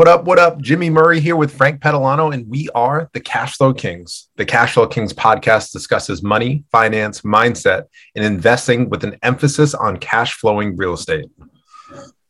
What 0.00 0.08
up? 0.08 0.24
What 0.24 0.38
up? 0.38 0.62
Jimmy 0.62 0.88
Murray 0.88 1.20
here 1.20 1.36
with 1.36 1.54
Frank 1.54 1.82
Petalano, 1.82 2.32
and 2.32 2.48
we 2.48 2.70
are 2.74 3.10
the 3.12 3.20
Cash 3.20 3.58
Flow 3.58 3.74
Kings. 3.74 4.30
The 4.36 4.46
Cash 4.46 4.72
Flow 4.72 4.86
Kings 4.86 5.12
podcast 5.12 5.72
discusses 5.72 6.22
money, 6.22 6.64
finance, 6.72 7.20
mindset, 7.20 7.84
and 8.14 8.24
investing 8.24 8.88
with 8.88 9.04
an 9.04 9.18
emphasis 9.22 9.74
on 9.74 9.98
cash 9.98 10.32
flowing 10.32 10.74
real 10.74 10.94
estate. 10.94 11.26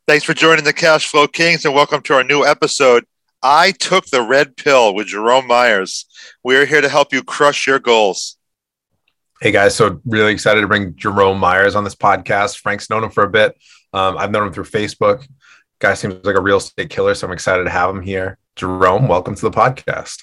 Thanks 0.09 0.25
for 0.25 0.35
joining 0.35 0.65
the 0.65 0.73
Cash 0.73 1.07
Flow 1.07 1.29
Kings, 1.29 1.65
and 1.65 1.73
welcome 1.73 2.03
to 2.03 2.15
our 2.15 2.25
new 2.25 2.45
episode. 2.45 3.05
I 3.41 3.71
took 3.71 4.07
the 4.07 4.23
red 4.23 4.57
pill 4.57 4.93
with 4.93 5.07
Jerome 5.07 5.47
Myers. 5.47 6.07
We 6.43 6.57
are 6.57 6.67
here 6.67 6.81
to 6.81 6.89
help 6.89 7.13
you 7.13 7.23
crush 7.23 7.69
your 7.69 7.79
goals. 7.79 8.37
Hey 9.41 9.53
guys, 9.53 9.77
so 9.77 10.01
really 10.05 10.33
excited 10.33 10.63
to 10.63 10.67
bring 10.67 10.97
Jerome 10.97 11.39
Myers 11.39 11.77
on 11.77 11.85
this 11.85 11.95
podcast. 11.95 12.59
Frank's 12.59 12.91
known 12.91 13.05
him 13.05 13.11
for 13.11 13.23
a 13.23 13.31
bit. 13.31 13.57
Um, 13.93 14.19
I've 14.19 14.33
known 14.33 14.49
him 14.49 14.53
through 14.53 14.65
Facebook. 14.65 15.25
Guy 15.81 15.95
seems 15.95 16.23
like 16.27 16.37
a 16.37 16.43
real 16.43 16.59
estate 16.59 16.91
killer, 16.91 17.15
so 17.15 17.27
I'm 17.27 17.33
excited 17.33 17.65
to 17.65 17.71
have 17.71 17.89
him 17.89 18.03
here. 18.03 18.37
Jerome, 18.55 19.09
welcome 19.09 19.35
to 19.35 19.41
the 19.41 19.51
podcast. 19.51 20.23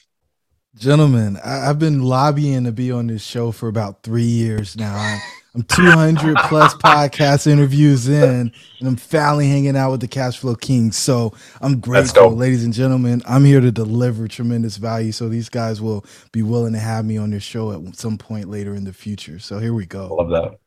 Gentlemen, 0.75 1.39
I, 1.43 1.65
have 1.65 1.79
been 1.79 2.03
lobbying 2.03 2.65
to 2.65 2.71
be 2.71 2.91
on 2.91 3.07
this 3.07 3.23
show 3.23 3.51
for 3.51 3.67
about 3.67 4.03
three 4.03 4.21
years 4.21 4.77
now. 4.77 4.95
I'm, 4.95 5.19
I'm 5.55 5.63
200 5.63 6.37
plus 6.43 6.75
podcast 6.75 7.47
interviews 7.47 8.07
in, 8.07 8.51
and 8.79 8.87
I'm 8.87 8.97
finally 8.97 9.47
hanging 9.47 9.75
out 9.75 9.89
with 9.89 10.01
the 10.01 10.07
Cash 10.07 10.37
Flow 10.37 10.53
Kings. 10.53 10.95
So 10.95 11.33
I'm 11.59 11.79
grateful, 11.79 12.35
ladies 12.35 12.63
and 12.63 12.71
gentlemen. 12.71 13.23
I'm 13.27 13.43
here 13.43 13.59
to 13.59 13.71
deliver 13.71 14.27
tremendous 14.27 14.77
value. 14.77 15.11
So 15.11 15.27
these 15.27 15.49
guys 15.49 15.81
will 15.81 16.05
be 16.31 16.43
willing 16.43 16.73
to 16.73 16.79
have 16.79 17.03
me 17.03 17.17
on 17.17 17.31
their 17.31 17.39
show 17.39 17.71
at 17.71 17.95
some 17.95 18.19
point 18.19 18.47
later 18.47 18.75
in 18.75 18.83
the 18.83 18.93
future. 18.93 19.39
So 19.39 19.57
here 19.57 19.73
we 19.73 19.87
go. 19.87 20.13
Love 20.13 20.29
that. 20.29 20.59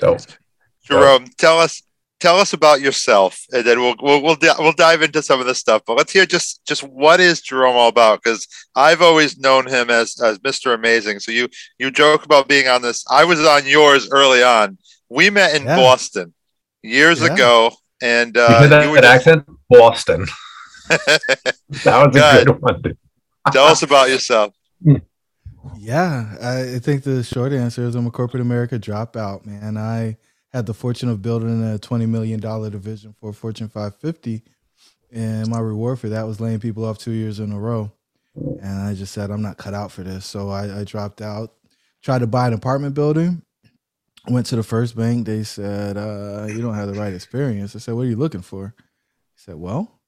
Dope. 0.00 0.20
Jerome, 0.84 1.28
tell 1.38 1.58
us 1.58 1.82
tell 2.20 2.38
us 2.38 2.52
about 2.52 2.80
yourself, 2.80 3.44
and 3.52 3.64
then 3.64 3.80
we'll 3.80 3.96
we'll 4.00 4.22
we'll, 4.22 4.36
we'll 4.58 4.72
dive 4.72 5.02
into 5.02 5.22
some 5.22 5.40
of 5.40 5.46
the 5.46 5.54
stuff. 5.54 5.82
But 5.86 5.96
let's 5.96 6.12
hear 6.12 6.26
just 6.26 6.64
just 6.66 6.82
what 6.82 7.18
is 7.18 7.40
Jerome 7.40 7.76
all 7.76 7.88
about? 7.88 8.22
Because 8.22 8.46
I've 8.76 9.02
always 9.02 9.38
known 9.38 9.66
him 9.66 9.90
as 9.90 10.20
as 10.20 10.38
Mr. 10.38 10.74
Amazing. 10.74 11.20
So 11.20 11.32
you 11.32 11.48
you 11.78 11.90
joke 11.90 12.24
about 12.24 12.48
being 12.48 12.68
on 12.68 12.82
this. 12.82 13.04
I 13.10 13.24
was 13.24 13.44
on 13.44 13.66
yours 13.66 14.08
early 14.10 14.42
on. 14.42 14.78
We 15.08 15.30
met 15.30 15.56
in 15.56 15.64
yeah. 15.64 15.76
Boston 15.76 16.34
years 16.82 17.20
yeah. 17.20 17.34
ago, 17.34 17.72
and 18.02 18.36
uh, 18.36 18.60
you 18.62 18.68
that, 18.68 18.86
you 18.86 18.94
that 18.94 19.02
just... 19.02 19.26
accent, 19.26 19.46
Boston. 19.68 20.26
that 20.88 21.54
was 21.84 22.16
a 22.16 22.44
good 22.44 22.60
one. 22.60 22.82
Tell 23.52 23.66
us 23.66 23.82
about 23.82 24.10
yourself. 24.10 24.54
Yeah, 25.76 26.36
I 26.42 26.78
think 26.78 27.02
the 27.02 27.22
short 27.22 27.52
answer 27.52 27.84
is 27.84 27.94
I'm 27.94 28.06
a 28.06 28.10
corporate 28.10 28.40
America 28.40 28.78
dropout, 28.78 29.44
man. 29.44 29.76
I 29.76 30.16
had 30.52 30.66
the 30.66 30.74
fortune 30.74 31.08
of 31.08 31.22
building 31.22 31.62
a 31.62 31.78
$20 31.78 32.08
million 32.08 32.40
division 32.40 33.14
for 33.20 33.32
Fortune 33.32 33.68
550. 33.68 34.42
And 35.12 35.48
my 35.48 35.58
reward 35.58 35.98
for 35.98 36.08
that 36.08 36.26
was 36.26 36.40
laying 36.40 36.60
people 36.60 36.84
off 36.84 36.98
two 36.98 37.12
years 37.12 37.40
in 37.40 37.52
a 37.52 37.58
row. 37.58 37.92
And 38.34 38.82
I 38.82 38.94
just 38.94 39.12
said, 39.12 39.30
I'm 39.30 39.42
not 39.42 39.58
cut 39.58 39.74
out 39.74 39.92
for 39.92 40.02
this. 40.02 40.24
So 40.24 40.50
I, 40.50 40.80
I 40.80 40.84
dropped 40.84 41.20
out, 41.20 41.52
tried 42.02 42.20
to 42.20 42.26
buy 42.26 42.46
an 42.46 42.52
apartment 42.52 42.94
building, 42.94 43.42
went 44.28 44.46
to 44.46 44.56
the 44.56 44.62
first 44.62 44.96
bank. 44.96 45.26
They 45.26 45.42
said, 45.42 45.96
uh, 45.96 46.46
You 46.48 46.62
don't 46.62 46.74
have 46.74 46.92
the 46.92 46.98
right 46.98 47.12
experience. 47.12 47.74
I 47.74 47.80
said, 47.80 47.94
What 47.94 48.02
are 48.02 48.10
you 48.10 48.16
looking 48.16 48.42
for? 48.42 48.74
He 49.34 49.40
said, 49.40 49.56
Well, 49.56 50.00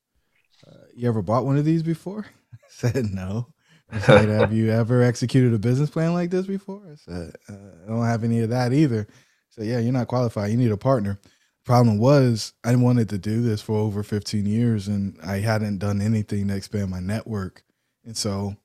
uh, 0.67 0.87
you 0.95 1.09
ever 1.09 1.23
bought 1.23 1.45
one 1.45 1.59
of 1.59 1.65
these 1.65 1.83
before? 1.83 2.27
I 2.53 2.69
said, 2.69 3.07
No. 3.13 3.49
I 3.91 3.99
said, 3.99 4.29
Have 4.29 4.53
you 4.53 4.71
ever 4.71 5.03
executed 5.03 5.53
a 5.53 5.59
business 5.59 5.91
plan 5.91 6.15
like 6.15 6.31
this 6.31 6.47
before? 6.47 6.83
I 6.91 6.95
said, 6.95 7.35
uh, 7.49 7.85
I 7.85 7.89
don't 7.89 8.07
have 8.07 8.25
any 8.25 8.41
of 8.41 8.51
that 8.51 8.73
either. 8.73 9.07
So 9.53 9.63
yeah, 9.63 9.79
you're 9.79 9.93
not 9.93 10.09
qualified. 10.09 10.51
You 10.51 10.57
need 10.57 10.73
a 10.73 10.79
partner. 10.79 11.21
Problem 11.65 11.99
was, 11.99 12.55
I 12.65 12.75
wanted 12.75 13.11
to 13.11 13.19
do 13.19 13.43
this 13.43 13.61
for 13.61 13.77
over 13.77 14.03
15 14.03 14.47
years, 14.47 14.89
and 14.89 15.17
I 15.23 15.41
hadn't 15.41 15.79
done 15.79 16.01
anything 16.01 16.49
to 16.49 16.57
expand 16.57 16.91
my 16.91 17.01
network. 17.01 17.63
And 18.05 18.17
so, 18.17 18.57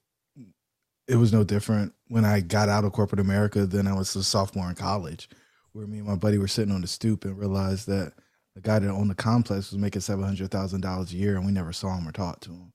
it 1.08 1.18
was 1.18 1.34
no 1.34 1.44
different 1.44 1.94
when 2.08 2.25
I 2.25 2.40
got 2.40 2.70
out 2.70 2.86
of 2.86 2.94
corporate 2.94 3.20
America 3.20 3.66
than 3.66 3.86
I 3.86 3.94
was 3.94 4.16
a 4.16 4.24
sophomore 4.24 4.70
in 4.70 4.75
college, 4.75 5.30
where 5.74 5.86
me 5.86 6.00
and 6.00 6.08
my 6.08 6.16
buddy 6.16 6.38
were 6.38 6.48
sitting 6.48 6.74
on 6.74 6.81
the 6.81 6.88
stoop 6.88 7.25
and 7.25 7.38
realized 7.38 7.88
that 7.88 8.14
the 8.56 8.62
guy 8.62 8.80
that 8.80 8.90
owned 8.90 9.09
the 9.09 9.16
complex 9.16 9.72
was 9.72 9.78
making 9.78 10.02
seven 10.02 10.24
hundred 10.24 10.52
thousand 10.52 10.81
dollars 10.81 11.12
a 11.12 11.18
year, 11.18 11.36
and 11.36 11.46
we 11.46 11.52
never 11.52 11.74
saw 11.74 11.96
him 11.98 12.08
or 12.08 12.14
talked 12.14 12.44
to 12.44 12.52
him. 12.52 12.74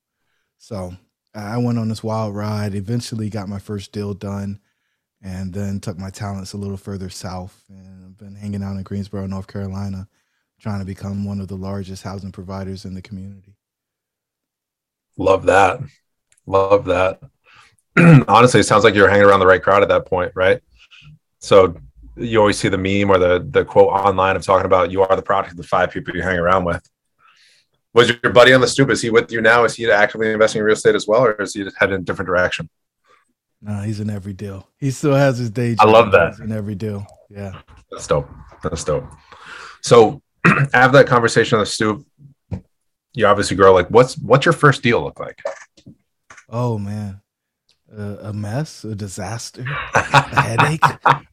So 0.59 0.95
I 1.35 1.57
went 1.57 1.79
on 1.79 1.89
this 1.89 2.05
wild 2.05 2.37
ride. 2.37 2.75
Eventually, 2.75 3.31
got 3.31 3.49
my 3.49 3.59
first 3.59 3.91
deal 3.91 4.15
done 4.15 4.61
and 5.23 5.53
then 5.53 5.79
took 5.79 5.99
my 5.99 6.11
talents 6.11 6.53
a 6.53 6.57
little 6.57 6.77
further 6.77 7.09
south 7.09 7.63
and 7.69 8.05
I've 8.05 8.19
been 8.19 8.35
hanging 8.35 8.63
out 8.63 8.77
in 8.77 8.83
Greensboro, 8.83 9.27
North 9.27 9.47
Carolina, 9.47 10.09
trying 10.61 10.81
to 10.81 10.85
become 10.85 11.25
one 11.25 11.41
of 11.41 11.49
the 11.49 11.57
largest 11.57 12.03
housing 12.03 12.33
providers 12.33 12.85
in 12.85 12.95
the 12.95 13.03
community. 13.03 13.57
Love 15.17 15.45
that. 15.45 15.81
Love 16.47 16.87
that. 16.87 17.21
Honestly, 18.29 18.61
it 18.61 18.65
sounds 18.65 18.85
like 18.85 18.95
you're 18.95 19.09
hanging 19.09 19.27
around 19.27 19.41
the 19.41 19.47
right 19.47 19.63
crowd 19.63 19.83
at 19.83 19.89
that 19.89 20.07
point, 20.07 20.33
right? 20.35 20.61
So 21.39 21.77
you 22.17 22.39
always 22.39 22.59
see 22.59 22.69
the 22.69 22.79
meme 22.79 23.11
or 23.11 23.19
the 23.19 23.47
the 23.51 23.65
quote 23.65 23.89
online 23.89 24.37
of 24.37 24.43
talking 24.43 24.67
about 24.67 24.91
you 24.91 25.03
are 25.03 25.17
the 25.17 25.23
product 25.23 25.53
of 25.53 25.57
the 25.57 25.63
five 25.63 25.91
people 25.91 26.15
you 26.15 26.23
hang 26.23 26.39
around 26.39 26.65
with. 26.65 26.83
Was 27.95 28.09
your 28.09 28.33
buddy 28.33 28.55
on 28.55 28.61
the 28.61 28.67
stoop? 28.67 28.91
Is 28.91 29.03
he 29.03 29.11
with 29.11 29.31
you 29.31 29.41
now? 29.41 29.65
Is 29.65 29.75
he 29.75 29.91
actively 29.91 30.31
investing 30.31 30.61
in 30.61 30.65
real 30.65 30.75
estate 30.75 30.95
as 30.95 31.07
well, 31.07 31.25
or 31.25 31.43
is 31.43 31.55
he 31.55 31.67
headed 31.77 31.95
in 31.95 32.01
a 32.01 32.05
different 32.05 32.27
direction? 32.27 32.69
No, 33.63 33.81
he's 33.83 34.01
in 34.01 34.11
every 34.11 34.33
deal. 34.33 34.69
He 34.77 34.91
still 34.91 35.15
has 35.15 35.39
his 35.39 35.51
day 35.51 35.77
job. 35.77 35.87
I 35.87 35.91
love 35.91 36.13
that. 36.13 36.33
He's 36.33 36.41
in 36.41 36.53
every 36.53 36.75
deal. 36.75 37.07
Yeah. 37.31 37.61
That's 37.91 38.07
dope. 38.09 38.29
That's 38.63 38.83
dope. 38.83 39.05
So 39.83 40.21
have 40.73 40.93
that 40.93 41.07
conversation 41.07 41.57
on 41.57 41.63
the 41.63 41.67
stoop, 41.67 42.05
you 43.15 43.27
obviously 43.27 43.57
grow. 43.57 43.73
Like, 43.73 43.89
what's 43.89 44.17
what's 44.19 44.45
your 44.47 44.53
first 44.53 44.83
deal 44.83 45.03
look 45.03 45.21
like? 45.21 45.41
Oh 46.49 46.79
man, 46.79 47.21
uh, 47.97 48.17
a 48.23 48.33
mess, 48.33 48.85
a 48.85 48.95
disaster, 48.95 49.65
a 49.95 50.01
headache. 50.41 50.81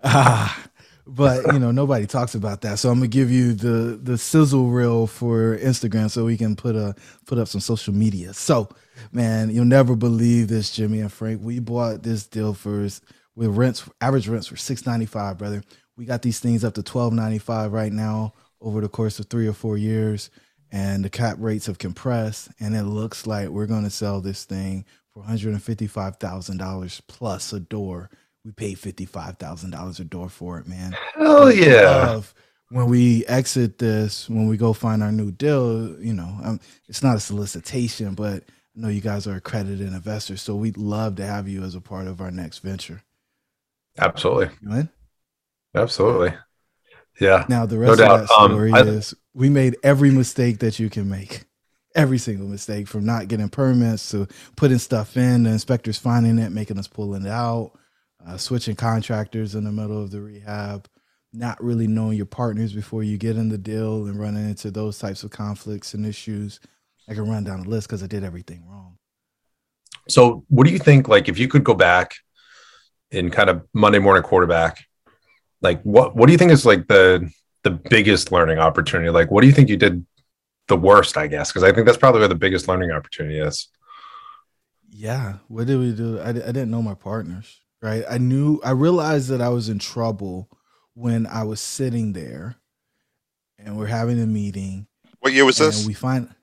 Ah, 0.04 0.70
but 1.08 1.54
you 1.54 1.60
know 1.60 1.72
nobody 1.72 2.06
talks 2.06 2.36
about 2.36 2.62
that. 2.62 2.80
So 2.80 2.90
I'm 2.90 2.98
gonna 3.00 3.08
give 3.08 3.32
you 3.32 3.54
the 3.54 4.00
the 4.02 4.18
sizzle 4.18 4.70
reel 4.70 5.08
for 5.08 5.58
Instagram, 5.58 6.12
so 6.12 6.26
we 6.26 6.38
can 6.38 6.56
put 6.56 6.76
a 6.76 6.96
put 7.26 7.38
up 7.38 7.48
some 7.48 7.62
social 7.62 7.94
media. 7.94 8.34
So 8.34 8.70
man, 9.12 9.50
you'll 9.50 9.66
never 9.66 9.96
believe 9.96 10.48
this, 10.48 10.72
Jimmy 10.72 11.00
and 11.00 11.12
Frank. 11.12 11.42
We 11.44 11.60
bought 11.60 12.04
this 12.04 12.26
deal 12.26 12.54
first 12.54 13.04
with 13.36 13.50
rents, 13.50 13.90
average 14.02 14.28
rents 14.28 14.48
for 14.48 14.58
six 14.58 14.86
ninety 14.86 15.06
five, 15.06 15.38
brother. 15.38 15.64
We 15.98 16.06
got 16.06 16.22
these 16.22 16.40
things 16.40 16.64
up 16.64 16.74
to 16.76 16.84
twelve 16.84 17.14
ninety 17.14 17.40
five 17.40 17.72
right 17.74 17.92
now 17.92 18.34
over 18.62 18.82
the 18.82 18.90
course 18.90 19.20
of 19.20 19.28
three 19.28 19.48
or 19.48 19.54
four 19.54 19.78
years, 19.78 20.30
and 20.72 21.04
the 21.04 21.10
cap 21.10 21.38
rates 21.40 21.66
have 21.68 21.78
compressed, 21.78 22.50
and 22.60 22.76
it 22.76 22.84
looks 22.84 23.26
like 23.26 23.50
we're 23.50 23.66
going 23.66 23.84
to 23.84 23.90
sell 23.90 24.22
this 24.22 24.46
thing 24.46 24.86
for 25.14 25.20
one 25.20 25.30
hundred 25.30 25.54
and 25.54 25.64
fifty 25.64 25.88
five 25.88 26.18
thousand 26.18 26.58
dollars 26.58 27.02
plus 27.08 27.54
a 27.54 27.60
door. 27.60 28.10
We 28.46 28.52
paid 28.52 28.80
fifty 28.80 29.06
five 29.06 29.38
thousand 29.38 29.72
dollars 29.72 30.00
a 30.00 30.06
door 30.06 30.30
for 30.30 30.60
it, 30.60 30.68
man. 30.68 30.96
Hell 31.16 31.52
yeah! 31.52 32.22
when 32.70 32.88
we 32.88 33.26
exit 33.26 33.80
this, 33.80 34.30
when 34.30 34.48
we 34.48 34.58
go 34.58 34.74
find 34.74 35.02
our 35.02 35.12
new 35.12 35.32
deal, 35.32 36.00
you 36.00 36.14
know, 36.14 36.38
um, 36.44 36.60
it's 36.88 37.04
not 37.04 37.16
a 37.16 37.20
solicitation, 37.20 38.14
but 38.14 38.44
I 38.80 38.82
know 38.82 38.88
you 38.88 39.02
guys 39.02 39.28
are 39.28 39.36
accredited 39.36 39.82
investors, 39.82 40.42
so 40.42 40.56
we'd 40.56 40.78
love 40.78 41.18
to 41.18 41.26
have 41.26 41.50
you 41.50 41.64
as 41.64 41.76
a 41.76 41.82
part 41.82 42.08
of 42.08 42.22
our 42.22 42.32
next 42.32 42.60
venture. 42.60 43.04
Absolutely. 43.98 44.56
Absolutely. 45.76 46.34
Yeah. 47.20 47.46
Now 47.50 47.66
the 47.66 47.78
rest 47.78 48.00
no 48.00 48.06
of 48.06 48.22
that 48.22 48.30
story 48.30 48.72
um, 48.72 48.78
I, 48.78 48.82
is 48.90 49.14
we 49.34 49.50
made 49.50 49.76
every 49.84 50.12
mistake 50.12 50.60
that 50.60 50.80
you 50.80 50.90
can 50.90 51.10
make. 51.10 51.44
Every 51.94 52.18
single 52.18 52.48
mistake 52.48 52.88
from 52.88 53.04
not 53.04 53.28
getting 53.28 53.50
permits 53.50 54.12
to 54.12 54.30
putting 54.56 54.78
stuff 54.78 55.18
in, 55.18 55.44
the 55.44 55.50
inspectors 55.50 55.98
finding 55.98 56.40
it, 56.40 56.52
making 56.52 56.80
us 56.80 56.88
pulling 56.88 57.26
it 57.26 57.30
out, 57.30 57.74
uh, 58.26 58.38
switching 58.38 58.78
contractors 58.78 59.56
in 59.56 59.66
the 59.66 59.74
middle 59.74 60.02
of 60.02 60.12
the 60.12 60.22
rehab, 60.22 60.88
not 61.34 61.62
really 61.62 61.88
knowing 61.88 62.16
your 62.16 62.28
partners 62.28 62.72
before 62.72 63.04
you 63.04 63.18
get 63.18 63.36
in 63.36 63.50
the 63.50 63.58
deal 63.58 64.06
and 64.06 64.18
running 64.18 64.48
into 64.48 64.72
those 64.72 65.00
types 65.00 65.24
of 65.24 65.32
conflicts 65.32 65.94
and 65.94 66.06
issues. 66.06 66.62
I 67.10 67.16
can 67.16 67.30
run 67.30 67.44
down 67.44 67.62
the 67.62 67.70
list 67.70 67.88
because 67.88 68.04
I 68.04 68.08
did 68.08 68.24
everything 68.24 68.64
wrong. 68.68 68.98
So, 70.08 70.46
what 70.50 70.66
do 70.66 70.72
you 70.72 70.80
think? 70.80 71.08
Like, 71.08 71.28
if 71.28 71.40
you 71.40 71.48
could 71.48 71.64
go 71.64 71.74
back 71.74 72.14
in 73.12 73.32
kind 73.32 73.50
of 73.50 73.66
Monday 73.74 74.00
morning 74.00 74.24
quarterback, 74.24 74.86
like 75.62 75.82
what 75.82 76.16
what 76.16 76.28
do 76.28 76.32
you 76.32 76.38
think 76.38 76.52
is 76.52 76.66
like 76.66 76.88
the 76.88 77.30
the 77.64 77.72
biggest 77.72 78.32
learning 78.32 78.60
opportunity? 78.60 79.10
Like, 79.10 79.32
what 79.32 79.42
do 79.42 79.48
you 79.48 79.54
think 79.54 79.70
you 79.70 79.78
did 79.78 80.06
the 80.68 80.78
worst? 80.78 81.18
I 81.18 81.28
guess 81.28 81.52
because 81.52 81.64
I 81.64 81.72
think 81.72 81.86
that's 81.86 81.98
probably 81.98 82.20
where 82.20 82.28
the 82.28 82.36
biggest 82.36 82.68
learning 82.68 82.92
opportunity 82.92 83.40
is. 83.40 83.68
Yeah, 84.92 85.36
what 85.48 85.68
did 85.68 85.80
we 85.80 85.94
do? 85.94 86.20
I, 86.20 86.30
I 86.30 86.34
didn't 86.34 86.72
know 86.72 86.82
my 86.82 86.96
partners, 86.96 87.62
right? 87.82 88.04
I 88.10 88.18
knew 88.18 88.60
I 88.64 88.72
realized 88.72 89.30
that 89.30 89.42
I 89.42 89.50
was 89.50 89.70
in 89.70 89.80
trouble 89.80 90.50
when 90.94 91.28
I 91.28 91.44
was 91.44 91.62
sitting 91.62 92.14
there 92.14 92.56
and 93.58 93.78
we're 93.78 93.88
having 93.88 94.20
a 94.22 94.26
meeting. 94.26 94.88
What 95.20 95.34
year 95.34 95.46
was 95.46 95.58
this? 95.58 95.86
We 95.86 95.94
find 95.94 96.34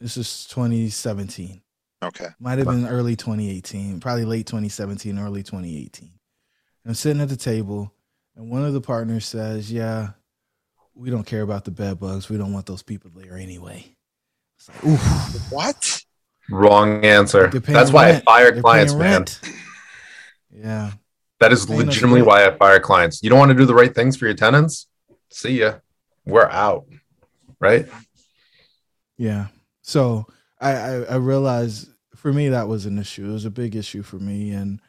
this 0.00 0.16
is 0.16 0.46
2017. 0.46 1.62
Okay. 2.02 2.28
Might 2.38 2.58
have 2.58 2.68
been 2.68 2.86
early 2.86 3.16
2018, 3.16 4.00
probably 4.00 4.24
late 4.24 4.46
2017, 4.46 5.18
early 5.18 5.42
2018. 5.42 6.12
I'm 6.86 6.94
sitting 6.94 7.20
at 7.20 7.28
the 7.28 7.36
table, 7.36 7.92
and 8.36 8.50
one 8.50 8.64
of 8.64 8.72
the 8.72 8.80
partners 8.80 9.26
says, 9.26 9.70
Yeah, 9.70 10.10
we 10.94 11.10
don't 11.10 11.26
care 11.26 11.42
about 11.42 11.64
the 11.64 11.70
bed 11.70 11.98
bugs. 11.98 12.28
We 12.28 12.38
don't 12.38 12.52
want 12.52 12.66
those 12.66 12.82
people 12.82 13.10
there 13.14 13.36
anyway. 13.36 13.84
Like, 14.68 14.84
Oof. 14.84 15.52
What? 15.52 16.02
Wrong 16.50 17.04
answer. 17.04 17.48
That's 17.48 17.92
why 17.92 18.10
I 18.10 18.20
fire 18.20 18.52
They're 18.52 18.62
clients, 18.62 18.94
man. 18.94 19.10
rent. 19.10 19.40
Yeah. 20.50 20.92
That 21.40 21.52
is 21.52 21.68
legitimately 21.68 22.22
why 22.22 22.46
I 22.46 22.56
fire 22.56 22.80
clients. 22.80 23.22
You 23.22 23.30
don't 23.30 23.38
want 23.38 23.50
to 23.50 23.54
do 23.56 23.66
the 23.66 23.74
right 23.74 23.94
things 23.94 24.16
for 24.16 24.24
your 24.24 24.34
tenants? 24.34 24.88
See 25.30 25.60
ya. 25.60 25.74
We're 26.24 26.48
out. 26.48 26.86
Right? 27.60 27.86
Yeah. 29.16 29.48
So 29.88 30.26
I, 30.60 30.72
I 30.72 30.94
I 31.04 31.16
realized 31.16 31.88
for 32.14 32.30
me 32.30 32.50
that 32.50 32.68
was 32.68 32.84
an 32.84 32.98
issue. 32.98 33.26
It 33.30 33.32
was 33.32 33.46
a 33.46 33.50
big 33.50 33.74
issue 33.74 34.02
for 34.02 34.18
me, 34.18 34.50
and 34.50 34.80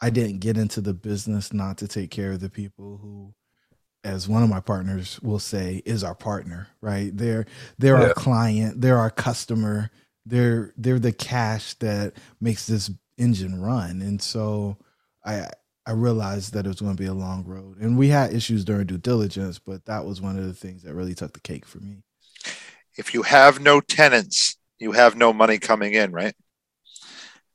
I 0.00 0.10
didn't 0.10 0.40
get 0.40 0.56
into 0.58 0.80
the 0.80 0.92
business 0.92 1.52
not 1.52 1.78
to 1.78 1.86
take 1.86 2.10
care 2.10 2.32
of 2.32 2.40
the 2.40 2.50
people 2.50 2.98
who, 3.00 3.32
as 4.02 4.28
one 4.28 4.42
of 4.42 4.48
my 4.48 4.58
partners 4.58 5.20
will 5.22 5.38
say, 5.38 5.82
is 5.84 6.02
our 6.02 6.16
partner. 6.16 6.66
Right? 6.80 7.16
They're 7.16 7.46
they're 7.78 7.96
Yeah. 7.96 8.08
our 8.08 8.14
client. 8.14 8.80
They're 8.80 8.98
our 8.98 9.10
customer. 9.10 9.90
They're 10.26 10.72
they're 10.76 10.98
the 10.98 11.12
cash 11.12 11.74
that 11.74 12.14
makes 12.40 12.66
this 12.66 12.90
engine 13.18 13.60
run. 13.60 14.02
And 14.02 14.20
so 14.20 14.78
I 15.24 15.46
I 15.86 15.92
realized 15.92 16.54
that 16.54 16.66
it 16.66 16.68
was 16.68 16.80
going 16.80 16.96
to 16.96 17.00
be 17.02 17.06
a 17.08 17.14
long 17.14 17.44
road, 17.44 17.78
and 17.80 17.96
we 17.96 18.08
had 18.08 18.34
issues 18.34 18.64
during 18.64 18.86
due 18.88 18.98
diligence, 18.98 19.60
but 19.60 19.84
that 19.84 20.04
was 20.04 20.20
one 20.20 20.36
of 20.36 20.44
the 20.44 20.54
things 20.54 20.82
that 20.82 20.94
really 20.94 21.14
took 21.14 21.34
the 21.34 21.40
cake 21.40 21.66
for 21.66 21.78
me. 21.78 22.02
If 22.96 23.14
you 23.14 23.22
have 23.22 23.60
no 23.60 23.80
tenants, 23.80 24.56
you 24.78 24.92
have 24.92 25.16
no 25.16 25.32
money 25.32 25.58
coming 25.58 25.94
in, 25.94 26.12
right? 26.12 26.34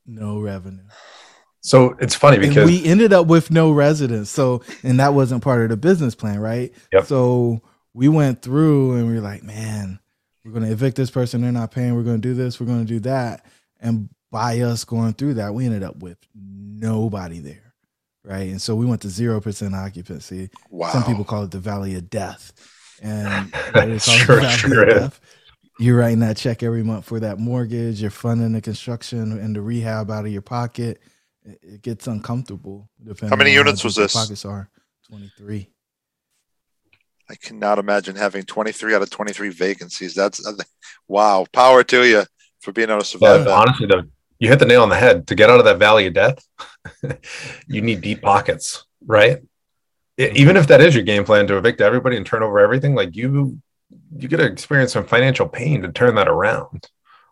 No 0.05 0.39
revenue. 0.39 0.83
So 1.61 1.95
it's 1.99 2.13
funny 2.13 2.37
and 2.37 2.49
because 2.49 2.67
we 2.67 2.85
ended 2.85 3.11
up 3.11 3.25
with 3.25 3.49
no 3.49 3.71
residents. 3.71 4.29
So, 4.29 4.61
and 4.83 4.99
that 4.99 5.13
wasn't 5.15 5.43
part 5.43 5.63
of 5.63 5.69
the 5.69 5.77
business 5.77 6.13
plan, 6.13 6.39
right? 6.39 6.71
Yep. 6.93 7.05
So 7.05 7.61
we 7.93 8.07
went 8.07 8.43
through 8.43 8.97
and 8.97 9.07
we 9.07 9.17
are 9.17 9.21
like, 9.21 9.41
man, 9.41 9.99
we're 10.43 10.51
going 10.51 10.63
to 10.65 10.71
evict 10.71 10.95
this 10.95 11.09
person. 11.09 11.41
They're 11.41 11.51
not 11.51 11.71
paying. 11.71 11.95
We're 11.95 12.03
going 12.03 12.21
to 12.21 12.27
do 12.27 12.35
this. 12.35 12.59
We're 12.59 12.67
going 12.67 12.85
to 12.85 12.93
do 12.93 12.99
that. 12.99 13.45
And 13.79 14.09
by 14.31 14.59
us 14.59 14.83
going 14.83 15.13
through 15.13 15.35
that, 15.35 15.55
we 15.55 15.65
ended 15.65 15.81
up 15.81 15.97
with 15.97 16.19
nobody 16.35 17.39
there, 17.39 17.73
right? 18.23 18.49
And 18.49 18.61
so 18.61 18.75
we 18.75 18.85
went 18.85 19.01
to 19.01 19.09
zero 19.09 19.41
percent 19.41 19.73
occupancy. 19.73 20.49
Wow. 20.69 20.91
Some 20.91 21.03
people 21.03 21.23
call 21.23 21.43
it 21.43 21.51
the 21.51 21.59
Valley 21.59 21.95
of 21.95 22.09
Death, 22.09 22.53
and 23.01 23.51
why 23.71 23.85
they 23.85 23.97
call 23.97 24.13
it 24.15 24.19
Sure, 24.19 24.49
sure 24.49 24.83
of 24.83 24.89
is. 24.89 24.93
Death. 24.95 25.19
You're 25.77 25.97
writing 25.97 26.19
that 26.19 26.37
check 26.37 26.63
every 26.63 26.83
month 26.83 27.05
for 27.05 27.19
that 27.19 27.37
mortgage. 27.37 28.01
You're 28.01 28.11
funding 28.11 28.53
the 28.53 28.61
construction 28.61 29.37
and 29.37 29.55
the 29.55 29.61
rehab 29.61 30.09
out 30.09 30.25
of 30.25 30.31
your 30.31 30.41
pocket. 30.41 31.01
It, 31.43 31.59
it 31.61 31.81
gets 31.81 32.07
uncomfortable. 32.07 32.89
Depending 33.03 33.37
many 33.37 33.51
on 33.51 33.65
units 33.65 33.81
deep 33.81 33.85
was 33.85 33.95
this? 33.95 34.13
Pockets 34.13 34.45
are 34.45 34.69
twenty 35.09 35.31
three. 35.37 35.69
I 37.29 37.35
cannot 37.35 37.79
imagine 37.79 38.15
having 38.15 38.43
23 38.43 38.93
out 38.93 39.01
of 39.01 39.09
23 39.09 39.49
vacancies. 39.49 40.13
That's 40.13 40.45
uh, 40.45 40.53
wow. 41.07 41.47
Power 41.51 41.83
to 41.83 42.05
you 42.05 42.23
for 42.61 42.71
being 42.71 42.89
able 42.89 42.99
to 42.99 43.05
survive 43.05 43.45
but 43.45 43.51
honestly 43.51 43.87
though, 43.87 44.03
you 44.37 44.47
hit 44.49 44.59
the 44.59 44.65
nail 44.65 44.83
on 44.83 44.89
the 44.89 44.95
head. 44.95 45.25
To 45.27 45.35
get 45.35 45.49
out 45.49 45.59
of 45.59 45.65
that 45.65 45.79
valley 45.79 46.05
of 46.05 46.13
death, 46.13 46.45
you 47.67 47.81
need 47.81 48.01
deep 48.01 48.21
pockets, 48.21 48.85
right? 49.05 49.39
E- 50.19 50.29
Even 50.35 50.55
if 50.55 50.67
that 50.67 50.81
is 50.81 50.93
your 50.93 51.03
game 51.03 51.25
plan 51.25 51.47
to 51.47 51.57
evict 51.57 51.81
everybody 51.81 52.15
and 52.17 52.25
turn 52.25 52.43
over 52.43 52.59
everything, 52.59 52.93
like 52.93 53.15
you 53.15 53.59
you 54.17 54.27
get 54.27 54.37
to 54.37 54.45
experience 54.45 54.93
some 54.93 55.05
financial 55.05 55.47
pain 55.47 55.81
to 55.81 55.91
turn 55.91 56.15
that 56.15 56.27
around. 56.27 56.89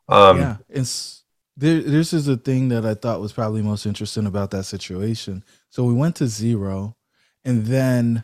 Um 0.08 0.38
yeah, 0.38 0.58
it's 0.70 1.24
there, 1.56 1.82
this 1.82 2.14
is 2.14 2.26
the 2.26 2.38
thing 2.38 2.70
that 2.70 2.86
I 2.86 2.94
thought 2.96 3.22
was 3.22 3.32
probably 3.34 3.62
most 3.62 3.86
interesting 3.86 4.26
about 4.26 4.52
that 4.52 4.64
situation. 4.64 5.44
So 5.70 5.84
we 5.84 5.94
went 5.94 6.16
to 6.18 6.28
zero, 6.28 6.96
and 7.46 7.66
then 7.68 8.24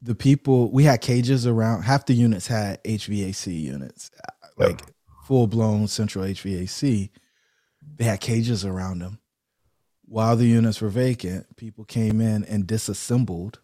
the 0.00 0.14
people 0.14 0.70
we 0.70 0.84
had 0.84 1.00
cages 1.00 1.46
around. 1.46 1.82
Half 1.82 2.06
the 2.06 2.14
units 2.14 2.46
had 2.46 2.82
HVAC 2.84 3.60
units, 3.62 4.10
Yep. 4.58 4.68
like 4.68 4.82
full 5.26 5.46
blown 5.48 5.88
central 5.88 6.24
HVAC. 6.24 7.10
They 7.96 8.04
had 8.04 8.20
cages 8.20 8.64
around 8.64 9.00
them. 9.00 9.18
While 10.04 10.36
the 10.36 10.46
units 10.46 10.80
were 10.80 10.88
vacant, 10.88 11.56
people 11.56 11.84
came 11.84 12.20
in 12.20 12.44
and 12.44 12.66
disassembled 12.66 13.58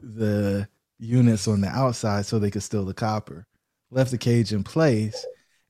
the 0.00 0.68
units 0.98 1.48
on 1.48 1.60
the 1.60 1.68
outside 1.68 2.26
so 2.26 2.38
they 2.38 2.50
could 2.50 2.62
steal 2.62 2.84
the 2.84 2.94
copper. 2.94 3.46
Left 3.90 4.10
the 4.10 4.18
cage 4.18 4.52
in 4.52 4.64
place. 4.64 5.24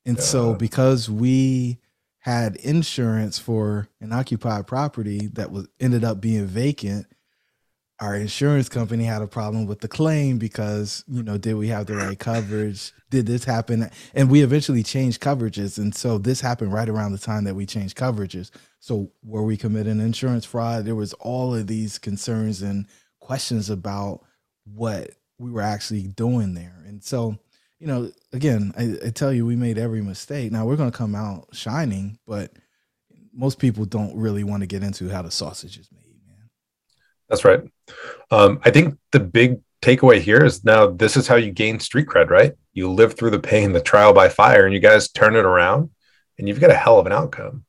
And 0.06 0.20
so 0.20 0.54
because 0.54 1.08
we 1.08 1.78
had 2.18 2.56
insurance 2.56 3.38
for 3.38 3.88
an 4.00 4.12
occupied 4.12 4.66
property 4.66 5.28
that 5.34 5.50
was 5.50 5.66
ended 5.80 6.04
up 6.04 6.20
being 6.20 6.46
vacant, 6.46 7.06
our 8.00 8.16
insurance 8.16 8.68
company 8.68 9.04
had 9.04 9.22
a 9.22 9.26
problem 9.26 9.66
with 9.66 9.80
the 9.80 9.88
claim 9.88 10.38
because, 10.38 11.04
you 11.06 11.22
know, 11.22 11.38
did 11.38 11.54
we 11.54 11.68
have 11.68 11.86
the 11.86 11.96
right 11.96 12.18
coverage? 12.18 12.92
Did 13.10 13.26
this 13.26 13.44
happen? 13.44 13.88
And 14.14 14.30
we 14.30 14.42
eventually 14.42 14.82
changed 14.82 15.20
coverages. 15.22 15.78
And 15.78 15.94
so 15.94 16.18
this 16.18 16.40
happened 16.40 16.72
right 16.72 16.88
around 16.88 17.12
the 17.12 17.18
time 17.18 17.44
that 17.44 17.54
we 17.54 17.66
changed 17.66 17.96
coverages. 17.96 18.50
So 18.80 19.12
were 19.22 19.44
we 19.44 19.56
committing 19.56 20.00
insurance 20.00 20.44
fraud? 20.44 20.84
There 20.84 20.96
was 20.96 21.12
all 21.14 21.54
of 21.54 21.66
these 21.66 21.98
concerns 21.98 22.62
and 22.62 22.86
questions 23.20 23.70
about 23.70 24.22
what 24.64 25.10
we 25.38 25.50
were 25.50 25.62
actually 25.62 26.06
doing 26.06 26.54
there. 26.54 26.82
And 26.86 27.02
so, 27.02 27.38
you 27.78 27.86
know, 27.86 28.10
again, 28.32 28.72
I, 28.78 29.06
I 29.06 29.10
tell 29.10 29.32
you, 29.32 29.44
we 29.44 29.56
made 29.56 29.78
every 29.78 30.02
mistake. 30.02 30.52
Now 30.52 30.64
we're 30.64 30.76
going 30.76 30.90
to 30.90 30.96
come 30.96 31.14
out 31.14 31.48
shining, 31.52 32.18
but 32.26 32.52
most 33.32 33.58
people 33.58 33.84
don't 33.84 34.16
really 34.16 34.44
want 34.44 34.62
to 34.62 34.66
get 34.66 34.82
into 34.82 35.08
how 35.08 35.22
the 35.22 35.30
sausage 35.30 35.78
is 35.78 35.90
made, 35.92 36.20
man. 36.26 36.50
That's 37.28 37.44
right. 37.44 37.60
Um, 38.30 38.60
I 38.64 38.70
think 38.70 38.96
the 39.12 39.20
big 39.20 39.60
takeaway 39.82 40.20
here 40.20 40.44
is 40.44 40.64
now 40.64 40.86
this 40.86 41.16
is 41.16 41.26
how 41.26 41.36
you 41.36 41.50
gain 41.50 41.78
street 41.78 42.06
cred, 42.06 42.30
right? 42.30 42.52
You 42.72 42.90
live 42.90 43.14
through 43.14 43.30
the 43.30 43.40
pain, 43.40 43.72
the 43.72 43.80
trial 43.80 44.12
by 44.12 44.28
fire, 44.28 44.64
and 44.64 44.72
you 44.72 44.80
guys 44.80 45.08
turn 45.10 45.36
it 45.36 45.44
around, 45.44 45.90
and 46.38 46.48
you've 46.48 46.60
got 46.60 46.70
a 46.70 46.74
hell 46.74 46.98
of 46.98 47.06
an 47.06 47.12
outcome. 47.12 47.64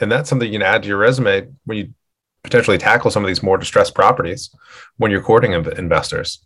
And 0.00 0.10
that's 0.10 0.28
something 0.28 0.50
you 0.50 0.58
can 0.58 0.66
add 0.66 0.82
to 0.82 0.88
your 0.88 0.98
resume 0.98 1.48
when 1.64 1.78
you 1.78 1.94
potentially 2.42 2.78
tackle 2.78 3.10
some 3.10 3.24
of 3.24 3.28
these 3.28 3.42
more 3.42 3.58
distressed 3.58 3.94
properties 3.94 4.50
when 4.96 5.10
you're 5.10 5.22
courting 5.22 5.52
inv- 5.52 5.78
investors. 5.78 6.44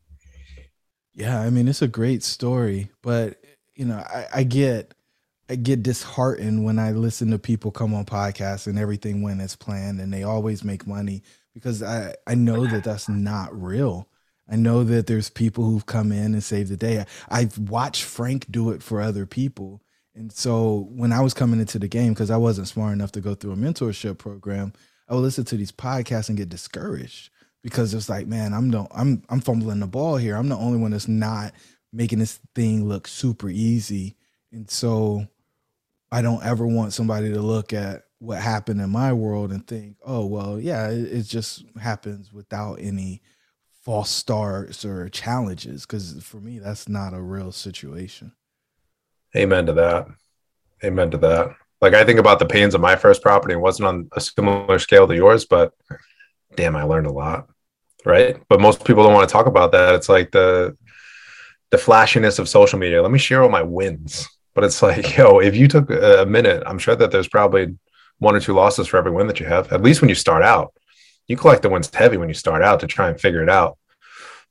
Yeah, 1.15 1.41
I 1.41 1.51
mean 1.51 1.69
it's 1.69 1.83
a 1.83 1.89
great 1.89 2.23
story, 2.23 2.91
but 3.03 3.43
you 3.75 3.85
know, 3.85 3.99
I, 3.99 4.27
I 4.35 4.43
get 4.45 4.95
I 5.49 5.57
get 5.57 5.83
disheartened 5.83 6.65
when 6.65 6.79
I 6.79 6.93
listen 6.93 7.31
to 7.31 7.39
people 7.39 7.71
come 7.71 7.93
on 7.95 8.07
podcasts 8.07 8.67
and 8.67 8.79
everything 8.79 9.23
went 9.23 9.41
as 9.41 9.57
planned 9.57 10.01
and 10.01 10.13
they 10.13 10.23
always 10.23 10.65
make 10.65 10.87
money 10.87 11.23
because 11.53 11.83
I 11.83 12.15
I 12.27 12.35
know 12.35 12.67
that 12.67 12.85
that's 12.85 13.09
not 13.09 13.55
real. 13.61 14.09
I 14.51 14.57
know 14.57 14.85
that 14.85 15.07
there's 15.07 15.31
people 15.31 15.65
who've 15.65 15.87
come 15.87 16.13
in 16.13 16.35
and 16.35 16.43
saved 16.43 16.71
the 16.71 16.77
day. 16.77 17.05
I've 17.29 17.59
watched 17.59 18.05
Frank 18.05 18.47
do 18.51 18.71
it 18.71 18.83
for 18.83 19.01
other 19.01 19.27
people. 19.27 19.83
And 20.15 20.31
so 20.33 20.89
when 20.91 21.13
I 21.13 21.21
was 21.21 21.33
coming 21.33 21.61
into 21.61 21.79
the 21.79 21.89
game, 21.89 22.13
because 22.13 22.31
I 22.31 22.37
wasn't 22.37 22.69
smart 22.69 22.93
enough 22.93 23.13
to 23.13 23.21
go 23.21 23.35
through 23.35 23.53
a 23.53 23.57
mentorship 23.57 24.19
program, 24.19 24.75
I 25.13 25.15
would 25.15 25.21
listen 25.21 25.45
to 25.45 25.59
these 25.59 25.71
podcasts 25.71 26.31
and 26.31 26.39
get 26.39 26.49
discouraged 26.49 27.29
because 27.63 27.93
it's 27.93 28.09
like, 28.09 28.27
man, 28.27 28.55
I'm 28.55 28.75
I'm 28.93 29.23
I'm 29.29 29.43
fumbling 29.43 29.81
the 29.81 29.87
ball 29.87 30.17
here. 30.17 30.37
I'm 30.37 30.49
the 30.49 30.57
only 30.57 30.79
one 30.79 30.93
that's 30.93 31.07
not 31.07 31.53
making 31.93 32.19
this 32.19 32.41
thing 32.55 32.89
look 32.89 33.07
super 33.07 33.51
easy. 33.51 34.17
And 34.53 34.71
so 34.71 35.27
I 36.11 36.23
don't 36.23 36.43
ever 36.43 36.67
want 36.67 36.95
somebody 36.95 37.31
to 37.31 37.43
look 37.43 37.75
at 37.75 38.05
what 38.21 38.41
happened 38.41 38.81
in 38.81 38.89
my 38.89 39.13
world 39.13 39.53
and 39.53 39.67
think, 39.67 39.97
oh 40.03 40.25
well, 40.25 40.59
yeah, 40.59 40.89
it, 40.89 41.13
it 41.13 41.23
just 41.25 41.67
happens 41.79 42.33
without 42.33 42.77
any 42.77 43.21
false 43.83 44.09
starts 44.09 44.83
or 44.83 45.11
challenges. 45.11 45.85
Because 45.85 46.23
for 46.23 46.39
me, 46.39 46.59
that's 46.59 46.89
not 46.89 47.13
a 47.13 47.21
real 47.21 47.53
situation. 47.53 48.33
Amen 49.37 49.67
to 49.67 49.75
that. 49.75 50.09
Amen 50.83 51.11
to 51.11 51.19
that. 51.19 51.55
Like 51.83 51.95
I 51.95 52.05
think 52.05 52.21
about 52.21 52.39
the 52.39 52.47
pains 52.47 52.75
of 52.75 52.81
my 52.81 52.97
first 52.97 53.23
property. 53.23 53.55
It 53.55 53.61
wasn't 53.61 53.89
on 53.89 54.09
a 54.13 54.21
similar 54.21 54.79
scale 54.79 55.09
to 55.09 55.15
yours, 55.15 55.45
but 55.45 55.75
damn, 56.55 56.77
I 56.77 56.85
learned 56.85 57.09
a 57.09 57.13
lot. 57.13 57.49
Right. 58.05 58.41
But 58.49 58.61
most 58.61 58.85
people 58.85 59.03
don't 59.03 59.13
want 59.13 59.29
to 59.29 59.33
talk 59.33 59.47
about 59.47 59.73
that. 59.73 59.95
It's 59.97 60.09
like 60.09 60.31
the 60.31 60.77
the 61.71 61.79
flashiness 61.79 62.39
of 62.39 62.49
social 62.49 62.79
media. 62.79 63.03
Let 63.03 63.11
me 63.11 63.19
share 63.19 63.43
all 63.43 63.49
my 63.49 63.63
wins. 63.63 64.29
But 64.55 64.65
it's 64.65 64.83
like, 64.83 65.17
yo, 65.17 65.41
if 65.41 65.57
you 65.57 65.67
took 65.67 65.91
a 65.91 66.25
minute, 66.27 66.63
I'm 66.67 66.79
sure 66.79 66.95
that 66.95 67.11
there's 67.11 67.29
probably 67.29 67.77
one 68.19 68.37
or 68.37 68.41
two 68.41 68.53
losses 68.53 68.87
for 68.87 68.99
every 68.99 69.11
win 69.11 69.27
that 69.27 69.41
you 69.41 69.47
have. 69.47 69.73
At 69.73 69.83
least 69.83 70.01
when 70.01 70.09
you 70.09 70.15
start 70.15 70.43
out, 70.43 70.73
you 71.27 71.37
collect 71.37 71.63
the 71.63 71.71
wins 71.71 71.91
heavy 71.93 72.17
when 72.17 72.29
you 72.29 72.35
start 72.35 72.63
out 72.63 72.81
to 72.81 72.87
try 72.87 73.09
and 73.09 73.21
figure 73.21 73.43
it 73.43 73.49
out. 73.49 73.79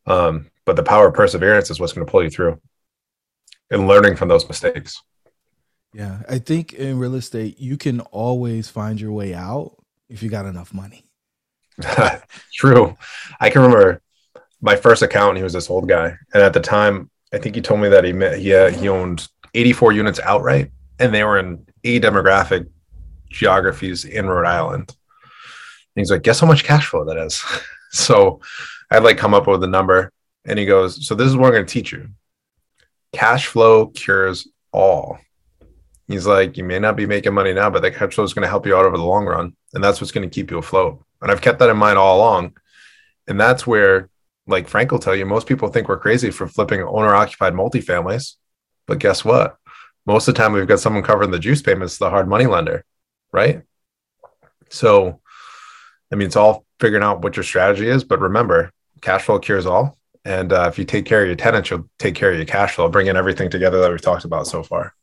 Um, 0.05 0.50
but 0.65 0.75
the 0.75 0.83
power 0.83 1.07
of 1.07 1.13
perseverance 1.13 1.69
is 1.69 1.79
what's 1.79 1.93
going 1.93 2.05
to 2.05 2.11
pull 2.11 2.23
you 2.23 2.29
through 2.29 2.59
and 3.69 3.88
learning 3.88 4.15
from 4.15 4.27
those 4.27 4.47
mistakes. 4.47 5.01
Yeah, 5.93 6.21
I 6.29 6.39
think 6.39 6.74
in 6.74 7.00
real 7.00 7.15
estate, 7.15 7.60
you 7.60 7.77
can 7.77 8.00
always 8.00 8.69
find 8.69 9.00
your 9.00 9.12
way 9.12 9.33
out 9.33 9.75
if 10.10 10.24
you 10.24 10.29
got 10.29 10.45
enough 10.45 10.74
money. 10.74 11.05
True. 12.53 12.95
I 13.39 13.50
can 13.50 13.62
remember 13.62 14.01
my 14.62 14.75
first 14.75 15.01
account. 15.01 15.38
He 15.38 15.43
was 15.43 15.53
this 15.53 15.69
old 15.69 15.89
guy, 15.89 16.15
and 16.33 16.43
at 16.43 16.53
the 16.53 16.60
time, 16.60 17.10
I 17.33 17.38
think 17.38 17.55
he 17.55 17.62
told 17.62 17.81
me 17.81 17.89
that 17.89 18.03
he 18.03 18.13
met, 18.13 18.39
he 18.39 18.53
uh, 18.53 18.71
he 18.71 18.88
owned 18.88 19.27
84 19.53 19.93
units 19.93 20.19
outright, 20.19 20.71
and 21.00 21.13
they 21.13 21.24
were 21.24 21.39
in 21.39 21.65
A 21.83 22.00
demographic 22.00 22.67
geographies 23.29 24.05
in 24.05 24.27
Rhode 24.27 24.48
Island. 24.48 24.89
And 24.89 26.01
he's 26.01 26.12
like, 26.12 26.24
"Guess 26.24 26.39
how 26.39 26.48
much 26.48 26.63
cash 26.63 26.88
flow 26.88 27.03
that 27.05 27.17
is?" 27.17 27.43
so 27.91 28.39
I'd 28.89 29.03
like 29.03 29.17
come 29.17 29.33
up 29.33 29.48
with 29.48 29.63
a 29.63 29.67
number, 29.67 30.12
and 30.45 30.57
he 30.57 30.65
goes, 30.65 31.05
"So 31.05 31.15
this 31.15 31.27
is 31.27 31.36
what 31.36 31.48
I'm 31.48 31.53
going 31.53 31.65
to 31.65 31.74
teach 31.74 31.91
you. 31.91 32.10
Cash 33.13 33.48
flow 33.48 33.88
cures 33.88 34.48
all." 34.71 35.19
He's 36.12 36.27
like, 36.27 36.58
you 36.58 36.63
may 36.63 36.80
not 36.80 36.96
be 36.96 37.06
making 37.06 37.34
money 37.34 37.53
now, 37.53 37.70
but 37.70 37.82
that 37.82 37.96
cash 37.96 38.13
flow 38.13 38.24
is 38.24 38.34
going 38.34 38.44
to 38.44 38.50
help 38.50 38.65
you 38.65 38.75
out 38.75 38.86
over 38.86 38.98
the 38.98 39.03
long 39.03 39.25
run. 39.25 39.56
And 39.74 39.84
that's 39.84 40.01
what's 40.01 40.12
going 40.12 40.30
to 40.30 40.34
keep 40.34 40.51
you 40.51 40.58
afloat. 40.58 41.03
And 41.22 41.32
I've 41.32 41.41
kept 41.41 41.60
that 41.60 41.70
in 41.70 41.77
mind 41.77 41.98
all 41.98 42.18
along. 42.18 42.58
And 43.27 43.39
that's 43.39 43.65
where, 43.65 44.10
like 44.48 44.68
Frank 44.68 44.91
will 44.91 45.00
tell 45.00 45.15
you, 45.15 45.25
most 45.25 45.48
people 45.48 45.70
think 45.70 45.88
we're 45.88 46.00
crazy 46.00 46.32
for 46.32 46.48
flipping 46.48 46.82
owner 46.82 47.15
occupied 47.15 47.53
multifamilies. 47.53 48.36
But 48.88 49.00
guess 49.00 49.24
what? 49.24 49.58
Most 50.06 50.27
of 50.27 50.34
the 50.34 50.39
time, 50.39 50.53
we've 50.53 50.68
got 50.68 50.80
someone 50.80 51.03
covering 51.03 51.32
the 51.32 51.39
juice 51.39 51.62
payments, 51.62 51.98
the 51.98 52.10
hard 52.10 52.27
money 52.27 52.48
lender, 52.48 52.84
right? 53.32 53.62
So, 54.70 55.22
I 56.12 56.15
mean, 56.15 56.25
it's 56.25 56.36
all 56.36 56.65
figuring 56.80 57.03
out 57.03 57.22
what 57.22 57.38
your 57.38 57.44
strategy 57.44 57.88
is. 57.88 58.03
But 58.03 58.20
remember, 58.20 58.72
cash 59.01 59.24
flow 59.24 59.39
cures 59.39 59.65
all. 59.68 59.98
And 60.25 60.51
uh, 60.51 60.65
if 60.68 60.77
you 60.77 60.86
take 60.86 61.06
care 61.06 61.22
of 61.22 61.27
your 61.27 61.36
tenants, 61.36 61.70
you'll 61.70 61.89
take 62.00 62.15
care 62.15 62.32
of 62.32 62.38
your 62.38 62.46
cash 62.46 62.75
flow, 62.75 62.89
bringing 62.89 63.15
everything 63.15 63.50
together 63.50 63.80
that 63.80 63.91
we've 63.91 64.01
talked 64.01 64.25
about 64.25 64.48
so 64.48 64.63
far. 64.63 64.96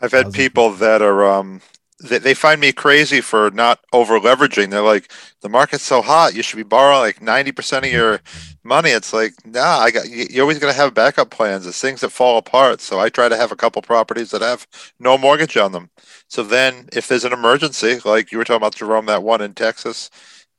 I've 0.00 0.12
had 0.12 0.32
people 0.32 0.70
that 0.74 1.02
are 1.02 1.24
um 1.24 1.60
they, 2.02 2.18
they 2.18 2.34
find 2.34 2.60
me 2.60 2.72
crazy 2.72 3.20
for 3.20 3.50
not 3.50 3.80
over 3.92 4.18
leveraging. 4.18 4.70
They're 4.70 4.80
like, 4.82 5.10
the 5.42 5.50
market's 5.50 5.84
so 5.84 6.00
hot, 6.02 6.34
you 6.34 6.42
should 6.42 6.56
be 6.56 6.62
borrowing 6.62 7.00
like 7.00 7.22
ninety 7.22 7.52
percent 7.52 7.84
of 7.86 7.92
your 7.92 8.20
money. 8.64 8.90
It's 8.90 9.12
like, 9.12 9.34
nah, 9.44 9.78
I 9.78 9.90
got 9.90 10.08
you're 10.08 10.42
always 10.42 10.58
gonna 10.58 10.72
have 10.72 10.94
backup 10.94 11.30
plans. 11.30 11.66
It's 11.66 11.80
things 11.80 12.00
that 12.00 12.10
fall 12.10 12.38
apart. 12.38 12.80
So 12.80 12.98
I 13.00 13.08
try 13.10 13.28
to 13.28 13.36
have 13.36 13.52
a 13.52 13.56
couple 13.56 13.82
properties 13.82 14.30
that 14.30 14.42
have 14.42 14.66
no 14.98 15.18
mortgage 15.18 15.56
on 15.56 15.72
them. 15.72 15.90
So 16.28 16.42
then, 16.42 16.88
if 16.92 17.08
there's 17.08 17.24
an 17.24 17.32
emergency, 17.32 18.00
like 18.04 18.32
you 18.32 18.38
were 18.38 18.44
talking 18.44 18.58
about 18.58 18.76
Jerome, 18.76 19.06
that 19.06 19.22
one 19.22 19.40
in 19.42 19.54
Texas, 19.54 20.10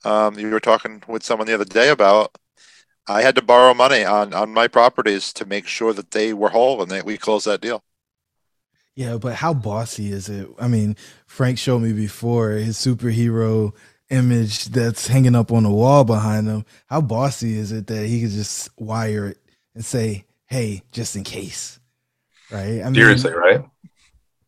um, 0.05 0.37
you 0.39 0.49
were 0.51 0.59
talking 0.59 1.03
with 1.07 1.23
someone 1.23 1.47
the 1.47 1.53
other 1.55 1.65
day 1.65 1.89
about. 1.89 2.37
I 3.07 3.21
had 3.23 3.35
to 3.35 3.41
borrow 3.43 3.73
money 3.73 4.03
on 4.05 4.33
on 4.33 4.53
my 4.53 4.67
properties 4.67 5.33
to 5.33 5.45
make 5.45 5.67
sure 5.67 5.93
that 5.93 6.11
they 6.11 6.33
were 6.33 6.49
whole 6.49 6.81
and 6.81 6.91
that 6.91 7.05
we 7.05 7.17
closed 7.17 7.47
that 7.47 7.61
deal. 7.61 7.83
Yeah, 8.95 9.17
but 9.17 9.35
how 9.35 9.53
bossy 9.53 10.11
is 10.11 10.29
it? 10.29 10.49
I 10.59 10.67
mean, 10.67 10.97
Frank 11.25 11.57
showed 11.57 11.79
me 11.79 11.93
before 11.93 12.51
his 12.51 12.77
superhero 12.77 13.73
image 14.09 14.65
that's 14.65 15.07
hanging 15.07 15.35
up 15.35 15.51
on 15.51 15.63
the 15.63 15.71
wall 15.71 16.03
behind 16.03 16.47
him. 16.47 16.65
How 16.87 17.01
bossy 17.01 17.57
is 17.57 17.71
it 17.71 17.87
that 17.87 18.05
he 18.05 18.21
could 18.21 18.31
just 18.31 18.69
wire 18.77 19.27
it 19.27 19.37
and 19.73 19.83
say, 19.83 20.25
"Hey, 20.45 20.83
just 20.91 21.15
in 21.15 21.23
case." 21.23 21.79
Right? 22.51 22.81
I 22.81 22.85
mean, 22.85 22.95
seriously, 22.95 23.33
right? 23.33 23.63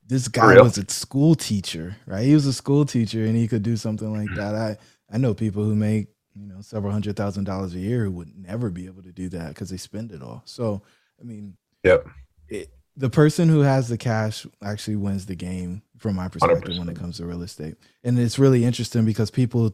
This 0.05 0.27
guy 0.27 0.61
was 0.61 0.77
a 0.77 0.89
school 0.89 1.35
teacher, 1.35 1.95
right? 2.05 2.25
He 2.25 2.33
was 2.33 2.45
a 2.45 2.53
school 2.53 2.83
teacher 2.85 3.23
and 3.23 3.37
he 3.37 3.47
could 3.47 3.63
do 3.63 3.77
something 3.77 4.11
like 4.11 4.27
mm-hmm. 4.27 4.35
that. 4.35 4.55
I 4.55 4.77
I 5.09 5.17
know 5.17 5.33
people 5.33 5.63
who 5.63 5.75
make, 5.75 6.07
you 6.35 6.47
know, 6.47 6.59
several 6.59 6.91
hundred 6.91 7.15
thousand 7.15 7.45
dollars 7.45 7.73
a 7.73 7.79
year 7.79 8.03
who 8.03 8.11
would 8.11 8.37
never 8.37 8.69
be 8.69 8.87
able 8.87 9.03
to 9.03 9.13
do 9.13 9.29
that 9.29 9.49
because 9.49 9.69
they 9.69 9.77
spend 9.77 10.11
it 10.11 10.21
all. 10.21 10.41
So, 10.45 10.81
I 11.19 11.23
mean, 11.23 11.55
yep. 11.83 12.05
It, 12.49 12.69
the 12.95 13.09
person 13.09 13.49
who 13.49 13.61
has 13.61 13.89
the 13.89 13.97
cash 13.97 14.45
actually 14.61 14.95
wins 14.95 15.25
the 15.25 15.35
game 15.35 15.81
from 15.97 16.15
my 16.15 16.27
perspective 16.27 16.73
100%. 16.73 16.79
when 16.79 16.89
it 16.89 16.97
comes 16.97 17.17
to 17.17 17.25
real 17.25 17.41
estate. 17.41 17.75
And 18.03 18.19
it's 18.19 18.37
really 18.37 18.65
interesting 18.65 19.05
because 19.05 19.31
people 19.31 19.73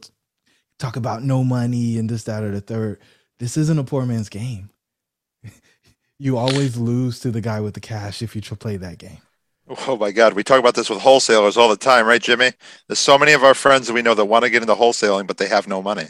talk 0.78 0.96
about 0.96 1.22
no 1.22 1.44
money 1.44 1.98
and 1.98 2.08
this, 2.08 2.24
that, 2.24 2.42
or 2.42 2.50
the 2.50 2.60
third. 2.60 3.00
This 3.38 3.56
isn't 3.56 3.78
a 3.78 3.84
poor 3.84 4.06
man's 4.06 4.28
game. 4.28 4.70
you 6.18 6.36
always 6.36 6.76
lose 6.76 7.20
to 7.20 7.30
the 7.30 7.40
guy 7.40 7.60
with 7.60 7.74
the 7.74 7.80
cash 7.80 8.22
if 8.22 8.34
you 8.34 8.42
play 8.42 8.76
that 8.76 8.98
game. 8.98 9.18
Oh 9.86 9.96
my 9.96 10.10
God, 10.10 10.32
we 10.32 10.42
talk 10.42 10.58
about 10.58 10.74
this 10.74 10.90
with 10.90 11.00
wholesalers 11.00 11.56
all 11.56 11.68
the 11.68 11.76
time, 11.76 12.06
right, 12.06 12.20
Jimmy? 12.20 12.52
There's 12.88 12.98
so 12.98 13.16
many 13.16 13.32
of 13.32 13.44
our 13.44 13.54
friends 13.54 13.86
that 13.86 13.92
we 13.92 14.02
know 14.02 14.14
that 14.14 14.24
want 14.24 14.44
to 14.44 14.50
get 14.50 14.62
into 14.62 14.74
wholesaling, 14.74 15.28
but 15.28 15.36
they 15.36 15.46
have 15.46 15.68
no 15.68 15.80
money. 15.80 16.08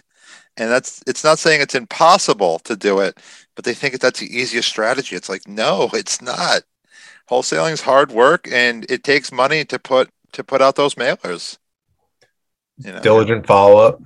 And 0.56 0.70
that's 0.70 1.02
it's 1.06 1.22
not 1.22 1.38
saying 1.38 1.60
it's 1.60 1.74
impossible 1.74 2.58
to 2.60 2.74
do 2.74 3.00
it, 3.00 3.18
but 3.54 3.64
they 3.64 3.74
think 3.74 3.98
that's 4.00 4.20
the 4.20 4.34
easiest 4.34 4.68
strategy. 4.68 5.14
It's 5.14 5.28
like, 5.28 5.46
no, 5.46 5.90
it's 5.92 6.22
not 6.22 6.62
wholesaling 7.30 7.72
is 7.72 7.82
hard 7.82 8.10
work 8.10 8.48
and 8.50 8.84
it 8.90 9.04
takes 9.04 9.30
money 9.30 9.64
to 9.64 9.78
put 9.78 10.10
to 10.32 10.44
put 10.44 10.60
out 10.60 10.76
those 10.76 10.96
mailers. 10.96 11.58
You 12.78 12.92
know? 12.92 13.00
diligent 13.00 13.46
follow-up 13.46 14.00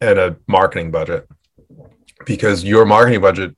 and 0.00 0.18
a 0.18 0.36
marketing 0.46 0.90
budget. 0.90 1.28
Because 2.24 2.64
your 2.64 2.84
marketing 2.84 3.20
budget 3.20 3.56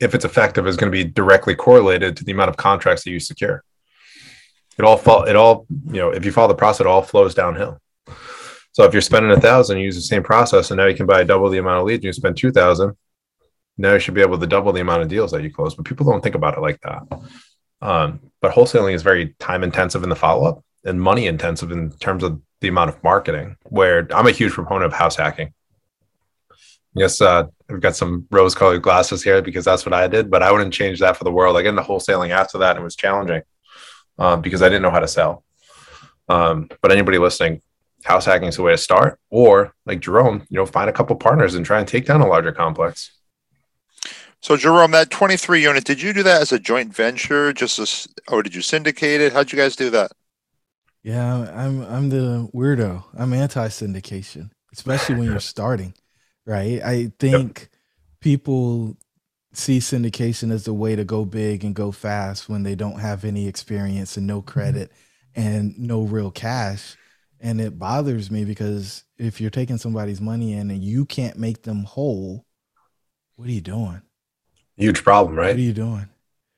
if 0.00 0.14
it's 0.14 0.24
effective 0.24 0.66
is 0.66 0.76
going 0.76 0.90
to 0.90 0.96
be 0.96 1.04
directly 1.04 1.54
correlated 1.54 2.16
to 2.16 2.24
the 2.24 2.32
amount 2.32 2.48
of 2.48 2.56
contracts 2.56 3.04
that 3.04 3.10
you 3.10 3.20
secure. 3.20 3.62
It 4.78 4.84
all 4.84 4.96
fall 4.96 5.24
it 5.24 5.36
all 5.36 5.66
you 5.86 6.00
know 6.00 6.10
if 6.10 6.24
you 6.24 6.32
follow 6.32 6.48
the 6.48 6.54
process 6.54 6.80
it 6.80 6.86
all 6.86 7.02
flows 7.02 7.34
downhill. 7.34 7.78
So 8.72 8.84
if 8.84 8.92
you're 8.92 9.02
spending 9.02 9.32
a 9.32 9.40
thousand 9.40 9.78
you 9.78 9.84
use 9.84 9.96
the 9.96 10.02
same 10.02 10.22
process 10.22 10.70
and 10.70 10.78
now 10.78 10.86
you 10.86 10.96
can 10.96 11.06
buy 11.06 11.24
double 11.24 11.48
the 11.48 11.58
amount 11.58 11.80
of 11.80 11.86
leads 11.86 12.04
you 12.04 12.12
spend 12.12 12.36
two 12.36 12.52
thousand 12.52 12.96
now 13.76 13.94
you 13.94 13.98
should 13.98 14.14
be 14.14 14.20
able 14.20 14.38
to 14.38 14.46
double 14.46 14.72
the 14.72 14.80
amount 14.80 15.02
of 15.02 15.08
deals 15.08 15.30
that 15.32 15.42
you 15.42 15.50
close. 15.50 15.74
But 15.74 15.86
people 15.86 16.04
don't 16.04 16.22
think 16.22 16.34
about 16.34 16.56
it 16.56 16.60
like 16.60 16.80
that 16.82 17.02
um, 17.82 18.20
but 18.40 18.52
wholesaling 18.52 18.94
is 18.94 19.02
very 19.02 19.34
time 19.38 19.62
intensive 19.62 20.02
in 20.02 20.08
the 20.08 20.16
follow 20.16 20.48
up 20.48 20.64
and 20.84 21.00
money 21.00 21.26
intensive 21.26 21.70
in 21.70 21.90
terms 21.90 22.22
of 22.22 22.40
the 22.60 22.68
amount 22.68 22.90
of 22.90 23.02
marketing. 23.02 23.56
Where 23.64 24.06
I'm 24.14 24.26
a 24.26 24.32
huge 24.32 24.52
proponent 24.52 24.86
of 24.86 24.92
house 24.92 25.16
hacking. 25.16 25.52
Yes, 26.94 27.20
uh, 27.20 27.44
I've 27.70 27.80
got 27.80 27.94
some 27.94 28.26
rose 28.30 28.54
colored 28.54 28.82
glasses 28.82 29.22
here 29.22 29.40
because 29.42 29.64
that's 29.64 29.86
what 29.86 29.92
I 29.92 30.08
did, 30.08 30.30
but 30.30 30.42
I 30.42 30.50
wouldn't 30.50 30.74
change 30.74 30.98
that 31.00 31.16
for 31.16 31.24
the 31.24 31.30
world. 31.30 31.56
I 31.56 31.62
got 31.62 31.70
into 31.70 31.82
wholesaling 31.82 32.30
after 32.30 32.58
that, 32.58 32.72
and 32.76 32.80
it 32.80 32.84
was 32.84 32.96
challenging 32.96 33.42
um, 34.18 34.40
because 34.40 34.60
I 34.60 34.68
didn't 34.68 34.82
know 34.82 34.90
how 34.90 35.00
to 35.00 35.08
sell. 35.08 35.44
Um, 36.28 36.68
but 36.80 36.90
anybody 36.90 37.18
listening, 37.18 37.62
house 38.04 38.24
hacking 38.24 38.48
is 38.48 38.56
the 38.56 38.62
way 38.62 38.72
to 38.72 38.78
start. 38.78 39.18
Or 39.30 39.74
like 39.86 40.00
Jerome, 40.00 40.46
you 40.48 40.56
know, 40.56 40.66
find 40.66 40.90
a 40.90 40.92
couple 40.92 41.16
partners 41.16 41.54
and 41.54 41.64
try 41.64 41.78
and 41.78 41.86
take 41.86 42.06
down 42.06 42.20
a 42.20 42.26
larger 42.26 42.52
complex. 42.52 43.12
So 44.42 44.56
Jerome, 44.56 44.92
that 44.92 45.10
23 45.10 45.62
unit, 45.62 45.84
did 45.84 46.00
you 46.00 46.12
do 46.12 46.22
that 46.22 46.40
as 46.40 46.50
a 46.50 46.58
joint 46.58 46.94
venture, 46.94 47.52
just 47.52 47.78
as, 47.78 48.08
or 48.28 48.42
did 48.42 48.54
you 48.54 48.62
syndicate 48.62 49.20
it? 49.20 49.32
How'd 49.32 49.52
you 49.52 49.58
guys 49.58 49.76
do 49.76 49.90
that? 49.90 50.12
Yeah, 51.02 51.50
I'm 51.54 51.82
I'm 51.82 52.08
the 52.10 52.48
weirdo. 52.54 53.04
I'm 53.16 53.32
anti 53.32 53.68
syndication, 53.68 54.50
especially 54.72 55.14
when 55.14 55.24
you're 55.24 55.40
starting, 55.54 55.94
right? 56.44 56.82
I 56.82 57.12
think 57.18 57.60
yep. 57.60 57.68
people 58.20 58.96
see 59.52 59.78
syndication 59.78 60.52
as 60.52 60.64
the 60.64 60.74
way 60.74 60.94
to 60.96 61.04
go 61.04 61.24
big 61.24 61.64
and 61.64 61.74
go 61.74 61.90
fast 61.90 62.48
when 62.48 62.62
they 62.62 62.74
don't 62.74 63.00
have 63.00 63.24
any 63.24 63.48
experience 63.48 64.16
and 64.16 64.26
no 64.26 64.40
mm-hmm. 64.40 64.50
credit 64.50 64.92
and 65.34 65.78
no 65.78 66.02
real 66.02 66.30
cash. 66.30 66.96
And 67.40 67.60
it 67.60 67.78
bothers 67.78 68.30
me 68.30 68.44
because 68.44 69.04
if 69.16 69.40
you're 69.40 69.50
taking 69.50 69.78
somebody's 69.78 70.20
money 70.20 70.52
in 70.52 70.70
and 70.70 70.82
you 70.82 71.06
can't 71.06 71.38
make 71.38 71.62
them 71.62 71.84
whole, 71.84 72.44
what 73.36 73.48
are 73.48 73.52
you 73.52 73.62
doing? 73.62 74.02
Huge 74.80 75.04
problem, 75.04 75.36
right? 75.36 75.48
What 75.48 75.56
are 75.56 75.60
you 75.60 75.74
doing? 75.74 76.08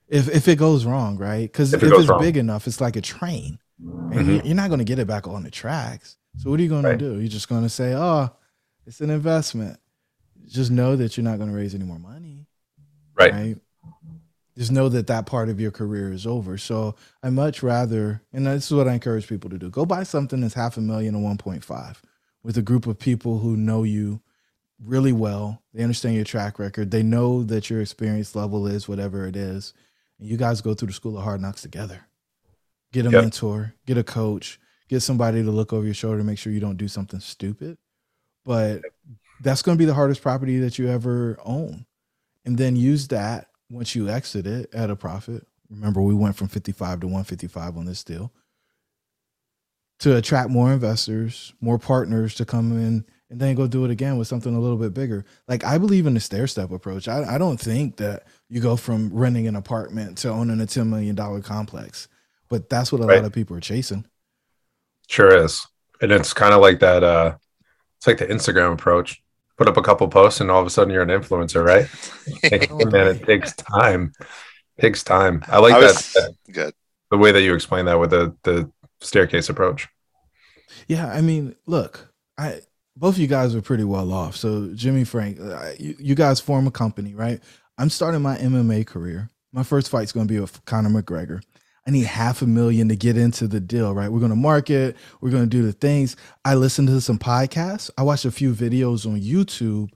If 0.06 0.28
if 0.28 0.46
it 0.46 0.56
goes 0.56 0.84
wrong, 0.84 1.18
right? 1.18 1.50
Because 1.50 1.74
if, 1.74 1.82
if 1.82 1.92
it's 1.92 2.08
wrong. 2.08 2.20
big 2.20 2.36
enough, 2.36 2.68
it's 2.68 2.80
like 2.80 2.94
a 2.94 3.00
train, 3.00 3.58
and 3.80 4.12
mm-hmm. 4.12 4.46
you're 4.46 4.54
not 4.54 4.68
going 4.68 4.78
to 4.78 4.84
get 4.84 5.00
it 5.00 5.08
back 5.08 5.26
on 5.26 5.42
the 5.42 5.50
tracks. 5.50 6.16
So 6.38 6.48
what 6.48 6.60
are 6.60 6.62
you 6.62 6.68
going 6.68 6.84
right. 6.84 6.98
to 6.98 6.98
do? 6.98 7.18
You're 7.18 7.28
just 7.28 7.48
going 7.48 7.62
to 7.62 7.68
say, 7.68 7.94
"Oh, 7.94 8.30
it's 8.86 9.00
an 9.00 9.10
investment." 9.10 9.78
Just 10.46 10.70
know 10.70 10.94
that 10.96 11.16
you're 11.16 11.24
not 11.24 11.38
going 11.38 11.50
to 11.50 11.56
raise 11.56 11.74
any 11.74 11.84
more 11.84 11.98
money, 11.98 12.46
right? 13.14 13.32
right? 13.32 13.56
Just 14.56 14.70
know 14.70 14.88
that 14.88 15.06
that 15.08 15.26
part 15.26 15.48
of 15.48 15.58
your 15.60 15.70
career 15.70 16.12
is 16.12 16.26
over. 16.26 16.58
So 16.58 16.94
I 17.22 17.30
much 17.30 17.62
rather, 17.62 18.22
and 18.32 18.46
this 18.46 18.66
is 18.66 18.76
what 18.76 18.86
I 18.86 18.92
encourage 18.92 19.26
people 19.26 19.50
to 19.50 19.58
do: 19.58 19.68
go 19.68 19.84
buy 19.84 20.04
something 20.04 20.42
that's 20.42 20.54
half 20.54 20.76
a 20.76 20.80
million 20.80 21.16
or 21.16 21.34
1.5 21.34 21.96
with 22.44 22.56
a 22.56 22.62
group 22.62 22.86
of 22.86 23.00
people 23.00 23.38
who 23.38 23.56
know 23.56 23.82
you 23.82 24.20
really 24.84 25.12
well. 25.12 25.62
They 25.72 25.82
understand 25.82 26.16
your 26.16 26.24
track 26.24 26.58
record. 26.58 26.90
They 26.90 27.02
know 27.02 27.42
that 27.44 27.70
your 27.70 27.80
experience 27.80 28.34
level 28.34 28.66
is 28.66 28.88
whatever 28.88 29.26
it 29.26 29.36
is. 29.36 29.74
And 30.18 30.28
you 30.28 30.36
guys 30.36 30.60
go 30.60 30.74
through 30.74 30.88
the 30.88 30.94
school 30.94 31.16
of 31.16 31.24
hard 31.24 31.40
knocks 31.40 31.62
together. 31.62 32.06
Get 32.92 33.06
a 33.06 33.10
yep. 33.10 33.22
mentor, 33.22 33.74
get 33.86 33.96
a 33.96 34.04
coach, 34.04 34.60
get 34.88 35.00
somebody 35.00 35.42
to 35.42 35.50
look 35.50 35.72
over 35.72 35.84
your 35.84 35.94
shoulder 35.94 36.18
to 36.18 36.24
make 36.24 36.38
sure 36.38 36.52
you 36.52 36.60
don't 36.60 36.76
do 36.76 36.88
something 36.88 37.20
stupid. 37.20 37.78
But 38.44 38.82
that's 39.40 39.62
going 39.62 39.76
to 39.76 39.82
be 39.82 39.86
the 39.86 39.94
hardest 39.94 40.20
property 40.20 40.58
that 40.58 40.78
you 40.78 40.88
ever 40.88 41.38
own. 41.44 41.86
And 42.44 42.58
then 42.58 42.76
use 42.76 43.08
that 43.08 43.48
once 43.70 43.94
you 43.94 44.08
exit 44.08 44.46
it 44.46 44.72
at 44.74 44.90
a 44.90 44.96
profit. 44.96 45.46
Remember, 45.70 46.02
we 46.02 46.14
went 46.14 46.36
from 46.36 46.48
55 46.48 47.00
to 47.00 47.06
155 47.06 47.76
on 47.76 47.86
this 47.86 48.04
deal 48.04 48.32
to 50.00 50.16
attract 50.16 50.50
more 50.50 50.72
investors, 50.72 51.54
more 51.60 51.78
partners 51.78 52.34
to 52.34 52.44
come 52.44 52.72
in 52.72 53.04
and 53.32 53.40
then 53.40 53.54
go 53.54 53.66
do 53.66 53.86
it 53.86 53.90
again 53.90 54.18
with 54.18 54.28
something 54.28 54.54
a 54.54 54.60
little 54.60 54.76
bit 54.76 54.92
bigger. 54.92 55.24
Like 55.48 55.64
I 55.64 55.78
believe 55.78 56.06
in 56.06 56.12
the 56.12 56.20
stair 56.20 56.46
step 56.46 56.70
approach. 56.70 57.08
I, 57.08 57.34
I 57.34 57.38
don't 57.38 57.58
think 57.58 57.96
that 57.96 58.26
you 58.50 58.60
go 58.60 58.76
from 58.76 59.10
renting 59.10 59.48
an 59.48 59.56
apartment 59.56 60.18
to 60.18 60.28
owning 60.28 60.60
a 60.60 60.66
$10 60.66 60.86
million 60.88 61.16
complex, 61.42 62.08
but 62.50 62.68
that's 62.68 62.92
what 62.92 63.00
a 63.00 63.06
right. 63.06 63.16
lot 63.16 63.24
of 63.24 63.32
people 63.32 63.56
are 63.56 63.60
chasing. 63.60 64.04
Sure 65.08 65.34
is. 65.44 65.66
And 66.02 66.12
it's 66.12 66.34
kind 66.34 66.52
of 66.52 66.60
like 66.60 66.80
that. 66.80 67.02
Uh, 67.02 67.36
it's 67.96 68.06
like 68.06 68.18
the 68.18 68.26
Instagram 68.26 68.74
approach. 68.74 69.22
Put 69.56 69.68
up 69.68 69.78
a 69.78 69.82
couple 69.82 70.06
posts 70.08 70.40
and 70.40 70.50
all 70.50 70.60
of 70.60 70.66
a 70.66 70.70
sudden 70.70 70.92
you're 70.92 71.02
an 71.02 71.08
influencer, 71.08 71.64
right? 71.64 71.88
man, 72.92 73.16
it 73.16 73.24
takes 73.24 73.54
time. 73.54 74.12
It 74.76 74.82
takes 74.82 75.02
time. 75.02 75.42
I 75.48 75.58
like 75.58 75.72
I 75.72 75.78
was, 75.78 76.12
that. 76.12 76.34
Good. 76.50 76.74
The 77.10 77.16
way 77.16 77.32
that 77.32 77.42
you 77.42 77.54
explain 77.54 77.86
that 77.86 77.98
with 77.98 78.10
the, 78.10 78.36
the 78.42 78.70
staircase 79.00 79.48
approach. 79.48 79.88
Yeah. 80.86 81.10
I 81.10 81.22
mean, 81.22 81.54
look, 81.66 82.12
I, 82.36 82.60
both 82.96 83.14
of 83.14 83.20
you 83.20 83.26
guys 83.26 83.54
are 83.54 83.62
pretty 83.62 83.84
well 83.84 84.12
off. 84.12 84.36
So 84.36 84.70
Jimmy 84.74 85.04
Frank, 85.04 85.40
uh, 85.40 85.72
you, 85.78 85.96
you 85.98 86.14
guys 86.14 86.40
form 86.40 86.66
a 86.66 86.70
company, 86.70 87.14
right? 87.14 87.40
I'm 87.78 87.90
starting 87.90 88.22
my 88.22 88.36
MMA 88.36 88.86
career. 88.86 89.30
My 89.52 89.62
first 89.62 89.90
fight's 89.90 90.12
going 90.12 90.26
to 90.26 90.32
be 90.32 90.40
with 90.40 90.64
Conor 90.64 90.90
McGregor. 90.90 91.42
I 91.86 91.90
need 91.90 92.06
half 92.06 92.42
a 92.42 92.46
million 92.46 92.88
to 92.88 92.96
get 92.96 93.16
into 93.16 93.48
the 93.48 93.60
deal, 93.60 93.92
right? 93.92 94.10
We're 94.10 94.20
going 94.20 94.30
to 94.30 94.36
market, 94.36 94.96
we're 95.20 95.30
going 95.30 95.42
to 95.42 95.48
do 95.48 95.62
the 95.62 95.72
things. 95.72 96.16
I 96.44 96.54
listened 96.54 96.88
to 96.88 97.00
some 97.00 97.18
podcasts, 97.18 97.90
I 97.98 98.02
watched 98.02 98.24
a 98.24 98.30
few 98.30 98.54
videos 98.54 99.04
on 99.06 99.20
YouTube, 99.20 99.90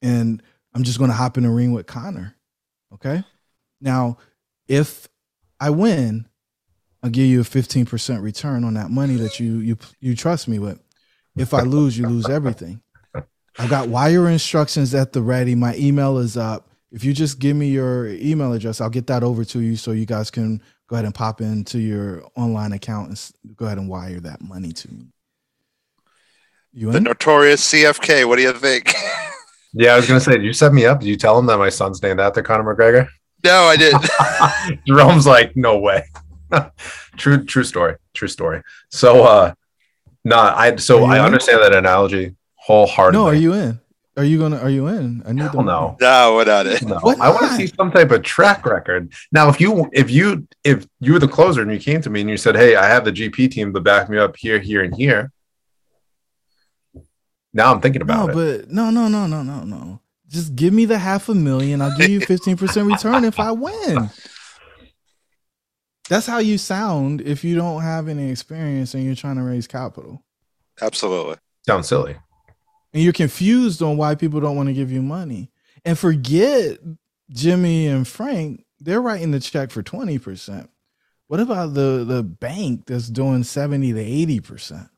and 0.00 0.42
I'm 0.74 0.82
just 0.82 0.98
going 0.98 1.10
to 1.10 1.16
hop 1.16 1.36
in 1.36 1.44
the 1.44 1.50
ring 1.50 1.72
with 1.72 1.86
Conor. 1.86 2.34
Okay. 2.94 3.22
Now, 3.80 4.18
if 4.66 5.08
I 5.60 5.70
win, 5.70 6.26
I'll 7.02 7.10
give 7.10 7.26
you 7.26 7.40
a 7.40 7.44
15% 7.44 8.22
return 8.22 8.64
on 8.64 8.74
that 8.74 8.90
money 8.90 9.16
that 9.16 9.40
you 9.40 9.58
you 9.58 9.76
you 10.00 10.14
trust 10.14 10.48
me 10.48 10.58
with. 10.58 10.81
If 11.36 11.54
I 11.54 11.62
lose, 11.62 11.96
you 11.96 12.06
lose 12.06 12.28
everything. 12.28 12.82
I've 13.58 13.70
got 13.70 13.88
wire 13.88 14.28
instructions 14.28 14.94
at 14.94 15.12
the 15.12 15.22
ready. 15.22 15.54
My 15.54 15.74
email 15.76 16.18
is 16.18 16.36
up. 16.36 16.68
If 16.90 17.04
you 17.04 17.12
just 17.12 17.38
give 17.38 17.56
me 17.56 17.68
your 17.68 18.08
email 18.08 18.52
address, 18.52 18.80
I'll 18.80 18.90
get 18.90 19.06
that 19.06 19.22
over 19.22 19.44
to 19.46 19.60
you 19.60 19.76
so 19.76 19.92
you 19.92 20.06
guys 20.06 20.30
can 20.30 20.62
go 20.88 20.96
ahead 20.96 21.06
and 21.06 21.14
pop 21.14 21.40
into 21.40 21.78
your 21.78 22.22
online 22.36 22.72
account 22.72 23.08
and 23.08 23.56
go 23.56 23.66
ahead 23.66 23.78
and 23.78 23.88
wire 23.88 24.20
that 24.20 24.42
money 24.42 24.72
to 24.72 24.92
me. 24.92 25.06
You 26.74 26.90
the 26.90 27.00
notorious 27.00 27.70
CFK. 27.70 28.26
What 28.26 28.36
do 28.36 28.42
you 28.42 28.52
think? 28.52 28.94
Yeah, 29.74 29.92
I 29.92 29.96
was 29.96 30.06
gonna 30.06 30.20
say, 30.20 30.32
did 30.32 30.44
you 30.44 30.52
set 30.52 30.72
me 30.72 30.86
up? 30.86 31.00
Did 31.00 31.08
you 31.08 31.16
tell 31.16 31.38
him 31.38 31.46
that 31.46 31.58
my 31.58 31.68
son's 31.68 32.02
named 32.02 32.20
after 32.20 32.42
Conor 32.42 32.74
McGregor? 32.74 33.08
No, 33.44 33.64
I 33.64 33.76
didn't. 33.76 34.06
Jerome's 34.86 35.26
like, 35.26 35.56
no 35.56 35.78
way. 35.78 36.04
true, 37.16 37.44
true 37.44 37.64
story. 37.64 37.96
True 38.14 38.28
story. 38.28 38.62
So 38.90 39.24
uh 39.24 39.54
no, 40.24 40.36
I 40.38 40.76
so 40.76 41.04
I 41.04 41.18
in? 41.18 41.24
understand 41.24 41.62
that 41.62 41.74
analogy 41.74 42.34
wholeheartedly. 42.56 43.20
No, 43.20 43.28
are 43.28 43.34
you 43.34 43.52
in? 43.54 43.80
Are 44.16 44.24
you 44.24 44.38
gonna? 44.38 44.58
Are 44.58 44.68
you 44.68 44.88
in? 44.88 45.22
I 45.24 45.32
need 45.32 45.50
to 45.52 45.62
know. 45.62 45.96
No, 45.98 46.36
without 46.36 46.66
it. 46.66 46.82
No. 46.82 46.98
I 47.18 47.30
want 47.30 47.50
to 47.50 47.56
see 47.56 47.66
some 47.66 47.90
type 47.90 48.10
of 48.10 48.22
track 48.22 48.66
record. 48.66 49.12
Now, 49.32 49.48
if 49.48 49.58
you 49.58 49.88
if 49.92 50.10
you 50.10 50.46
if 50.64 50.86
you 51.00 51.14
were 51.14 51.18
the 51.18 51.28
closer 51.28 51.62
and 51.62 51.72
you 51.72 51.78
came 51.78 52.02
to 52.02 52.10
me 52.10 52.20
and 52.20 52.28
you 52.28 52.36
said, 52.36 52.54
"Hey, 52.54 52.76
I 52.76 52.86
have 52.86 53.06
the 53.06 53.12
GP 53.12 53.50
team 53.50 53.72
to 53.72 53.80
back 53.80 54.10
me 54.10 54.18
up 54.18 54.36
here, 54.36 54.58
here, 54.58 54.82
and 54.82 54.94
here," 54.94 55.32
now 57.54 57.72
I'm 57.72 57.80
thinking 57.80 58.02
about 58.02 58.28
no, 58.28 58.38
it. 58.38 58.58
but 58.66 58.70
no, 58.70 58.90
no, 58.90 59.08
no, 59.08 59.26
no, 59.26 59.42
no, 59.42 59.64
no. 59.64 60.00
Just 60.28 60.56
give 60.56 60.74
me 60.74 60.84
the 60.84 60.98
half 60.98 61.30
a 61.30 61.34
million. 61.34 61.80
I'll 61.80 61.96
give 61.96 62.10
you 62.10 62.20
15 62.20 62.56
percent 62.58 62.90
return 62.90 63.24
if 63.24 63.40
I 63.40 63.52
win. 63.52 64.10
That's 66.12 66.26
how 66.26 66.38
you 66.38 66.58
sound 66.58 67.22
if 67.22 67.42
you 67.42 67.56
don't 67.56 67.82
have 67.82 68.08
any 68.08 68.30
experience 68.30 68.94
and 68.94 69.04
you're 69.04 69.14
trying 69.14 69.36
to 69.36 69.42
raise 69.42 69.66
capital. 69.66 70.22
Absolutely. 70.80 71.36
Sounds 71.66 71.88
silly 71.88 72.16
and 72.92 73.02
you're 73.02 73.12
confused 73.12 73.82
on 73.82 73.96
why 73.96 74.14
people 74.14 74.40
don't 74.40 74.56
want 74.56 74.68
to 74.68 74.74
give 74.74 74.92
you 74.92 75.02
money. 75.02 75.50
And 75.84 75.98
forget 75.98 76.78
Jimmy 77.30 77.86
and 77.86 78.06
Frank, 78.06 78.64
they're 78.80 79.00
writing 79.00 79.30
the 79.30 79.40
check 79.40 79.70
for 79.70 79.82
20%. 79.82 80.68
What 81.28 81.40
about 81.40 81.72
the 81.72 82.04
the 82.06 82.22
bank 82.22 82.84
that's 82.86 83.08
doing 83.08 83.42
70 83.42 83.94
to 83.94 84.42
80%? 84.42 84.90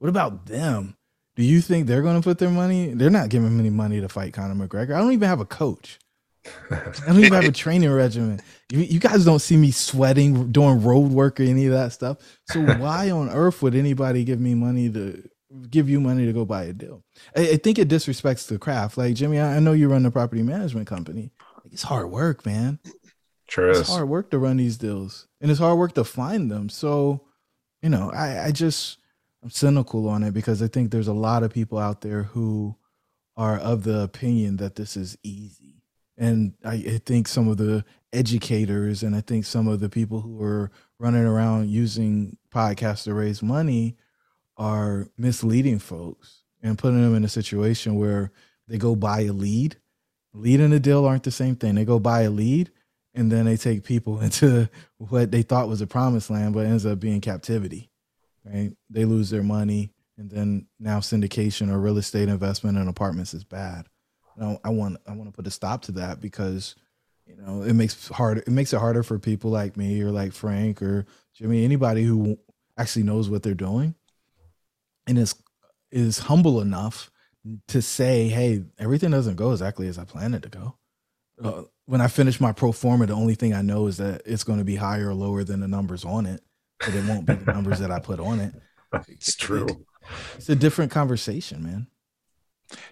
What 0.00 0.08
about 0.08 0.46
them? 0.46 0.96
Do 1.36 1.44
you 1.44 1.60
think 1.60 1.86
they're 1.86 2.02
going 2.02 2.20
to 2.20 2.24
put 2.24 2.38
their 2.38 2.50
money? 2.50 2.92
They're 2.92 3.08
not 3.08 3.28
giving 3.28 3.58
any 3.58 3.70
money 3.70 4.00
to 4.00 4.08
fight 4.08 4.32
Conor 4.32 4.66
McGregor. 4.66 4.96
I 4.96 4.98
don't 4.98 5.12
even 5.12 5.28
have 5.28 5.40
a 5.40 5.44
coach. 5.44 5.99
I 6.70 6.92
don't 7.06 7.18
even 7.18 7.32
have 7.32 7.44
a 7.44 7.52
training 7.52 7.90
regimen. 7.90 8.40
You, 8.70 8.80
you, 8.80 9.00
guys 9.00 9.24
don't 9.24 9.40
see 9.40 9.56
me 9.56 9.70
sweating, 9.70 10.52
doing 10.52 10.82
road 10.82 11.10
work 11.10 11.40
or 11.40 11.42
any 11.42 11.66
of 11.66 11.72
that 11.72 11.92
stuff. 11.92 12.18
So 12.50 12.60
why 12.78 13.10
on 13.10 13.28
earth 13.28 13.62
would 13.62 13.74
anybody 13.74 14.24
give 14.24 14.40
me 14.40 14.54
money 14.54 14.90
to 14.90 15.28
give 15.68 15.88
you 15.88 16.00
money 16.00 16.26
to 16.26 16.32
go 16.32 16.44
buy 16.44 16.64
a 16.64 16.72
deal. 16.72 17.02
I, 17.36 17.40
I 17.40 17.56
think 17.56 17.78
it 17.78 17.88
disrespects 17.88 18.46
the 18.46 18.58
craft. 18.58 18.96
Like 18.96 19.14
Jimmy, 19.14 19.40
I, 19.40 19.56
I 19.56 19.60
know 19.60 19.72
you 19.72 19.88
run 19.88 20.06
a 20.06 20.10
property 20.10 20.42
management 20.42 20.86
company. 20.86 21.30
It's 21.72 21.82
hard 21.82 22.10
work, 22.10 22.46
man. 22.46 22.78
Sure 23.48 23.70
it's 23.70 23.88
hard 23.88 24.08
work 24.08 24.30
to 24.30 24.38
run 24.38 24.58
these 24.58 24.78
deals, 24.78 25.26
and 25.40 25.50
it's 25.50 25.58
hard 25.58 25.76
work 25.76 25.94
to 25.94 26.04
find 26.04 26.50
them. 26.50 26.68
So, 26.68 27.26
you 27.82 27.88
know, 27.88 28.12
I, 28.12 28.46
I 28.46 28.50
just 28.52 28.98
I'm 29.42 29.50
cynical 29.50 30.08
on 30.08 30.22
it 30.22 30.32
because 30.32 30.62
I 30.62 30.68
think 30.68 30.90
there's 30.90 31.08
a 31.08 31.12
lot 31.12 31.42
of 31.42 31.52
people 31.52 31.78
out 31.78 32.00
there 32.00 32.22
who 32.22 32.76
are 33.36 33.58
of 33.58 33.82
the 33.82 34.00
opinion 34.00 34.58
that 34.58 34.76
this 34.76 34.96
is 34.96 35.18
easy. 35.24 35.79
And 36.20 36.52
I, 36.62 36.74
I, 36.74 37.00
think 37.04 37.26
some 37.26 37.48
of 37.48 37.56
the 37.56 37.82
educators 38.12 39.02
and 39.02 39.16
I 39.16 39.22
think 39.22 39.46
some 39.46 39.66
of 39.66 39.80
the 39.80 39.88
people 39.88 40.20
who 40.20 40.42
are 40.42 40.70
running 40.98 41.24
around 41.24 41.70
using 41.70 42.36
podcasts 42.54 43.04
to 43.04 43.14
raise 43.14 43.42
money 43.42 43.96
are 44.58 45.08
misleading 45.16 45.78
folks 45.78 46.42
and 46.62 46.76
putting 46.76 47.00
them 47.00 47.14
in 47.14 47.24
a 47.24 47.28
situation 47.28 47.94
where 47.94 48.32
they 48.68 48.76
go 48.76 48.94
buy 48.94 49.22
a 49.22 49.32
lead. 49.32 49.78
Lead 50.34 50.60
and 50.60 50.74
a 50.74 50.78
deal 50.78 51.06
aren't 51.06 51.22
the 51.22 51.30
same 51.30 51.56
thing. 51.56 51.74
They 51.74 51.86
go 51.86 51.98
buy 51.98 52.22
a 52.22 52.30
lead 52.30 52.70
and 53.14 53.32
then 53.32 53.46
they 53.46 53.56
take 53.56 53.84
people 53.84 54.20
into 54.22 54.68
what 54.98 55.30
they 55.30 55.42
thought 55.42 55.68
was 55.68 55.80
a 55.80 55.86
promised 55.86 56.30
land, 56.30 56.54
but 56.54 56.66
ends 56.66 56.86
up 56.86 57.00
being 57.00 57.20
captivity. 57.20 57.90
Right? 58.44 58.72
They 58.88 59.04
lose 59.04 59.30
their 59.30 59.42
money, 59.42 59.92
and 60.16 60.30
then 60.30 60.66
now 60.78 61.00
syndication 61.00 61.70
or 61.70 61.78
real 61.78 61.98
estate 61.98 62.28
investment 62.28 62.78
in 62.78 62.88
apartments 62.88 63.34
is 63.34 63.44
bad. 63.44 63.86
I, 64.40 64.58
I 64.64 64.70
want 64.70 64.98
I 65.06 65.12
want 65.12 65.28
to 65.28 65.36
put 65.36 65.46
a 65.46 65.50
stop 65.50 65.82
to 65.82 65.92
that 65.92 66.20
because 66.20 66.74
you 67.26 67.36
know 67.36 67.62
it 67.62 67.74
makes 67.74 68.08
hard 68.08 68.38
it 68.38 68.48
makes 68.48 68.72
it 68.72 68.78
harder 68.78 69.02
for 69.02 69.18
people 69.18 69.50
like 69.50 69.76
me 69.76 70.00
or 70.02 70.10
like 70.10 70.32
Frank 70.32 70.82
or 70.82 71.06
Jimmy, 71.34 71.64
anybody 71.64 72.02
who 72.02 72.38
actually 72.76 73.02
knows 73.02 73.28
what 73.28 73.42
they're 73.42 73.54
doing 73.54 73.94
and 75.06 75.18
is 75.18 75.34
is 75.90 76.18
humble 76.20 76.60
enough 76.60 77.10
to 77.68 77.82
say, 77.82 78.28
"Hey, 78.28 78.64
everything 78.78 79.10
doesn't 79.10 79.36
go 79.36 79.52
exactly 79.52 79.88
as 79.88 79.98
I 79.98 80.04
planned 80.04 80.34
it 80.34 80.42
to 80.42 80.48
go." 80.48 80.76
Uh, 81.42 81.62
when 81.86 82.00
I 82.00 82.08
finish 82.08 82.40
my 82.40 82.52
pro 82.52 82.70
forma, 82.70 83.06
the 83.06 83.14
only 83.14 83.34
thing 83.34 83.54
I 83.54 83.62
know 83.62 83.86
is 83.86 83.96
that 83.96 84.22
it's 84.24 84.44
going 84.44 84.58
to 84.58 84.64
be 84.64 84.76
higher 84.76 85.08
or 85.08 85.14
lower 85.14 85.42
than 85.42 85.60
the 85.60 85.68
numbers 85.68 86.04
on 86.04 86.26
it, 86.26 86.42
but 86.78 86.94
it 86.94 87.04
won't 87.06 87.26
be 87.26 87.34
the 87.34 87.52
numbers 87.52 87.80
that 87.80 87.90
I 87.90 87.98
put 87.98 88.20
on 88.20 88.40
it. 88.40 88.54
It's 89.06 89.36
true. 89.36 89.86
it's 90.34 90.48
a 90.48 90.56
different 90.56 90.90
conversation, 90.90 91.62
man. 91.62 91.86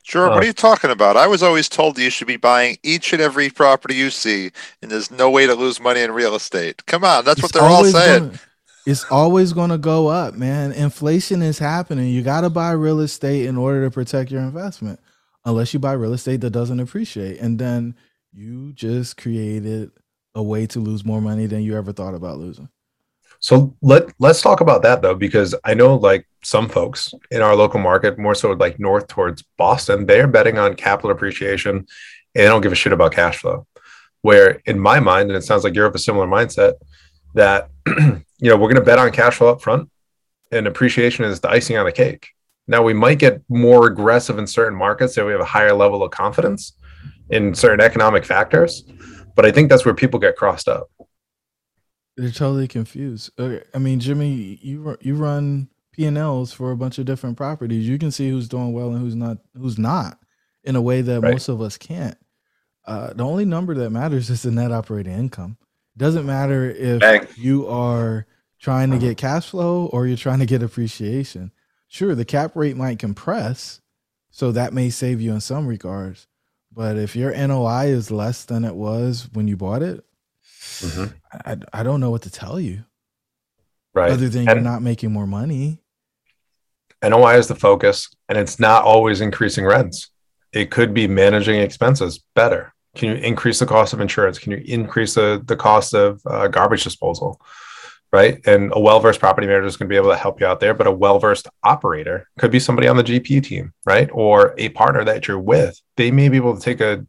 Sure. 0.03 0.29
Uh, 0.29 0.35
what 0.35 0.43
are 0.43 0.47
you 0.47 0.53
talking 0.53 0.91
about? 0.91 1.17
I 1.17 1.27
was 1.27 1.43
always 1.43 1.69
told 1.69 1.97
that 1.97 2.03
you 2.03 2.11
should 2.11 2.27
be 2.27 2.37
buying 2.37 2.79
each 2.83 3.13
and 3.13 3.23
every 3.23 3.51
property 3.51 3.95
you 3.95 4.11
see, 4.11 4.51
and 4.83 4.91
there's 4.91 5.11
no 5.11 5.31
way 5.31 5.47
to 5.47 5.55
lose 5.55 5.81
money 5.81 6.01
in 6.01 6.13
real 6.13 6.35
estate. 6.35 6.85
Come 6.87 7.05
on, 7.05 7.25
that's 7.25 7.43
what 7.43 7.53
they're 7.53 7.63
all 7.63 7.85
saying. 7.85 8.29
Gonna, 8.29 8.39
it's 8.87 9.05
always 9.11 9.53
going 9.53 9.71
to 9.71 9.79
go 9.79 10.09
up, 10.09 10.35
man. 10.35 10.73
Inflation 10.73 11.43
is 11.43 11.59
happening. 11.59 12.09
You 12.09 12.23
got 12.23 12.41
to 12.41 12.51
buy 12.51 12.71
real 12.73 13.01
estate 13.01 13.47
in 13.47 13.59
order 13.59 13.85
to 13.85 13.91
protect 13.91 14.31
your 14.31 14.41
investment, 14.41 14.99
unless 15.45 15.75
you 15.75 15.79
buy 15.79 15.93
real 15.93 16.15
estate 16.15 16.41
that 16.41 16.51
doesn't 16.51 16.81
appreciate. 16.81 17.39
And 17.39 17.59
then 17.59 17.95
you 18.33 18.73
just 18.73 19.17
created 19.19 19.91
a 20.35 20.43
way 20.43 20.67
to 20.69 20.79
lose 20.79 21.05
more 21.05 21.21
money 21.21 21.47
than 21.47 21.63
you 21.63 21.77
ever 21.77 21.93
thought 21.93 22.15
about 22.15 22.39
losing. 22.39 22.69
So 23.49 23.75
let 23.81 24.13
let's 24.19 24.43
talk 24.43 24.61
about 24.61 24.83
that 24.83 25.01
though, 25.01 25.15
because 25.15 25.55
I 25.65 25.73
know 25.73 25.95
like 25.95 26.29
some 26.45 26.69
folks 26.69 27.15
in 27.31 27.41
our 27.41 27.57
local 27.57 27.81
market, 27.81 28.19
more 28.19 28.35
so 28.35 28.51
like 28.53 28.79
north 28.79 29.09
towards 29.09 29.43
Boston, 29.57 30.05
they're 30.05 30.27
betting 30.27 30.59
on 30.59 30.75
capital 30.75 31.11
appreciation 31.11 31.77
and 31.77 31.87
they 32.35 32.45
don't 32.45 32.61
give 32.61 32.73
a 32.73 32.75
shit 32.75 32.93
about 32.93 33.13
cash 33.13 33.39
flow. 33.39 33.67
Where 34.21 34.61
in 34.67 34.79
my 34.79 35.01
mind, 35.01 35.31
and 35.31 35.37
it 35.39 35.45
sounds 35.45 35.65
like 35.65 35.75
you're 35.75 35.87
of 35.87 35.95
a 35.95 35.99
similar 35.99 36.27
mindset, 36.27 36.75
that 37.37 37.71
you 37.87 38.23
know, 38.39 38.57
we're 38.57 38.69
going 38.69 38.75
to 38.75 38.83
bet 38.83 38.99
on 38.99 39.11
cash 39.13 39.37
flow 39.37 39.49
up 39.49 39.63
front, 39.63 39.89
and 40.53 40.67
appreciation 40.67 41.25
is 41.25 41.41
the 41.41 41.49
icing 41.49 41.79
on 41.79 41.87
the 41.87 41.93
cake. 41.93 42.29
Now, 42.67 42.83
we 42.83 42.93
might 42.93 43.19
get 43.19 43.41
more 43.49 43.87
aggressive 43.87 44.39
in 44.39 44.47
certain 44.47 44.79
markets 44.79 45.15
so 45.15 45.25
we 45.25 45.33
have 45.33 45.41
a 45.41 45.47
higher 45.47 45.73
level 45.73 46.03
of 46.03 46.11
confidence 46.11 46.75
in 47.31 47.55
certain 47.55 47.81
economic 47.81 48.27
factors, 48.27 48.83
but 49.35 49.47
I 49.47 49.53
think 49.53 49.71
that's 49.71 49.87
where 49.87 49.95
people 49.95 50.21
get 50.21 50.37
crossed 50.37 50.69
up. 50.69 50.91
They're 52.19 52.31
totally 52.31 52.69
confused. 52.69 53.31
I 53.39 53.79
mean, 53.79 54.01
Jimmy, 54.01 54.59
you 54.61 54.99
you 55.01 55.15
run 55.15 55.69
P 55.93 56.05
and 56.05 56.19
Ls 56.19 56.53
for 56.53 56.73
a 56.73 56.77
bunch 56.77 56.99
of 56.99 57.07
different 57.07 57.37
properties. 57.37 57.89
You 57.89 57.97
can 57.99 58.11
see 58.11 58.29
who's 58.29 58.49
doing 58.49 58.73
well 58.73 58.91
and 58.91 58.99
who's 58.99 59.15
not. 59.15 59.39
Who's 59.57 59.79
not 59.79 60.19
in 60.65 60.77
a 60.77 60.83
way 60.83 61.01
that 61.01 61.21
right. 61.21 61.33
most 61.33 61.49
of 61.49 61.63
us 61.63 61.79
can't. 61.79 62.19
Uh, 62.87 63.13
the 63.15 63.25
only 63.25 63.45
number 63.45 63.75
that 63.75 63.91
matters 63.91 64.31
is 64.31 64.43
the 64.43 64.51
net 64.51 64.73
operating 64.73 65.13
income. 65.13 65.57
Doesn't 65.97 66.27
matter 66.27 66.71
if 66.71 67.01
Dang. 67.01 67.27
you 67.37 67.67
are 67.69 68.27
trying 68.61 68.91
to 68.91 68.99
get 68.99 69.17
cash 69.17 69.49
flow 69.49 69.87
or 69.87 70.07
you're 70.07 70.17
trying 70.17 70.41
to 70.41 70.47
get 70.47 70.63
appreciation. 70.63 71.53
Sure, 71.87 72.15
the 72.15 72.25
cap 72.25 72.55
rate 72.55 72.77
might 72.77 72.99
compress, 72.99 73.81
so 74.31 74.53
that 74.53 74.73
may 74.73 74.91
save 74.91 75.21
you 75.21 75.33
in 75.33 75.41
some 75.41 75.67
regards. 75.67 76.27
But 76.71 76.97
if 76.97 77.17
your 77.17 77.35
NOI 77.35 77.87
is 77.87 78.11
less 78.11 78.45
than 78.45 78.65
it 78.65 78.75
was 78.75 79.29
when 79.33 79.49
you 79.49 79.57
bought 79.57 79.83
it, 79.83 80.05
mm-hmm. 80.81 81.05
I, 81.45 81.57
I 81.81 81.83
don't 81.83 82.01
know 82.01 82.11
what 82.11 82.23
to 82.23 82.31
tell 82.31 82.61
you. 82.61 82.85
Right. 83.95 84.13
Other 84.13 84.29
than 84.29 84.49
and 84.49 84.57
you're 84.57 84.61
not 84.61 84.83
making 84.83 85.13
more 85.13 85.27
money. 85.27 85.81
NOI 87.03 87.37
is 87.37 87.49
the 87.49 87.55
focus, 87.55 88.09
and 88.29 88.37
it's 88.37 88.59
not 88.59 88.85
always 88.85 89.21
increasing 89.21 89.65
rents. 89.65 90.11
It 90.53 90.71
could 90.71 90.95
be 90.95 91.07
managing 91.07 91.61
expenses 91.61 92.23
better. 92.35 92.75
Can 92.97 93.11
you 93.11 93.15
increase 93.17 93.59
the 93.61 93.67
cost 93.67 93.93
of 93.93 94.01
insurance? 94.01 94.39
Can 94.39 94.53
you 94.53 94.63
increase 94.67 95.15
the, 95.15 95.43
the 95.45 95.57
cost 95.57 95.95
of 95.95 96.21
uh, 96.27 96.49
garbage 96.49 96.85
disposal? 96.85 97.41
Right. 98.11 98.41
And 98.47 98.73
a 98.75 98.81
well 98.81 99.01
versed 99.01 99.21
property 99.21 99.47
manager 99.47 99.67
is 99.67 99.77
going 99.77 99.89
to 99.89 99.93
be 99.93 99.97
able 99.97 100.11
to 100.11 100.17
help 100.17 100.41
you 100.41 100.47
out 100.47 100.61
there, 100.61 100.73
but 100.73 100.87
a 100.87 100.93
well 100.93 101.19
versed 101.19 101.47
operator 101.63 102.27
could 102.39 102.51
be 102.51 102.59
somebody 102.59 102.89
on 102.89 102.97
the 102.97 103.05
GP 103.05 103.43
team, 103.45 103.75
right? 103.85 104.09
Or 104.13 104.55
a 104.57 104.71
partner 104.71 105.05
that 105.05 105.29
you're 105.29 105.39
with. 105.39 105.81
They 105.97 106.11
may 106.11 106.31
be 106.31 106.39
able 106.39 106.57
to 106.57 106.63
take 106.63 106.81
a 106.81 107.05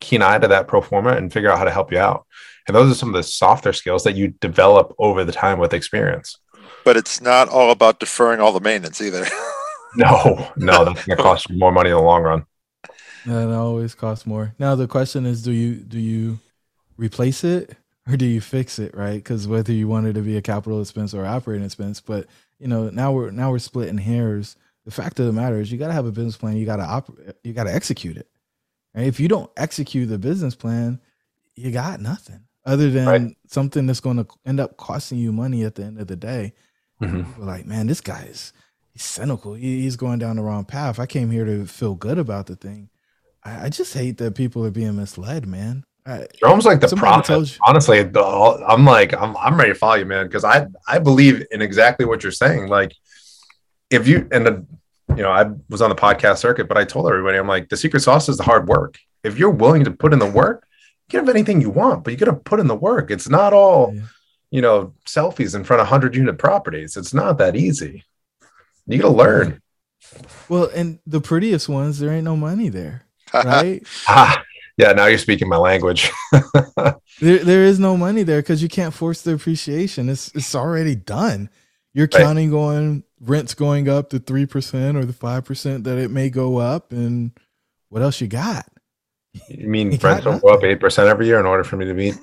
keen 0.00 0.22
eye 0.22 0.38
to 0.38 0.48
that 0.48 0.66
pro 0.66 0.80
forma 0.80 1.10
and 1.10 1.32
figure 1.32 1.50
out 1.50 1.58
how 1.58 1.64
to 1.64 1.70
help 1.70 1.92
you 1.92 1.98
out. 1.98 2.26
And 2.66 2.76
those 2.76 2.90
are 2.90 2.94
some 2.94 3.08
of 3.08 3.14
the 3.14 3.22
softer 3.22 3.72
skills 3.72 4.04
that 4.04 4.14
you 4.14 4.28
develop 4.28 4.94
over 4.98 5.24
the 5.24 5.32
time 5.32 5.58
with 5.58 5.74
experience. 5.74 6.38
But 6.84 6.96
it's 6.96 7.20
not 7.20 7.48
all 7.48 7.70
about 7.70 8.00
deferring 8.00 8.40
all 8.40 8.52
the 8.52 8.60
maintenance 8.60 9.00
either. 9.00 9.26
no, 9.96 10.50
no, 10.56 10.84
that's 10.84 11.04
gonna 11.04 11.22
cost 11.22 11.48
you 11.50 11.58
more 11.58 11.72
money 11.72 11.90
in 11.90 11.96
the 11.96 12.02
long 12.02 12.22
run. 12.22 12.44
That 13.26 13.50
always 13.50 13.94
costs 13.94 14.26
more. 14.26 14.54
Now 14.58 14.74
the 14.74 14.88
question 14.88 15.26
is, 15.26 15.42
do 15.42 15.52
you 15.52 15.74
do 15.74 15.98
you 15.98 16.38
replace 16.96 17.44
it 17.44 17.76
or 18.08 18.16
do 18.16 18.24
you 18.24 18.40
fix 18.40 18.78
it? 18.78 18.94
Right? 18.94 19.16
Because 19.16 19.46
whether 19.46 19.72
you 19.72 19.88
want 19.88 20.06
it 20.06 20.14
to 20.14 20.22
be 20.22 20.36
a 20.36 20.42
capital 20.42 20.80
expense 20.80 21.12
or 21.12 21.26
operating 21.26 21.64
expense, 21.64 22.00
but 22.00 22.26
you 22.58 22.68
know 22.68 22.88
now 22.90 23.12
we're 23.12 23.30
now 23.30 23.50
we're 23.50 23.58
splitting 23.58 23.98
hairs. 23.98 24.56
The 24.86 24.90
fact 24.90 25.20
of 25.20 25.26
the 25.26 25.32
matter 25.32 25.60
is, 25.60 25.70
you 25.70 25.76
got 25.76 25.88
to 25.88 25.92
have 25.92 26.06
a 26.06 26.12
business 26.12 26.38
plan. 26.38 26.56
You 26.56 26.64
got 26.64 26.76
to 26.76 26.84
operate. 26.84 27.36
You 27.44 27.52
got 27.52 27.64
to 27.64 27.74
execute 27.74 28.16
it. 28.16 28.28
Right? 28.94 29.06
If 29.06 29.20
you 29.20 29.28
don't 29.28 29.50
execute 29.56 30.08
the 30.08 30.18
business 30.18 30.54
plan, 30.54 31.00
you 31.54 31.70
got 31.70 32.00
nothing 32.00 32.40
other 32.70 32.88
than 32.88 33.06
right. 33.06 33.36
something 33.48 33.86
that's 33.86 34.00
going 34.00 34.16
to 34.16 34.26
end 34.46 34.60
up 34.60 34.76
costing 34.76 35.18
you 35.18 35.32
money 35.32 35.64
at 35.64 35.74
the 35.74 35.82
end 35.82 36.00
of 36.00 36.06
the 36.06 36.16
day. 36.16 36.52
Mm-hmm. 37.02 37.42
like, 37.42 37.66
man, 37.66 37.86
this 37.86 38.00
guy 38.00 38.22
is 38.30 38.52
he's 38.92 39.02
cynical. 39.02 39.54
He, 39.54 39.82
he's 39.82 39.96
going 39.96 40.18
down 40.18 40.36
the 40.36 40.42
wrong 40.42 40.64
path. 40.64 40.98
I 40.98 41.06
came 41.06 41.30
here 41.30 41.44
to 41.44 41.66
feel 41.66 41.94
good 41.94 42.18
about 42.18 42.46
the 42.46 42.56
thing. 42.56 42.90
I, 43.42 43.66
I 43.66 43.68
just 43.70 43.94
hate 43.94 44.18
that 44.18 44.34
people 44.34 44.64
are 44.64 44.70
being 44.70 44.96
misled, 44.96 45.46
man. 45.46 45.84
I, 46.06 46.26
Jerome's 46.38 46.64
like 46.64 46.80
the 46.80 46.94
prophet. 46.94 47.58
Honestly, 47.66 48.02
the, 48.02 48.22
I'm 48.22 48.84
like 48.84 49.14
I'm 49.14 49.36
I'm 49.36 49.58
ready 49.58 49.72
to 49.72 49.78
follow 49.78 49.96
you, 49.96 50.06
man, 50.06 50.26
because 50.26 50.44
I 50.44 50.66
I 50.86 50.98
believe 50.98 51.44
in 51.50 51.60
exactly 51.60 52.06
what 52.06 52.22
you're 52.22 52.32
saying. 52.32 52.68
Like, 52.68 52.94
if 53.90 54.08
you 54.08 54.28
and 54.32 54.46
the 54.46 54.66
you 55.10 55.22
know 55.22 55.30
I 55.30 55.50
was 55.68 55.82
on 55.82 55.90
the 55.90 55.96
podcast 55.96 56.38
circuit, 56.38 56.68
but 56.68 56.78
I 56.78 56.84
told 56.84 57.06
everybody 57.06 57.38
I'm 57.38 57.46
like 57.46 57.68
the 57.68 57.76
secret 57.76 58.00
sauce 58.00 58.28
is 58.28 58.38
the 58.38 58.44
hard 58.44 58.66
work. 58.66 58.98
If 59.24 59.38
you're 59.38 59.50
willing 59.50 59.84
to 59.84 59.90
put 59.90 60.14
in 60.14 60.18
the 60.18 60.30
work, 60.30 60.66
you 61.12 61.18
can 61.18 61.26
have 61.26 61.34
anything 61.34 61.60
you 61.60 61.70
want, 61.70 62.04
but 62.04 62.12
you 62.12 62.16
got 62.16 62.26
to 62.26 62.34
put 62.34 62.60
in 62.60 62.68
the 62.68 62.74
work. 62.76 63.10
It's 63.10 63.28
not 63.28 63.52
all 63.52 63.92
yeah. 63.94 64.02
you 64.50 64.62
know 64.62 64.94
selfies 65.06 65.54
in 65.54 65.64
front 65.64 65.82
of 65.82 65.88
hundred 65.88 66.14
unit 66.14 66.38
properties. 66.38 66.96
It's 66.96 67.14
not 67.14 67.38
that 67.38 67.56
easy. 67.56 68.04
You 68.86 68.98
got 68.98 69.08
to 69.08 69.14
learn. 69.14 69.62
Well, 70.48 70.70
and 70.74 70.98
the 71.06 71.20
prettiest 71.20 71.68
ones, 71.68 71.98
there 71.98 72.10
ain't 72.10 72.24
no 72.24 72.36
money 72.36 72.68
there 72.68 73.06
right? 73.34 73.82
ah, 74.08 74.42
yeah, 74.76 74.92
now 74.92 75.06
you're 75.06 75.18
speaking 75.18 75.48
my 75.48 75.56
language. 75.56 76.10
there, 77.20 77.38
there 77.38 77.64
is 77.64 77.78
no 77.78 77.96
money 77.96 78.22
there 78.22 78.40
because 78.40 78.62
you 78.62 78.68
can't 78.68 78.94
force 78.94 79.22
the 79.22 79.34
appreciation. 79.34 80.08
It's 80.08 80.34
it's 80.34 80.54
already 80.54 80.94
done. 80.94 81.50
You're 81.92 82.08
right. 82.12 82.22
counting 82.22 82.52
on 82.54 83.04
rents 83.20 83.54
going 83.54 83.88
up 83.88 84.10
to 84.10 84.18
three 84.18 84.46
percent 84.46 84.96
or 84.96 85.04
the 85.04 85.12
five 85.12 85.44
percent 85.44 85.84
that 85.84 85.98
it 85.98 86.10
may 86.10 86.30
go 86.30 86.58
up, 86.58 86.92
and 86.92 87.32
what 87.88 88.02
else 88.02 88.20
you 88.20 88.26
got? 88.26 88.66
You 89.48 89.68
mean 89.68 89.96
rents 90.02 90.24
will 90.24 90.38
go 90.38 90.48
up 90.48 90.64
eight 90.64 90.80
percent 90.80 91.08
every 91.08 91.26
year 91.26 91.40
in 91.40 91.46
order 91.46 91.64
for 91.64 91.76
me 91.76 91.84
to 91.86 91.94
meet? 91.94 92.18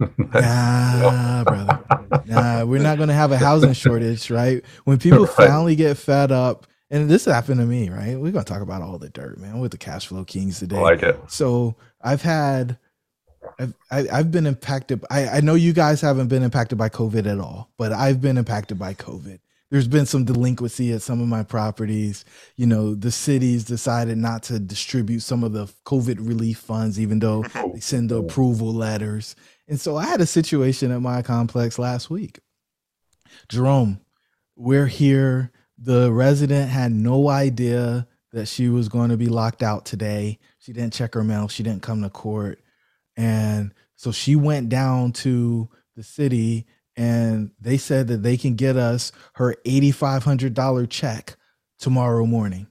nah, 0.00 1.44
brother. 1.44 1.80
Nah, 2.26 2.64
we're 2.64 2.82
not 2.82 2.98
gonna 2.98 3.12
have 3.12 3.32
a 3.32 3.38
housing 3.38 3.72
shortage, 3.72 4.30
right? 4.30 4.64
When 4.84 4.98
people 4.98 5.24
right. 5.38 5.48
finally 5.48 5.76
get 5.76 5.96
fed 5.96 6.32
up 6.32 6.66
and 6.90 7.10
this 7.10 7.24
happened 7.24 7.60
to 7.60 7.66
me, 7.66 7.90
right? 7.90 8.18
We're 8.18 8.32
gonna 8.32 8.44
talk 8.44 8.62
about 8.62 8.82
all 8.82 8.98
the 8.98 9.10
dirt, 9.10 9.38
man. 9.38 9.58
With 9.58 9.72
the 9.72 9.78
cash 9.78 10.06
flow 10.06 10.24
kings 10.24 10.58
today. 10.58 10.76
I 10.76 10.80
like 10.80 11.02
it. 11.02 11.18
So 11.28 11.76
I've 12.00 12.22
had 12.22 12.78
I've 13.58 13.74
I, 13.90 13.96
have 13.96 14.08
i 14.10 14.16
have 14.16 14.30
been 14.30 14.46
impacted. 14.46 15.04
I, 15.10 15.28
I 15.28 15.40
know 15.40 15.54
you 15.54 15.72
guys 15.72 16.00
haven't 16.00 16.28
been 16.28 16.42
impacted 16.42 16.78
by 16.78 16.88
COVID 16.88 17.26
at 17.26 17.40
all, 17.40 17.70
but 17.76 17.92
I've 17.92 18.20
been 18.20 18.38
impacted 18.38 18.78
by 18.78 18.94
COVID. 18.94 19.38
There's 19.70 19.88
been 19.88 20.06
some 20.06 20.24
delinquency 20.24 20.92
at 20.92 21.02
some 21.02 21.20
of 21.20 21.26
my 21.26 21.42
properties. 21.42 22.24
You 22.54 22.66
know, 22.66 22.94
the 22.94 23.10
cities 23.10 23.64
decided 23.64 24.16
not 24.16 24.44
to 24.44 24.60
distribute 24.60 25.20
some 25.20 25.42
of 25.42 25.52
the 25.52 25.66
COVID 25.84 26.18
relief 26.20 26.58
funds, 26.58 27.00
even 27.00 27.18
though 27.18 27.44
oh, 27.54 27.72
they 27.74 27.80
send 27.80 28.10
the 28.10 28.16
approval 28.16 28.72
letters. 28.72 29.34
And 29.66 29.80
so 29.80 29.96
I 29.96 30.06
had 30.06 30.20
a 30.20 30.26
situation 30.26 30.92
at 30.92 31.02
my 31.02 31.22
complex 31.22 31.78
last 31.78 32.10
week. 32.10 32.38
Jerome, 33.48 34.00
we're 34.54 34.86
here 34.86 35.50
the 35.78 36.10
resident 36.12 36.70
had 36.70 36.92
no 36.92 37.28
idea 37.28 38.06
that 38.32 38.46
she 38.46 38.68
was 38.68 38.88
going 38.88 39.10
to 39.10 39.16
be 39.16 39.28
locked 39.28 39.62
out 39.62 39.84
today. 39.84 40.38
She 40.58 40.72
didn't 40.72 40.92
check 40.92 41.14
her 41.14 41.24
mail. 41.24 41.48
She 41.48 41.62
didn't 41.62 41.82
come 41.82 42.02
to 42.02 42.10
court. 42.10 42.60
And 43.16 43.72
so 43.94 44.12
she 44.12 44.36
went 44.36 44.68
down 44.68 45.12
to 45.12 45.68
the 45.94 46.02
city 46.02 46.66
and 46.96 47.50
they 47.60 47.76
said 47.76 48.08
that 48.08 48.22
they 48.22 48.36
can 48.36 48.54
get 48.54 48.76
us 48.76 49.12
her 49.34 49.54
$8,500 49.66 50.88
check 50.88 51.36
tomorrow 51.78 52.26
morning. 52.26 52.68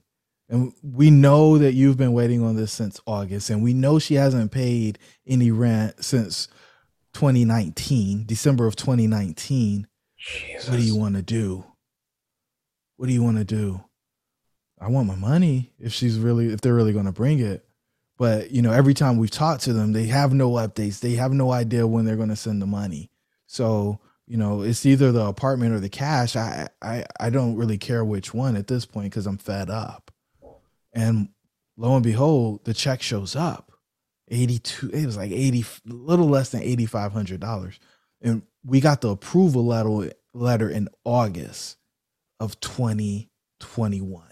And 0.48 0.72
we 0.82 1.10
know 1.10 1.58
that 1.58 1.74
you've 1.74 1.96
been 1.96 2.12
waiting 2.12 2.42
on 2.42 2.56
this 2.56 2.72
since 2.72 3.00
August, 3.06 3.50
and 3.50 3.62
we 3.62 3.74
know 3.74 3.98
she 3.98 4.14
hasn't 4.14 4.52
paid 4.52 4.98
any 5.26 5.50
rent 5.50 6.04
since 6.04 6.48
2019, 7.14 8.24
December 8.26 8.66
of 8.66 8.76
2019. 8.76 9.86
Jesus. 10.18 10.68
What 10.68 10.78
do 10.78 10.82
you 10.82 10.96
want 10.96 11.16
to 11.16 11.22
do? 11.22 11.64
what 12.96 13.06
do 13.06 13.12
you 13.12 13.22
want 13.22 13.36
to 13.36 13.44
do? 13.44 13.82
I 14.80 14.88
want 14.88 15.08
my 15.08 15.14
money 15.14 15.72
if 15.78 15.92
she's 15.92 16.18
really 16.18 16.52
if 16.52 16.60
they're 16.60 16.74
really 16.74 16.92
going 16.92 17.06
to 17.06 17.12
bring 17.12 17.38
it. 17.40 17.64
But 18.18 18.50
you 18.50 18.62
know, 18.62 18.72
every 18.72 18.94
time 18.94 19.18
we've 19.18 19.30
talked 19.30 19.62
to 19.64 19.72
them, 19.72 19.92
they 19.92 20.06
have 20.06 20.32
no 20.32 20.52
updates. 20.52 21.00
They 21.00 21.12
have 21.12 21.32
no 21.32 21.52
idea 21.52 21.86
when 21.86 22.04
they're 22.04 22.16
going 22.16 22.30
to 22.30 22.36
send 22.36 22.60
the 22.60 22.66
money. 22.66 23.10
So 23.46 24.00
you 24.26 24.36
know, 24.36 24.62
it's 24.62 24.84
either 24.84 25.12
the 25.12 25.24
apartment 25.24 25.74
or 25.74 25.80
the 25.80 25.88
cash. 25.88 26.36
I 26.36 26.68
I 26.82 27.04
I 27.20 27.30
don't 27.30 27.56
really 27.56 27.78
care 27.78 28.04
which 28.04 28.34
one 28.34 28.56
at 28.56 28.66
this 28.66 28.84
point 28.84 29.10
because 29.10 29.26
I'm 29.26 29.38
fed 29.38 29.70
up. 29.70 30.10
And 30.92 31.28
lo 31.76 31.94
and 31.94 32.02
behold, 32.02 32.64
the 32.64 32.74
check 32.74 33.02
shows 33.02 33.36
up. 33.36 33.72
82 34.28 34.90
it 34.90 35.06
was 35.06 35.16
like 35.16 35.30
80 35.30 35.64
little 35.84 36.28
less 36.28 36.50
than 36.50 36.60
$8500 36.60 37.78
and 38.20 38.42
we 38.64 38.80
got 38.80 39.00
the 39.00 39.10
approval 39.10 39.64
letter 39.64 40.12
letter 40.34 40.68
in 40.68 40.88
august 41.04 41.76
of 42.40 42.58
2021. 42.60 44.22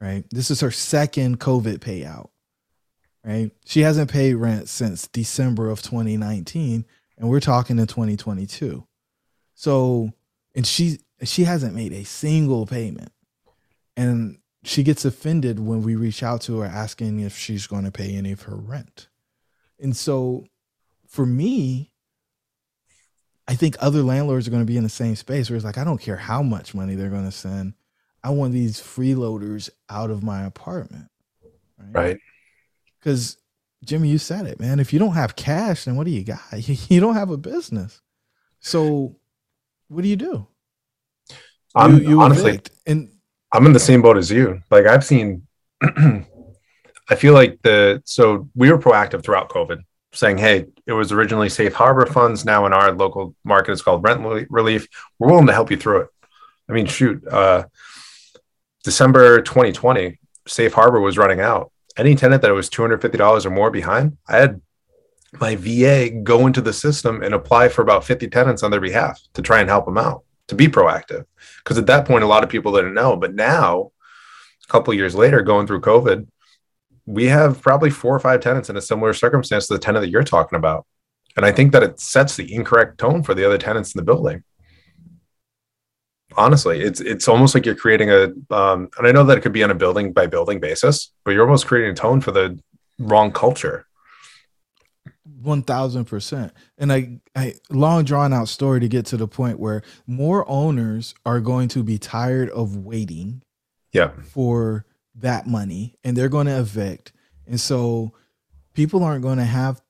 Right? 0.00 0.24
This 0.30 0.50
is 0.50 0.60
her 0.60 0.72
second 0.72 1.38
COVID 1.38 1.78
payout. 1.78 2.30
Right? 3.24 3.52
She 3.64 3.82
hasn't 3.82 4.10
paid 4.10 4.34
rent 4.34 4.68
since 4.68 5.06
December 5.06 5.70
of 5.70 5.82
2019 5.82 6.84
and 7.20 7.28
we're 7.28 7.38
talking 7.38 7.78
in 7.78 7.86
2022. 7.86 8.84
So, 9.54 10.10
and 10.54 10.66
she 10.66 10.98
she 11.22 11.44
hasn't 11.44 11.74
made 11.74 11.92
a 11.92 12.04
single 12.04 12.66
payment. 12.66 13.12
And 13.96 14.38
she 14.64 14.82
gets 14.82 15.04
offended 15.04 15.60
when 15.60 15.82
we 15.82 15.94
reach 15.94 16.22
out 16.22 16.40
to 16.42 16.60
her 16.60 16.66
asking 16.66 17.20
if 17.20 17.36
she's 17.36 17.66
going 17.66 17.84
to 17.84 17.90
pay 17.92 18.14
any 18.14 18.32
of 18.32 18.42
her 18.42 18.56
rent. 18.56 19.08
And 19.78 19.94
so 19.94 20.46
for 21.06 21.26
me, 21.26 21.92
I 23.46 23.54
think 23.54 23.76
other 23.80 24.02
landlords 24.02 24.48
are 24.48 24.50
going 24.50 24.62
to 24.62 24.66
be 24.66 24.76
in 24.78 24.82
the 24.82 24.88
same 24.88 25.16
space 25.16 25.50
where 25.50 25.56
it's 25.56 25.64
like, 25.64 25.78
I 25.78 25.84
don't 25.84 26.00
care 26.00 26.16
how 26.16 26.42
much 26.42 26.74
money 26.74 26.94
they're 26.94 27.10
going 27.10 27.24
to 27.24 27.32
send. 27.32 27.74
I 28.24 28.30
want 28.30 28.52
these 28.52 28.80
freeloaders 28.80 29.68
out 29.90 30.10
of 30.10 30.22
my 30.22 30.44
apartment. 30.44 31.08
Right. 31.90 32.18
Because 32.98 33.36
Jimmy, 33.84 34.08
you 34.08 34.18
said 34.18 34.46
it, 34.46 34.60
man. 34.60 34.78
If 34.78 34.92
you 34.92 34.98
don't 34.98 35.14
have 35.14 35.36
cash, 35.36 35.84
then 35.84 35.96
what 35.96 36.04
do 36.04 36.10
you 36.10 36.24
got? 36.24 36.40
You 36.52 37.00
don't 37.00 37.14
have 37.14 37.30
a 37.30 37.36
business. 37.36 38.00
So 38.60 39.16
what 39.88 40.02
do 40.02 40.08
you 40.08 40.16
do? 40.16 40.46
I'm 41.74 41.98
you, 41.98 42.10
you 42.10 42.20
honestly, 42.20 42.60
and 42.86 43.10
I'm 43.52 43.66
in 43.66 43.72
the 43.72 43.80
same 43.80 44.02
boat 44.02 44.16
as 44.16 44.30
you. 44.30 44.60
Like 44.70 44.86
I've 44.86 45.04
seen, 45.04 45.46
I 45.82 47.14
feel 47.16 47.32
like 47.32 47.60
the, 47.62 48.02
so 48.04 48.48
we 48.54 48.70
were 48.70 48.78
proactive 48.78 49.22
throughout 49.22 49.48
COVID 49.48 49.82
saying, 50.12 50.38
hey, 50.38 50.66
it 50.86 50.92
was 50.92 51.12
originally 51.12 51.48
safe 51.48 51.72
harbor 51.72 52.06
funds. 52.06 52.44
Now 52.44 52.66
in 52.66 52.72
our 52.72 52.92
local 52.92 53.34
market, 53.44 53.72
it's 53.72 53.82
called 53.82 54.02
rent 54.02 54.20
relief. 54.50 54.88
We're 55.18 55.30
willing 55.30 55.46
to 55.46 55.52
help 55.52 55.70
you 55.70 55.76
through 55.76 56.02
it. 56.02 56.08
I 56.68 56.72
mean, 56.72 56.86
shoot, 56.86 57.26
uh, 57.26 57.64
December 58.84 59.42
2020, 59.42 60.18
safe 60.46 60.72
harbor 60.72 61.00
was 61.00 61.18
running 61.18 61.40
out. 61.40 61.72
Any 61.96 62.14
tenant 62.14 62.42
that 62.42 62.52
was 62.52 62.70
$250 62.70 63.44
or 63.44 63.50
more 63.50 63.70
behind, 63.70 64.16
I 64.28 64.36
had 64.36 64.60
my 65.38 65.56
VA 65.56 66.10
go 66.10 66.46
into 66.46 66.60
the 66.60 66.72
system 66.72 67.22
and 67.22 67.34
apply 67.34 67.68
for 67.68 67.82
about 67.82 68.04
50 68.04 68.28
tenants 68.28 68.62
on 68.62 68.70
their 68.70 68.80
behalf 68.80 69.20
to 69.34 69.42
try 69.42 69.60
and 69.60 69.68
help 69.68 69.84
them 69.84 69.98
out, 69.98 70.24
to 70.48 70.54
be 70.54 70.66
proactive. 70.66 71.24
Because 71.58 71.78
at 71.78 71.86
that 71.86 72.06
point, 72.06 72.24
a 72.24 72.28
lot 72.28 72.42
of 72.42 72.50
people 72.50 72.72
didn't 72.72 72.94
know. 72.94 73.16
But 73.16 73.34
now, 73.34 73.92
a 74.64 74.72
couple 74.72 74.94
years 74.94 75.14
later, 75.14 75.42
going 75.42 75.66
through 75.66 75.82
COVID, 75.82 76.26
we 77.06 77.26
have 77.26 77.60
probably 77.60 77.90
four 77.90 78.14
or 78.14 78.20
five 78.20 78.40
tenants 78.40 78.70
in 78.70 78.76
a 78.76 78.80
similar 78.80 79.12
circumstance 79.12 79.66
to 79.66 79.74
the 79.74 79.80
tenant 79.80 80.02
that 80.02 80.10
you're 80.10 80.22
talking 80.22 80.56
about. 80.56 80.86
And 81.36 81.46
I 81.46 81.52
think 81.52 81.72
that 81.72 81.82
it 81.82 82.00
sets 82.00 82.36
the 82.36 82.52
incorrect 82.52 82.98
tone 82.98 83.22
for 83.22 83.34
the 83.34 83.44
other 83.44 83.58
tenants 83.58 83.94
in 83.94 83.98
the 83.98 84.04
building. 84.04 84.42
Honestly, 86.44 86.80
it's 86.80 87.00
it's 87.00 87.28
almost 87.28 87.54
like 87.54 87.66
you're 87.66 87.82
creating 87.84 88.10
a, 88.10 88.22
um, 88.60 88.88
and 88.96 89.06
I 89.06 89.12
know 89.12 89.24
that 89.24 89.38
it 89.38 89.42
could 89.42 89.52
be 89.52 89.62
on 89.62 89.70
a 89.70 89.74
building 89.74 90.12
by 90.12 90.26
building 90.26 90.58
basis, 90.58 91.12
but 91.24 91.32
you're 91.32 91.44
almost 91.44 91.66
creating 91.66 91.92
a 91.92 91.94
tone 91.94 92.20
for 92.20 92.32
the 92.32 92.58
wrong 92.98 93.30
culture. 93.30 93.86
One 95.42 95.62
thousand 95.62 96.06
percent. 96.06 96.52
And 96.78 96.92
I, 96.92 97.20
I 97.36 97.54
long 97.68 98.04
drawn 98.04 98.32
out 98.32 98.48
story 98.48 98.80
to 98.80 98.88
get 98.88 99.06
to 99.06 99.16
the 99.16 99.28
point 99.28 99.60
where 99.60 99.82
more 100.06 100.48
owners 100.48 101.14
are 101.24 101.40
going 101.40 101.68
to 101.68 101.82
be 101.82 101.98
tired 101.98 102.48
of 102.50 102.76
waiting. 102.76 103.42
Yeah. 103.92 104.12
For 104.22 104.86
that 105.16 105.46
money 105.46 105.96
and 106.04 106.16
they're 106.16 106.28
going 106.28 106.46
to 106.46 106.58
evict. 106.58 107.12
And 107.46 107.60
so 107.60 108.12
people 108.72 109.02
aren't 109.02 109.22
going 109.22 109.38
to 109.38 109.44
have 109.44 109.82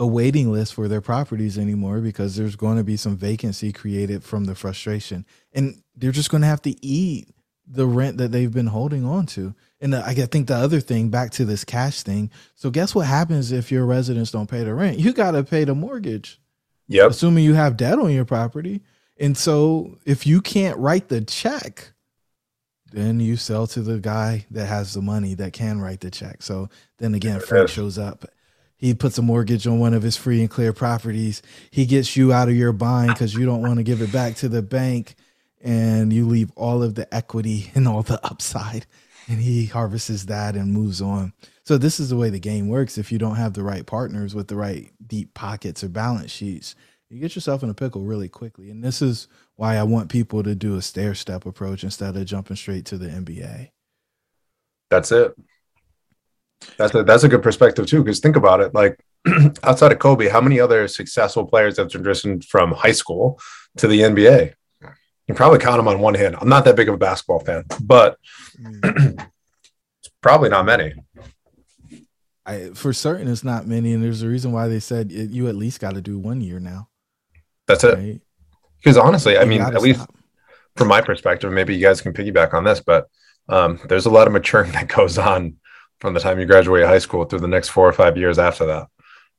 a 0.00 0.06
waiting 0.06 0.50
list 0.50 0.72
for 0.72 0.88
their 0.88 1.02
properties 1.02 1.58
anymore 1.58 2.00
because 2.00 2.34
there's 2.34 2.56
going 2.56 2.78
to 2.78 2.82
be 2.82 2.96
some 2.96 3.18
vacancy 3.18 3.70
created 3.70 4.24
from 4.24 4.46
the 4.46 4.54
frustration. 4.54 5.26
And 5.52 5.82
they're 5.94 6.10
just 6.10 6.30
going 6.30 6.40
to 6.40 6.46
have 6.46 6.62
to 6.62 6.84
eat 6.84 7.28
the 7.66 7.86
rent 7.86 8.16
that 8.16 8.32
they've 8.32 8.52
been 8.52 8.68
holding 8.68 9.04
on 9.04 9.26
to. 9.26 9.54
And 9.78 9.94
I 9.94 10.14
think 10.14 10.48
the 10.48 10.56
other 10.56 10.80
thing 10.80 11.10
back 11.10 11.32
to 11.32 11.44
this 11.44 11.64
cash 11.64 12.02
thing. 12.02 12.30
So 12.54 12.70
guess 12.70 12.94
what 12.94 13.06
happens 13.06 13.52
if 13.52 13.70
your 13.70 13.84
residents 13.84 14.30
don't 14.30 14.50
pay 14.50 14.64
the 14.64 14.74
rent? 14.74 14.98
You 14.98 15.12
got 15.12 15.32
to 15.32 15.44
pay 15.44 15.64
the 15.64 15.74
mortgage. 15.74 16.40
Yep. 16.88 17.10
assuming 17.10 17.44
you 17.44 17.54
have 17.54 17.76
debt 17.76 18.00
on 18.00 18.10
your 18.10 18.24
property. 18.24 18.80
And 19.16 19.36
so 19.36 19.98
if 20.04 20.26
you 20.26 20.40
can't 20.40 20.76
write 20.78 21.08
the 21.08 21.20
check 21.20 21.92
then 22.92 23.20
you 23.20 23.36
sell 23.36 23.68
to 23.68 23.82
the 23.82 24.00
guy 24.00 24.44
that 24.50 24.66
has 24.66 24.94
the 24.94 25.00
money 25.00 25.34
that 25.34 25.52
can 25.52 25.80
write 25.80 26.00
the 26.00 26.10
check. 26.10 26.42
So 26.42 26.68
then 26.98 27.14
again 27.14 27.38
frank 27.38 27.68
shows 27.68 27.98
up 27.98 28.24
he 28.80 28.94
puts 28.94 29.18
a 29.18 29.22
mortgage 29.22 29.66
on 29.66 29.78
one 29.78 29.92
of 29.92 30.02
his 30.02 30.16
free 30.16 30.40
and 30.40 30.48
clear 30.48 30.72
properties. 30.72 31.42
He 31.70 31.84
gets 31.84 32.16
you 32.16 32.32
out 32.32 32.48
of 32.48 32.56
your 32.56 32.72
bind 32.72 33.12
because 33.12 33.34
you 33.34 33.44
don't 33.44 33.60
want 33.60 33.76
to 33.76 33.82
give 33.82 34.00
it 34.00 34.10
back 34.10 34.36
to 34.36 34.48
the 34.48 34.62
bank, 34.62 35.16
and 35.60 36.10
you 36.10 36.26
leave 36.26 36.50
all 36.56 36.82
of 36.82 36.94
the 36.94 37.12
equity 37.14 37.70
and 37.74 37.86
all 37.86 38.02
the 38.02 38.18
upside. 38.24 38.86
And 39.28 39.38
he 39.38 39.66
harvests 39.66 40.24
that 40.24 40.56
and 40.56 40.72
moves 40.72 41.02
on. 41.02 41.34
So 41.62 41.76
this 41.76 42.00
is 42.00 42.08
the 42.08 42.16
way 42.16 42.30
the 42.30 42.40
game 42.40 42.68
works. 42.68 42.96
If 42.96 43.12
you 43.12 43.18
don't 43.18 43.36
have 43.36 43.52
the 43.52 43.62
right 43.62 43.84
partners 43.84 44.34
with 44.34 44.48
the 44.48 44.56
right 44.56 44.90
deep 45.06 45.34
pockets 45.34 45.84
or 45.84 45.88
balance 45.90 46.30
sheets, 46.30 46.74
you 47.10 47.20
get 47.20 47.34
yourself 47.34 47.62
in 47.62 47.68
a 47.68 47.74
pickle 47.74 48.02
really 48.02 48.28
quickly. 48.28 48.70
And 48.70 48.82
this 48.82 49.02
is 49.02 49.28
why 49.56 49.76
I 49.76 49.82
want 49.82 50.08
people 50.08 50.42
to 50.42 50.54
do 50.54 50.76
a 50.76 50.82
stair 50.82 51.14
step 51.14 51.44
approach 51.44 51.84
instead 51.84 52.16
of 52.16 52.24
jumping 52.24 52.56
straight 52.56 52.86
to 52.86 52.98
the 52.98 53.08
NBA. 53.08 53.70
That's 54.88 55.12
it. 55.12 55.34
That's 56.76 56.94
a 56.94 57.02
that's 57.02 57.24
a 57.24 57.28
good 57.28 57.42
perspective 57.42 57.86
too. 57.86 58.02
Because 58.02 58.20
think 58.20 58.36
about 58.36 58.60
it, 58.60 58.74
like 58.74 58.98
outside 59.62 59.92
of 59.92 59.98
Kobe, 59.98 60.28
how 60.28 60.40
many 60.40 60.60
other 60.60 60.88
successful 60.88 61.46
players 61.46 61.76
have 61.78 61.88
transitioned 61.88 62.44
from 62.44 62.72
high 62.72 62.92
school 62.92 63.40
to 63.78 63.86
the 63.86 64.00
NBA? 64.00 64.54
You 64.82 64.88
can 65.34 65.36
probably 65.36 65.58
count 65.58 65.78
them 65.78 65.88
on 65.88 66.00
one 66.00 66.14
hand. 66.14 66.36
I'm 66.40 66.48
not 66.48 66.64
that 66.64 66.76
big 66.76 66.88
of 66.88 66.94
a 66.94 66.98
basketball 66.98 67.40
fan, 67.40 67.64
but 67.82 68.18
it's 68.58 70.10
probably 70.20 70.48
not 70.48 70.64
many. 70.64 70.94
I, 72.44 72.70
for 72.74 72.92
certain, 72.92 73.28
it's 73.28 73.44
not 73.44 73.66
many, 73.66 73.92
and 73.92 74.02
there's 74.02 74.22
a 74.22 74.28
reason 74.28 74.50
why 74.50 74.66
they 74.66 74.80
said 74.80 75.12
it, 75.12 75.30
you 75.30 75.48
at 75.48 75.54
least 75.54 75.78
got 75.78 75.94
to 75.94 76.00
do 76.00 76.18
one 76.18 76.40
year 76.40 76.58
now. 76.58 76.88
That's 77.68 77.84
it. 77.84 77.96
Right? 77.96 78.20
Because 78.78 78.96
honestly, 78.96 79.38
I 79.38 79.44
mean, 79.44 79.60
at 79.60 79.80
least 79.82 80.04
from 80.74 80.88
my 80.88 81.00
perspective, 81.00 81.52
maybe 81.52 81.76
you 81.76 81.82
guys 81.82 82.00
can 82.00 82.12
piggyback 82.12 82.54
on 82.54 82.64
this, 82.64 82.80
but 82.80 83.08
um, 83.48 83.78
there's 83.88 84.06
a 84.06 84.10
lot 84.10 84.26
of 84.26 84.32
maturing 84.32 84.72
that 84.72 84.88
goes 84.88 85.18
on 85.18 85.56
from 86.00 86.14
the 86.14 86.20
time 86.20 86.40
you 86.40 86.46
graduate 86.46 86.86
high 86.86 86.98
school 86.98 87.24
through 87.24 87.40
the 87.40 87.48
next 87.48 87.68
four 87.68 87.86
or 87.86 87.92
five 87.92 88.16
years 88.16 88.38
after 88.38 88.66
that. 88.66 88.88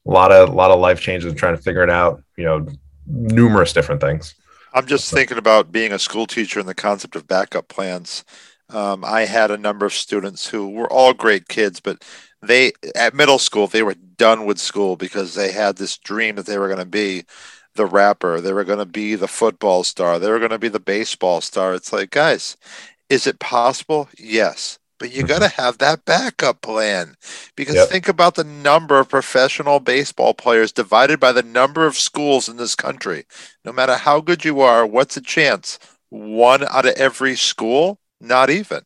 A 0.08 0.12
lot 0.12 0.32
of 0.32 0.50
a 0.50 0.52
lot 0.52 0.72
of 0.72 0.80
life 0.80 1.02
changes 1.02 1.30
and 1.30 1.38
trying 1.38 1.56
to 1.56 1.62
figure 1.62 1.84
it 1.84 1.90
out. 1.90 2.24
You 2.38 2.46
know, 2.46 2.68
numerous 3.08 3.74
different 3.74 4.02
things. 4.02 4.36
I'm 4.74 4.88
just 4.88 5.12
thinking 5.12 5.38
about 5.38 5.72
being 5.72 5.92
a 5.92 6.00
school 6.00 6.26
teacher 6.26 6.60
and 6.60 6.70
the 6.70 6.74
concept 6.74 7.16
of 7.16 7.28
backup 7.28 7.68
plans. 7.68 8.24
Um, 8.70 9.04
I 9.04 9.26
had 9.26 9.52
a 9.52 9.58
number 9.58 9.86
of 9.86 9.94
students 9.94 10.48
who 10.48 10.70
were 10.70 10.92
all 10.92 11.14
great 11.14 11.50
kids, 11.50 11.82
but 11.82 12.04
they 12.42 12.72
at 12.96 13.14
middle 13.14 13.38
school 13.38 13.68
they 13.68 13.84
were 13.84 13.96
done 13.96 14.46
with 14.46 14.60
school 14.60 14.96
because 14.96 15.36
they 15.36 15.52
had 15.52 15.76
this 15.76 15.98
dream 15.98 16.36
that 16.36 16.46
they 16.46 16.58
were 16.58 16.68
going 16.68 16.80
to 16.80 16.86
be 16.86 17.26
the 17.76 17.86
rapper, 17.86 18.42
they 18.42 18.54
were 18.54 18.64
going 18.64 18.80
to 18.80 18.86
be 18.86 19.16
the 19.16 19.28
football 19.28 19.84
star, 19.84 20.20
they 20.20 20.30
were 20.30 20.40
going 20.40 20.52
to 20.52 20.60
be 20.60 20.68
the 20.68 20.80
baseball 20.80 21.42
star. 21.42 21.74
It's 21.74 21.94
like, 21.94 22.12
guys, 22.12 22.58
is 23.10 23.28
it 23.28 23.40
possible? 23.40 24.10
Yes 24.18 24.80
but 25.02 25.12
you 25.12 25.24
mm-hmm. 25.24 25.30
got 25.30 25.40
to 25.40 25.48
have 25.48 25.80
that 25.80 26.06
backup 26.06 26.62
plan 26.62 27.16
because 27.56 27.74
yep. 27.74 27.90
think 27.90 28.08
about 28.08 28.36
the 28.36 28.44
number 28.44 29.00
of 29.00 29.10
professional 29.10 29.80
baseball 29.80 30.36
players 30.36 30.72
divided 30.72 31.20
by 31.20 31.32
the 31.32 31.42
number 31.42 31.88
of 31.88 31.96
schools 31.96 32.48
in 32.48 32.58
this 32.58 32.76
country. 32.76 33.26
No 33.66 33.72
matter 33.72 33.96
how 33.96 34.22
good 34.22 34.46
you 34.46 34.62
are, 34.62 34.86
what's 34.86 35.16
the 35.16 35.22
chance? 35.22 35.80
One 36.10 36.64
out 36.66 36.86
of 36.86 36.94
every 36.98 37.36
school? 37.36 37.98
Not 38.20 38.52
even. 38.52 38.82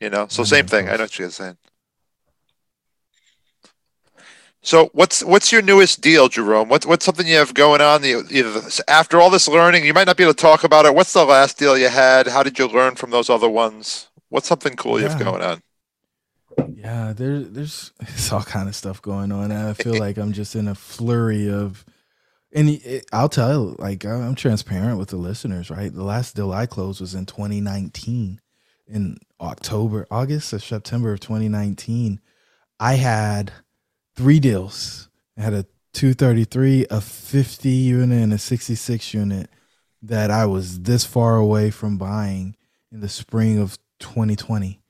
You 0.00 0.08
know, 0.08 0.28
so 0.30 0.44
same 0.44 0.66
thing. 0.66 0.86
I 0.86 0.92
mm-hmm. 0.92 0.96
know 0.96 1.04
what 1.04 1.18
you're 1.18 1.28
saying. 1.28 1.58
So 4.62 4.88
what's 4.94 5.22
what's 5.22 5.52
your 5.52 5.60
newest 5.60 6.00
deal, 6.00 6.30
Jerome? 6.30 6.70
What's 6.70 6.86
what's 6.86 7.04
something 7.04 7.26
you 7.26 7.36
have 7.36 7.52
going 7.52 7.82
on? 7.82 8.02
You, 8.02 8.24
after 8.88 9.20
all 9.20 9.28
this 9.28 9.46
learning, 9.46 9.84
you 9.84 9.92
might 9.92 10.06
not 10.06 10.16
be 10.16 10.22
able 10.22 10.32
to 10.32 10.40
talk 10.40 10.64
about 10.64 10.86
it. 10.86 10.94
What's 10.94 11.12
the 11.12 11.26
last 11.26 11.58
deal 11.58 11.76
you 11.76 11.88
had? 11.88 12.28
How 12.28 12.42
did 12.42 12.58
you 12.58 12.66
learn 12.66 12.94
from 12.94 13.10
those 13.10 13.28
other 13.28 13.50
ones? 13.50 14.08
What's 14.32 14.48
something 14.48 14.76
cool 14.76 14.98
yeah. 14.98 15.04
you 15.04 15.10
have 15.10 15.22
going 15.22 15.42
on? 15.42 15.62
Yeah, 16.74 17.12
there's 17.14 17.50
there's 17.50 17.92
it's 18.00 18.32
all 18.32 18.42
kind 18.42 18.66
of 18.66 18.74
stuff 18.74 19.02
going 19.02 19.30
on. 19.30 19.52
I 19.52 19.74
feel 19.74 19.98
like 19.98 20.16
I'm 20.16 20.32
just 20.32 20.56
in 20.56 20.68
a 20.68 20.74
flurry 20.74 21.50
of, 21.50 21.84
and 22.50 22.70
it, 22.70 23.04
I'll 23.12 23.28
tell 23.28 23.52
you, 23.52 23.76
like 23.78 24.06
I'm 24.06 24.34
transparent 24.34 24.98
with 24.98 25.10
the 25.10 25.18
listeners, 25.18 25.68
right? 25.68 25.92
The 25.92 26.02
last 26.02 26.34
deal 26.34 26.50
I 26.50 26.64
closed 26.64 27.02
was 27.02 27.14
in 27.14 27.26
2019, 27.26 28.40
in 28.88 29.18
October, 29.38 30.06
August 30.10 30.54
or 30.54 30.60
September 30.60 31.12
of 31.12 31.20
2019. 31.20 32.18
I 32.80 32.94
had 32.94 33.52
three 34.16 34.40
deals. 34.40 35.10
I 35.36 35.42
had 35.42 35.52
a 35.52 35.66
233, 35.92 36.86
a 36.90 37.02
50 37.02 37.68
unit, 37.68 38.22
and 38.22 38.32
a 38.32 38.38
66 38.38 39.12
unit 39.12 39.50
that 40.00 40.30
I 40.30 40.46
was 40.46 40.80
this 40.80 41.04
far 41.04 41.36
away 41.36 41.70
from 41.70 41.98
buying 41.98 42.56
in 42.90 43.00
the 43.00 43.10
spring 43.10 43.58
of 43.58 43.76
2020. 44.02 44.80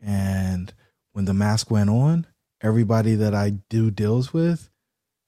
And 0.00 0.72
when 1.12 1.24
the 1.24 1.34
mask 1.34 1.70
went 1.70 1.90
on, 1.90 2.26
everybody 2.60 3.14
that 3.16 3.34
I 3.34 3.50
do 3.68 3.90
deals 3.90 4.32
with 4.32 4.70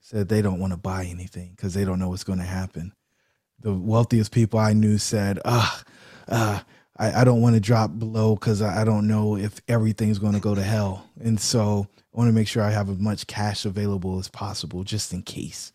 said 0.01 0.29
they 0.29 0.43
don't 0.43 0.61
want 0.61 0.73
to 0.73 0.79
buy 0.79 1.05
anything 1.05 1.53
because 1.57 1.75
they 1.75 1.85
don't 1.85 1.99
know 1.99 2.09
what's 2.09 2.25
going 2.25 2.39
to 2.39 2.45
happen. 2.45 2.93
The 3.61 3.73
wealthiest 3.73 4.33
people 4.33 4.59
I 4.59 4.73
knew 4.73 4.99
said, 4.99 5.39
ah, 5.45 5.83
uh, 6.29 6.61
I, 6.97 7.21
I 7.21 7.25
don't 7.25 7.41
want 7.41 7.55
to 7.55 7.61
drop 7.61 7.99
below 7.99 8.35
because 8.35 8.61
I, 8.61 8.83
I 8.83 8.85
don't 8.85 9.07
know 9.07 9.37
if 9.37 9.61
everything's 9.69 10.19
going 10.19 10.35
to 10.35 10.41
go 10.41 10.55
to 10.55 10.63
hell. 10.63 11.07
And 11.21 11.41
so 11.41 11.87
I 11.97 12.19
want 12.19 12.29
to 12.29 12.33
make 12.33 12.49
sure 12.49 12.63
I 12.63 12.71
have 12.71 12.91
as 12.91 12.99
much 12.99 13.27
cash 13.27 13.65
available 13.65 14.19
as 14.19 14.29
possible 14.29 14.85
just 14.85 15.13
in 15.13 15.23
case. 15.23 15.73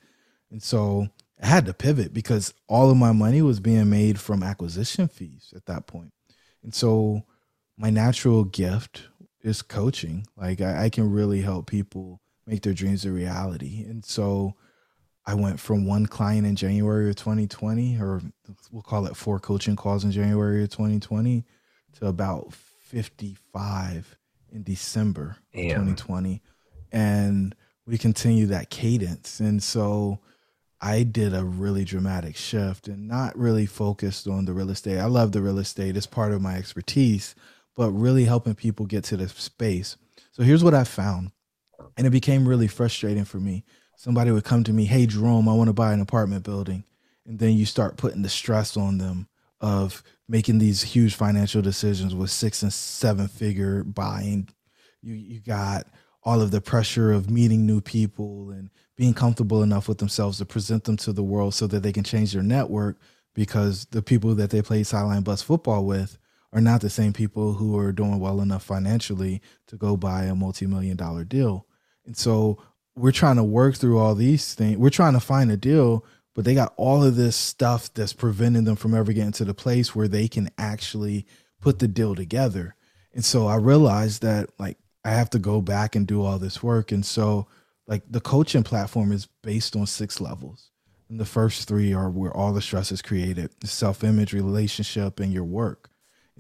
And 0.52 0.62
so 0.62 1.08
I 1.42 1.48
had 1.48 1.66
to 1.66 1.74
pivot 1.74 2.14
because 2.14 2.54
all 2.68 2.90
of 2.90 2.98
my 2.98 3.12
money 3.12 3.42
was 3.42 3.60
being 3.60 3.90
made 3.90 4.20
from 4.20 4.44
acquisition 4.44 5.08
fees 5.08 5.54
at 5.56 5.66
that 5.66 5.88
point. 5.88 6.14
And 6.64 6.74
so 6.74 7.24
my 7.78 7.90
natural 7.90 8.44
gift 8.44 9.08
is 9.42 9.62
coaching. 9.62 10.26
Like 10.36 10.62
I, 10.62 10.86
I, 10.86 10.90
can 10.90 11.12
really 11.12 11.42
help 11.42 11.68
people 11.68 12.20
make 12.46 12.64
their 12.64 12.74
dreams 12.74 13.06
a 13.06 13.12
reality. 13.12 13.84
And 13.84 14.04
so 14.04 14.56
I 15.26 15.36
went 15.36 15.60
from 15.60 15.86
one 15.86 16.06
client 16.06 16.48
in 16.48 16.56
January 16.56 17.10
of 17.10 17.16
2020, 17.16 17.98
or 17.98 18.22
we'll 18.72 18.82
call 18.82 19.06
it 19.06 19.16
four 19.16 19.40
coaching 19.40 19.76
calls 19.76 20.04
in 20.04 20.12
January 20.12 20.64
of 20.64 20.70
2020, 20.70 21.44
to 22.00 22.08
about 22.08 22.54
55 22.54 24.18
in 24.52 24.64
December 24.64 25.38
of 25.54 25.60
2020. 25.70 26.42
And 26.92 27.56
we 27.86 27.98
continue 27.98 28.48
that 28.48 28.70
cadence. 28.70 29.40
And 29.40 29.62
so 29.62 30.20
I 30.80 31.04
did 31.04 31.34
a 31.34 31.44
really 31.44 31.84
dramatic 31.84 32.36
shift 32.36 32.88
and 32.88 33.08
not 33.08 33.38
really 33.38 33.66
focused 33.66 34.28
on 34.28 34.46
the 34.46 34.54
real 34.54 34.70
estate. 34.70 35.00
I 35.00 35.06
love 35.06 35.32
the 35.32 35.42
real 35.42 35.60
estate, 35.60 35.98
it's 35.98 36.06
part 36.06 36.32
of 36.32 36.42
my 36.42 36.56
expertise 36.56 37.36
but 37.78 37.92
really 37.92 38.26
helping 38.26 38.56
people 38.56 38.88
get 38.88 39.06
to 39.06 39.16
the 39.16 39.30
space. 39.30 39.96
So 40.32 40.44
here's 40.44 40.64
what 40.64 40.74
I 40.74 40.84
found. 40.84 41.32
And 41.96 42.06
it 42.06 42.10
became 42.10 42.48
really 42.48 42.68
frustrating 42.68 43.24
for 43.24 43.38
me. 43.38 43.64
Somebody 43.96 44.32
would 44.32 44.44
come 44.44 44.64
to 44.64 44.74
me, 44.74 44.86
Hey, 44.86 45.06
Jerome, 45.06 45.48
I 45.48 45.54
want 45.54 45.70
to 45.70 45.74
buy 45.74 45.94
an 45.94 46.02
apartment 46.02 46.44
building. 46.44 46.84
And 47.26 47.40
then 47.40 47.54
you 47.54 47.66
start 47.66 47.98
putting 47.98 48.24
the 48.24 48.30
stress 48.30 48.76
on 48.76 48.98
them 48.98 49.28
of 49.62 50.04
making 50.28 50.58
these 50.58 50.82
huge 50.82 51.16
financial 51.16 51.62
decisions 51.62 52.14
with 52.14 52.32
six 52.32 52.64
and 52.64 52.74
seven 52.74 53.28
figure 53.28 53.84
buying. 53.84 54.50
You, 55.02 55.14
you 55.14 55.40
got 55.40 55.88
all 56.24 56.42
of 56.42 56.52
the 56.52 56.62
pressure 56.62 57.12
of 57.12 57.30
meeting 57.30 57.66
new 57.66 57.80
people 57.80 58.50
and 58.50 58.70
being 58.96 59.14
comfortable 59.14 59.62
enough 59.62 59.88
with 59.88 60.00
themselves 60.00 60.40
to 60.40 60.46
present 60.46 60.84
them 60.84 60.98
to 60.98 61.14
the 61.14 61.24
world 61.24 61.54
so 61.54 61.68
that 61.68 61.84
they 61.84 61.94
can 61.94 62.04
change 62.04 62.34
their 62.34 62.44
network 62.44 62.98
because 63.36 63.86
the 63.92 64.02
people 64.02 64.34
that 64.36 64.50
they 64.50 64.62
play 64.62 64.84
sideline 64.84 65.22
bus 65.22 65.42
football 65.42 65.86
with 65.86 66.18
are 66.54 66.62
not 66.62 66.82
the 66.82 66.90
same 66.90 67.14
people 67.14 67.54
who 67.54 67.78
are 67.78 67.92
doing 67.92 68.20
well 68.20 68.42
enough 68.42 68.64
financially 68.64 69.42
to 69.68 69.76
go 69.76 69.98
buy 69.98 70.24
a 70.24 70.36
multi-million 70.36 70.96
dollar 70.96 71.24
deal. 71.24 71.66
And 72.06 72.16
so 72.16 72.58
we're 72.96 73.12
trying 73.12 73.36
to 73.36 73.44
work 73.44 73.76
through 73.76 74.00
all 74.00 74.16
these 74.16 74.54
things. 74.54 74.78
We're 74.78 74.90
trying 74.90 75.14
to 75.14 75.20
find 75.20 75.52
a 75.52 75.58
deal, 75.58 76.06
but 76.34 76.46
they 76.46 76.56
got 76.56 76.74
all 76.78 77.04
of 77.04 77.16
this 77.16 77.36
stuff 77.36 77.94
that's 77.94 78.14
preventing 78.14 78.64
them 78.64 78.76
from 78.76 78.96
ever 78.96 79.14
getting 79.14 79.34
to 79.34 79.46
the 79.46 79.54
place 79.54 79.96
where 79.96 80.08
they 80.08 80.28
can 80.28 80.50
actually 80.58 81.26
put 81.62 81.80
the 81.80 81.88
deal 81.88 82.16
together. 82.16 82.76
And 83.14 83.26
so 83.26 83.48
I 83.48 83.56
realized 83.56 84.22
that 84.22 84.50
like 84.58 84.78
I 85.04 85.12
have 85.12 85.30
to 85.32 85.40
go 85.40 85.62
back 85.62 85.96
and 85.96 86.08
do 86.08 86.24
all 86.24 86.40
this 86.40 86.64
work. 86.64 86.92
And 86.92 87.06
so 87.06 87.48
like 87.88 88.04
the 88.10 88.22
coaching 88.22 88.64
platform 88.64 89.12
is 89.12 89.28
based 89.44 89.76
on 89.76 89.86
six 89.86 90.20
levels. 90.20 90.72
And 91.10 91.20
the 91.20 91.26
first 91.26 91.68
three 91.68 91.94
are 91.94 92.10
where 92.10 92.36
all 92.36 92.52
the 92.52 92.62
stress 92.62 92.92
is 92.92 93.02
created 93.02 93.52
self 93.64 94.04
image, 94.04 94.34
relationship, 94.34 95.20
and 95.20 95.32
your 95.32 95.46
work. 95.46 95.87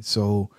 So 0.05 0.49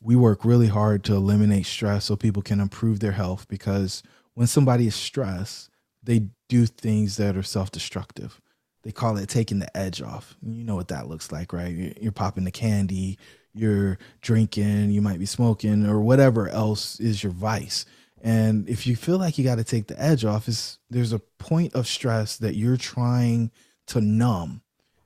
we 0.00 0.16
work 0.16 0.44
really 0.44 0.68
hard 0.68 1.04
to 1.04 1.14
eliminate 1.14 1.66
stress 1.66 2.04
so 2.04 2.16
people 2.16 2.42
can 2.42 2.60
improve 2.60 3.00
their 3.00 3.12
health 3.12 3.48
because 3.48 4.02
when 4.34 4.46
somebody 4.46 4.86
is 4.86 4.94
stressed, 4.94 5.70
they 6.02 6.28
do 6.48 6.66
things 6.66 7.16
that 7.16 7.36
are 7.36 7.42
self-destructive. 7.42 8.40
They 8.82 8.92
call 8.92 9.16
it 9.16 9.28
taking 9.28 9.58
the 9.58 9.76
edge 9.76 10.00
off. 10.00 10.36
You 10.42 10.62
know 10.62 10.76
what 10.76 10.88
that 10.88 11.08
looks 11.08 11.32
like, 11.32 11.52
right? 11.52 11.74
You're, 11.74 11.92
you're 12.00 12.12
popping 12.12 12.44
the 12.44 12.52
candy, 12.52 13.18
you're 13.52 13.98
drinking, 14.20 14.90
you 14.90 15.02
might 15.02 15.18
be 15.18 15.26
smoking, 15.26 15.86
or 15.86 16.00
whatever 16.00 16.48
else 16.48 17.00
is 17.00 17.22
your 17.22 17.32
vice. 17.32 17.84
And 18.22 18.68
if 18.68 18.86
you 18.86 18.94
feel 18.94 19.18
like 19.18 19.38
you 19.38 19.44
got 19.44 19.56
to 19.56 19.64
take 19.64 19.88
the 19.88 20.00
edge 20.00 20.24
off, 20.24 20.46
is 20.46 20.78
there's 20.90 21.12
a 21.12 21.18
point 21.18 21.74
of 21.74 21.86
stress 21.86 22.36
that 22.36 22.54
you're 22.54 22.76
trying 22.76 23.50
to 23.88 24.00
numb. 24.00 24.62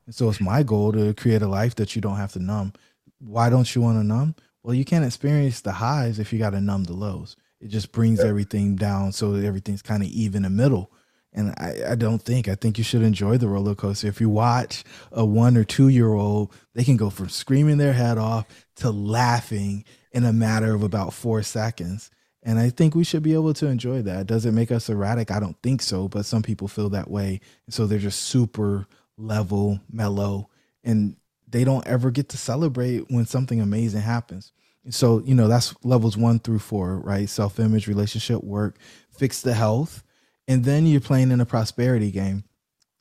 And 0.06 0.14
so 0.14 0.28
it's 0.28 0.40
my 0.40 0.62
goal 0.62 0.92
to 0.92 1.14
create 1.14 1.42
a 1.42 1.48
life 1.48 1.74
that 1.76 1.94
you 1.94 2.02
don't 2.02 2.16
have 2.16 2.32
to 2.32 2.38
numb. 2.38 2.72
Why 3.20 3.50
don't 3.50 3.72
you 3.74 3.82
want 3.82 3.98
to 3.98 4.04
numb? 4.04 4.34
Well, 4.62 4.74
you 4.74 4.84
can't 4.84 5.04
experience 5.04 5.60
the 5.60 5.72
highs 5.72 6.18
if 6.18 6.32
you 6.32 6.38
got 6.38 6.50
to 6.50 6.60
numb 6.60 6.84
the 6.84 6.92
lows. 6.92 7.36
It 7.60 7.68
just 7.68 7.92
brings 7.92 8.20
everything 8.20 8.76
down 8.76 9.12
so 9.12 9.32
that 9.32 9.46
everything's 9.46 9.82
kind 9.82 10.02
of 10.02 10.08
even 10.08 10.44
in 10.44 10.56
the 10.56 10.62
middle. 10.62 10.90
And 11.32 11.54
I, 11.58 11.92
I 11.92 11.94
don't 11.94 12.20
think, 12.20 12.48
I 12.48 12.54
think 12.56 12.76
you 12.76 12.84
should 12.84 13.02
enjoy 13.02 13.36
the 13.36 13.48
roller 13.48 13.74
coaster. 13.74 14.08
If 14.08 14.20
you 14.20 14.28
watch 14.28 14.82
a 15.12 15.24
one 15.24 15.56
or 15.56 15.64
two 15.64 15.88
year 15.88 16.12
old, 16.12 16.52
they 16.74 16.82
can 16.82 16.96
go 16.96 17.10
from 17.10 17.28
screaming 17.28 17.78
their 17.78 17.92
head 17.92 18.18
off 18.18 18.46
to 18.76 18.90
laughing 18.90 19.84
in 20.12 20.24
a 20.24 20.32
matter 20.32 20.74
of 20.74 20.82
about 20.82 21.12
four 21.12 21.42
seconds. 21.42 22.10
And 22.42 22.58
I 22.58 22.70
think 22.70 22.94
we 22.94 23.04
should 23.04 23.22
be 23.22 23.34
able 23.34 23.54
to 23.54 23.66
enjoy 23.66 24.02
that. 24.02 24.26
Does 24.26 24.46
it 24.46 24.52
make 24.52 24.72
us 24.72 24.88
erratic? 24.88 25.30
I 25.30 25.40
don't 25.40 25.60
think 25.62 25.82
so, 25.82 26.08
but 26.08 26.24
some 26.24 26.42
people 26.42 26.68
feel 26.68 26.88
that 26.90 27.10
way. 27.10 27.40
And 27.66 27.74
so 27.74 27.86
they're 27.86 27.98
just 27.98 28.22
super 28.22 28.86
level, 29.18 29.80
mellow, 29.92 30.48
and 30.82 31.16
they 31.50 31.64
don't 31.64 31.86
ever 31.86 32.10
get 32.10 32.28
to 32.30 32.36
celebrate 32.36 33.10
when 33.10 33.26
something 33.26 33.60
amazing 33.60 34.02
happens. 34.02 34.52
So, 34.88 35.20
you 35.20 35.34
know, 35.34 35.48
that's 35.48 35.74
levels 35.84 36.16
one 36.16 36.38
through 36.38 36.60
four, 36.60 36.98
right? 36.98 37.28
Self 37.28 37.60
image, 37.60 37.86
relationship, 37.86 38.42
work, 38.42 38.78
fix 39.10 39.42
the 39.42 39.54
health. 39.54 40.02
And 40.48 40.64
then 40.64 40.86
you're 40.86 41.00
playing 41.00 41.30
in 41.30 41.40
a 41.40 41.46
prosperity 41.46 42.10
game. 42.10 42.44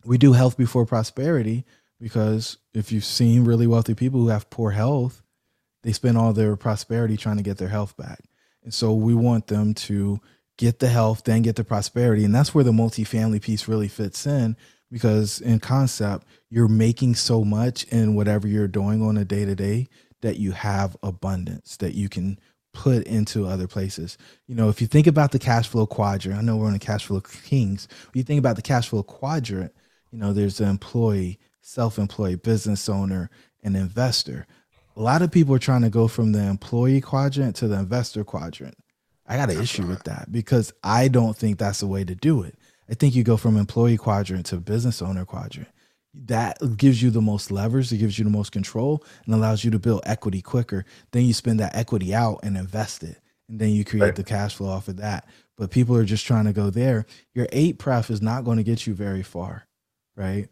We 0.05 0.17
do 0.17 0.33
health 0.33 0.57
before 0.57 0.85
prosperity 0.85 1.65
because 1.99 2.57
if 2.73 2.91
you've 2.91 3.05
seen 3.05 3.45
really 3.45 3.67
wealthy 3.67 3.95
people 3.95 4.19
who 4.19 4.27
have 4.27 4.49
poor 4.49 4.71
health, 4.71 5.23
they 5.83 5.93
spend 5.93 6.17
all 6.17 6.33
their 6.33 6.55
prosperity 6.55 7.17
trying 7.17 7.37
to 7.37 7.43
get 7.43 7.57
their 7.57 7.69
health 7.69 7.95
back. 7.97 8.19
And 8.63 8.73
so 8.73 8.93
we 8.93 9.15
want 9.15 9.47
them 9.47 9.73
to 9.73 10.19
get 10.57 10.79
the 10.79 10.89
health, 10.89 11.23
then 11.23 11.41
get 11.41 11.55
the 11.55 11.63
prosperity. 11.63 12.25
And 12.25 12.35
that's 12.35 12.53
where 12.53 12.65
the 12.65 12.71
multifamily 12.71 13.41
piece 13.41 13.67
really 13.67 13.87
fits 13.87 14.27
in 14.27 14.57
because 14.91 15.41
in 15.41 15.59
concept, 15.59 16.25
you're 16.49 16.67
making 16.67 17.15
so 17.15 17.43
much 17.43 17.83
in 17.85 18.15
whatever 18.15 18.47
you're 18.47 18.67
doing 18.67 19.01
on 19.01 19.17
a 19.17 19.25
day 19.25 19.45
to 19.45 19.55
day 19.55 19.87
that 20.21 20.37
you 20.37 20.51
have 20.51 20.97
abundance 21.03 21.77
that 21.77 21.95
you 21.95 22.09
can 22.09 22.39
put 22.73 23.03
into 23.03 23.47
other 23.47 23.67
places. 23.67 24.17
You 24.47 24.55
know, 24.55 24.69
if 24.69 24.81
you 24.81 24.87
think 24.87 25.07
about 25.07 25.31
the 25.31 25.39
cash 25.39 25.67
flow 25.67 25.85
quadrant, 25.85 26.37
I 26.37 26.41
know 26.41 26.57
we're 26.57 26.67
on 26.67 26.73
the 26.73 26.79
cash 26.79 27.05
flow 27.05 27.21
kings. 27.21 27.87
When 28.05 28.19
you 28.19 28.23
think 28.23 28.39
about 28.39 28.55
the 28.55 28.61
cash 28.61 28.89
flow 28.89 29.03
quadrant, 29.03 29.73
you 30.11 30.17
know, 30.17 30.33
there's 30.33 30.57
the 30.57 30.65
employee, 30.65 31.39
self-employed, 31.61 32.41
business 32.41 32.89
owner, 32.89 33.29
and 33.63 33.75
investor. 33.75 34.45
A 34.95 35.01
lot 35.01 35.21
of 35.21 35.31
people 35.31 35.55
are 35.55 35.59
trying 35.59 35.81
to 35.83 35.89
go 35.89 36.07
from 36.07 36.31
the 36.31 36.43
employee 36.43 37.01
quadrant 37.01 37.55
to 37.57 37.67
the 37.67 37.79
investor 37.79 38.23
quadrant. 38.23 38.75
I 39.27 39.37
got 39.37 39.51
an 39.51 39.61
issue 39.61 39.85
with 39.85 40.03
that 40.03 40.31
because 40.31 40.73
I 40.83 41.07
don't 41.07 41.37
think 41.37 41.59
that's 41.59 41.81
the 41.81 41.87
way 41.87 42.03
to 42.03 42.15
do 42.15 42.41
it. 42.41 42.55
I 42.89 42.95
think 42.95 43.15
you 43.15 43.23
go 43.23 43.37
from 43.37 43.57
employee 43.57 43.97
quadrant 43.97 44.47
to 44.47 44.57
business 44.57 45.01
owner 45.01 45.25
quadrant. 45.25 45.69
That 46.13 46.57
gives 46.75 47.03
you 47.03 47.11
the 47.11 47.21
most 47.21 47.51
levers, 47.51 47.91
it 47.91 47.97
gives 47.97 48.17
you 48.17 48.25
the 48.25 48.31
most 48.31 48.51
control, 48.51 49.03
and 49.25 49.35
allows 49.35 49.63
you 49.63 49.69
to 49.71 49.79
build 49.79 50.01
equity 50.05 50.41
quicker. 50.41 50.85
Then 51.11 51.25
you 51.25 51.33
spend 51.33 51.59
that 51.59 51.75
equity 51.75 52.15
out 52.15 52.39
and 52.41 52.57
invest 52.57 53.03
it, 53.03 53.19
and 53.47 53.59
then 53.59 53.69
you 53.69 53.85
create 53.85 54.03
right. 54.03 54.15
the 54.15 54.23
cash 54.23 54.55
flow 54.55 54.69
off 54.69 54.87
of 54.87 54.97
that. 54.97 55.27
But 55.55 55.69
people 55.69 55.95
are 55.95 56.05
just 56.05 56.25
trying 56.25 56.45
to 56.45 56.53
go 56.53 56.71
there. 56.71 57.05
Your 57.35 57.47
eight 57.51 57.77
pref 57.77 58.09
is 58.09 58.21
not 58.21 58.43
going 58.43 58.57
to 58.57 58.63
get 58.63 58.87
you 58.87 58.95
very 58.95 59.21
far, 59.21 59.67
right? 60.15 60.47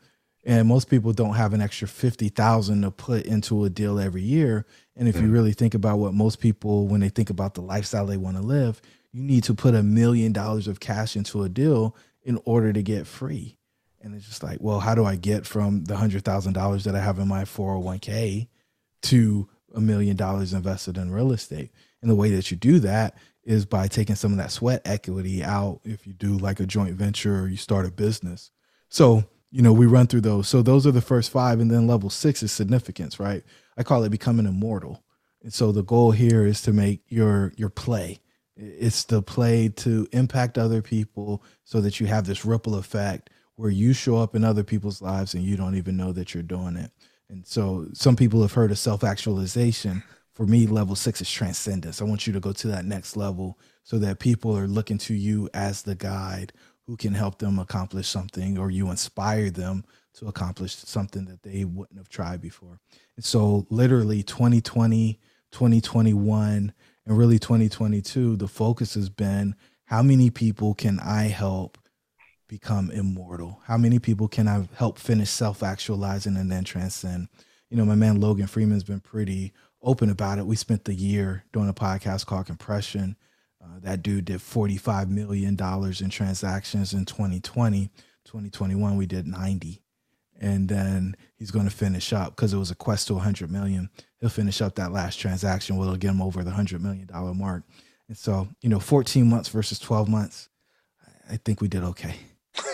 And 0.45 0.67
most 0.67 0.89
people 0.89 1.11
don't 1.11 1.35
have 1.35 1.53
an 1.53 1.61
extra 1.61 1.87
fifty 1.87 2.29
thousand 2.29 2.83
to 2.83 2.91
put 2.91 3.25
into 3.25 3.65
a 3.65 3.69
deal 3.69 3.99
every 3.99 4.21
year. 4.21 4.65
And 4.95 5.07
if 5.07 5.15
mm. 5.15 5.23
you 5.23 5.31
really 5.31 5.53
think 5.53 5.73
about 5.73 5.97
what 5.97 6.13
most 6.13 6.39
people, 6.39 6.87
when 6.87 7.01
they 7.01 7.09
think 7.09 7.31
about 7.31 7.55
the 7.55 7.61
lifestyle 7.61 8.05
they 8.05 8.17
want 8.17 8.37
to 8.37 8.43
live, 8.43 8.79
you 9.11 9.23
need 9.23 9.43
to 9.45 9.55
put 9.55 9.73
a 9.73 9.81
million 9.81 10.33
dollars 10.33 10.67
of 10.67 10.79
cash 10.79 11.15
into 11.15 11.41
a 11.41 11.49
deal 11.49 11.95
in 12.27 12.39
order 12.43 12.73
to 12.73 12.83
get 12.83 13.07
free. 13.07 13.57
And 14.01 14.13
it's 14.13 14.27
just 14.27 14.43
like, 14.43 14.57
well, 14.59 14.81
how 14.81 14.93
do 14.93 15.05
I 15.05 15.15
get 15.15 15.45
from 15.45 15.85
the 15.85 15.95
hundred 15.95 16.25
thousand 16.25 16.53
dollars 16.53 16.83
that 16.83 16.93
I 16.93 16.99
have 16.99 17.19
in 17.19 17.27
my 17.27 17.43
401k 17.43 18.49
to 19.03 19.49
a 19.73 19.79
million 19.79 20.17
dollars 20.17 20.53
invested 20.53 20.97
in 20.97 21.09
real 21.09 21.31
estate? 21.31 21.71
And 22.01 22.11
the 22.11 22.15
way 22.15 22.29
that 22.31 22.51
you 22.51 22.57
do 22.57 22.79
that 22.79 23.15
is 23.43 23.65
by 23.65 23.87
taking 23.87 24.17
some 24.17 24.31
of 24.33 24.37
that 24.39 24.51
sweat 24.51 24.81
equity 24.83 25.41
out 25.41 25.79
if 25.85 26.05
you 26.05 26.11
do 26.11 26.37
like 26.37 26.59
a 26.59 26.65
joint 26.65 26.95
venture 26.95 27.39
or 27.39 27.47
you 27.47 27.55
start 27.55 27.85
a 27.85 27.91
business. 27.91 28.51
So, 28.89 29.23
you 29.49 29.61
know, 29.61 29.71
we 29.71 29.85
run 29.85 30.07
through 30.07 30.21
those. 30.21 30.49
So 30.49 30.61
those 30.61 30.85
are 30.85 30.91
the 30.91 31.01
first 31.01 31.31
five. 31.31 31.61
And 31.61 31.71
then 31.71 31.87
level 31.87 32.09
six 32.09 32.43
is 32.43 32.51
significance, 32.51 33.21
right? 33.21 33.43
I 33.77 33.83
call 33.83 34.03
it 34.03 34.09
becoming 34.09 34.45
immortal. 34.45 35.01
And 35.41 35.53
so 35.53 35.71
the 35.71 35.83
goal 35.83 36.11
here 36.11 36.45
is 36.45 36.61
to 36.63 36.73
make 36.73 37.03
your 37.07 37.53
your 37.55 37.69
play 37.69 38.19
it's 38.57 39.03
the 39.03 39.21
play 39.21 39.69
to 39.69 40.07
impact 40.11 40.57
other 40.57 40.81
people 40.81 41.43
so 41.63 41.81
that 41.81 41.99
you 41.99 42.07
have 42.07 42.25
this 42.25 42.45
ripple 42.45 42.75
effect 42.75 43.29
where 43.55 43.69
you 43.69 43.93
show 43.93 44.17
up 44.17 44.35
in 44.35 44.43
other 44.43 44.63
people's 44.63 45.01
lives 45.01 45.33
and 45.33 45.43
you 45.43 45.57
don't 45.57 45.75
even 45.75 45.97
know 45.97 46.11
that 46.13 46.33
you're 46.33 46.43
doing 46.43 46.75
it. 46.75 46.91
And 47.29 47.45
so 47.45 47.87
some 47.93 48.15
people 48.15 48.41
have 48.41 48.53
heard 48.53 48.71
of 48.71 48.79
self 48.79 49.03
actualization. 49.03 50.03
For 50.33 50.45
me, 50.45 50.67
level 50.67 50.95
six 50.95 51.19
is 51.19 51.31
transcendence. 51.31 51.99
I 51.99 52.05
want 52.05 52.27
you 52.27 52.33
to 52.33 52.39
go 52.39 52.53
to 52.53 52.67
that 52.67 52.85
next 52.85 53.17
level 53.17 53.57
so 53.83 53.97
that 53.99 54.19
people 54.19 54.55
are 54.55 54.67
looking 54.67 54.99
to 54.99 55.15
you 55.15 55.49
as 55.53 55.81
the 55.81 55.95
guide 55.95 56.53
who 56.85 56.95
can 56.95 57.13
help 57.13 57.39
them 57.39 57.59
accomplish 57.59 58.07
something 58.07 58.57
or 58.57 58.69
you 58.69 58.89
inspire 58.89 59.49
them 59.49 59.83
to 60.13 60.27
accomplish 60.27 60.75
something 60.75 61.25
that 61.25 61.43
they 61.43 61.65
wouldn't 61.65 61.97
have 61.97 62.09
tried 62.09 62.41
before. 62.41 62.79
And 63.15 63.25
so, 63.25 63.65
literally, 63.69 64.23
2020, 64.23 65.19
2021, 65.51 66.73
and 67.07 67.17
really 67.17 67.39
2022 67.39 68.35
the 68.35 68.47
focus 68.47 68.93
has 68.93 69.09
been 69.09 69.55
how 69.85 70.03
many 70.03 70.29
people 70.29 70.75
can 70.75 70.99
i 70.99 71.23
help 71.23 71.79
become 72.47 72.89
immortal? 72.91 73.61
How 73.65 73.77
many 73.77 73.99
people 73.99 74.27
can 74.27 74.47
i 74.47 74.67
help 74.75 74.97
finish 74.97 75.29
self-actualizing 75.29 76.37
and 76.37 76.51
then 76.51 76.63
transcend? 76.63 77.27
You 77.69 77.77
know 77.77 77.85
my 77.85 77.95
man 77.95 78.19
logan 78.19 78.47
freeman's 78.47 78.83
been 78.83 78.99
pretty 78.99 79.53
open 79.81 80.09
about 80.09 80.39
it. 80.39 80.45
We 80.45 80.55
spent 80.55 80.85
the 80.85 80.93
year 80.93 81.43
doing 81.53 81.69
a 81.69 81.73
podcast 81.73 82.25
called 82.25 82.47
compression. 82.47 83.15
Uh, 83.63 83.79
that 83.81 84.01
dude 84.01 84.25
did 84.25 84.41
45 84.41 85.09
million 85.09 85.55
dollars 85.55 86.01
in 86.01 86.09
transactions 86.09 86.93
in 86.93 87.05
2020 87.05 87.89
2021 88.25 88.97
we 88.97 89.05
did 89.05 89.25
90 89.25 89.81
and 90.39 90.69
then 90.69 91.15
he's 91.35 91.51
going 91.51 91.65
to 91.65 91.75
finish 91.75 92.13
up 92.13 92.35
because 92.35 92.53
it 92.53 92.57
was 92.57 92.71
a 92.71 92.75
quest 92.75 93.07
to 93.07 93.13
100 93.15 93.51
million. 93.51 93.89
He'll 94.19 94.29
finish 94.29 94.61
up 94.61 94.75
that 94.75 94.91
last 94.91 95.19
transaction 95.19 95.75
where 95.75 95.87
it'll 95.87 95.97
get 95.97 96.11
him 96.11 96.21
over 96.21 96.43
the 96.43 96.49
100 96.49 96.81
million 96.81 97.07
dollar 97.07 97.33
mark. 97.33 97.63
And 98.07 98.17
so 98.17 98.47
you 98.61 98.69
know 98.69 98.79
14 98.79 99.27
months 99.27 99.49
versus 99.49 99.79
12 99.79 100.07
months 100.07 100.49
i 101.29 101.35
think 101.37 101.59
we 101.61 101.67
did 101.67 101.83
okay. 101.83 102.15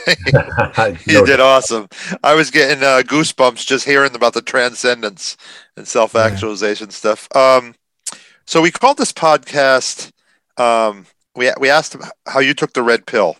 You 1.07 1.25
did 1.25 1.39
awesome. 1.39 1.87
I 2.23 2.35
was 2.35 2.51
getting 2.51 2.83
uh, 2.83 3.01
goosebumps 3.03 3.65
just 3.65 3.85
hearing 3.85 4.15
about 4.15 4.33
the 4.33 4.41
transcendence 4.41 5.35
and 5.75 5.87
self-actualization 5.87 6.87
yeah. 6.87 6.93
stuff. 6.93 7.27
Um, 7.35 7.75
so 8.45 8.61
we 8.61 8.71
called 8.71 8.97
this 8.97 9.11
podcast 9.11 10.11
um, 10.57 11.05
we, 11.35 11.51
we 11.59 11.69
asked 11.69 11.95
how 12.27 12.39
you 12.39 12.53
took 12.53 12.73
the 12.73 12.83
red 12.83 13.05
pill. 13.05 13.37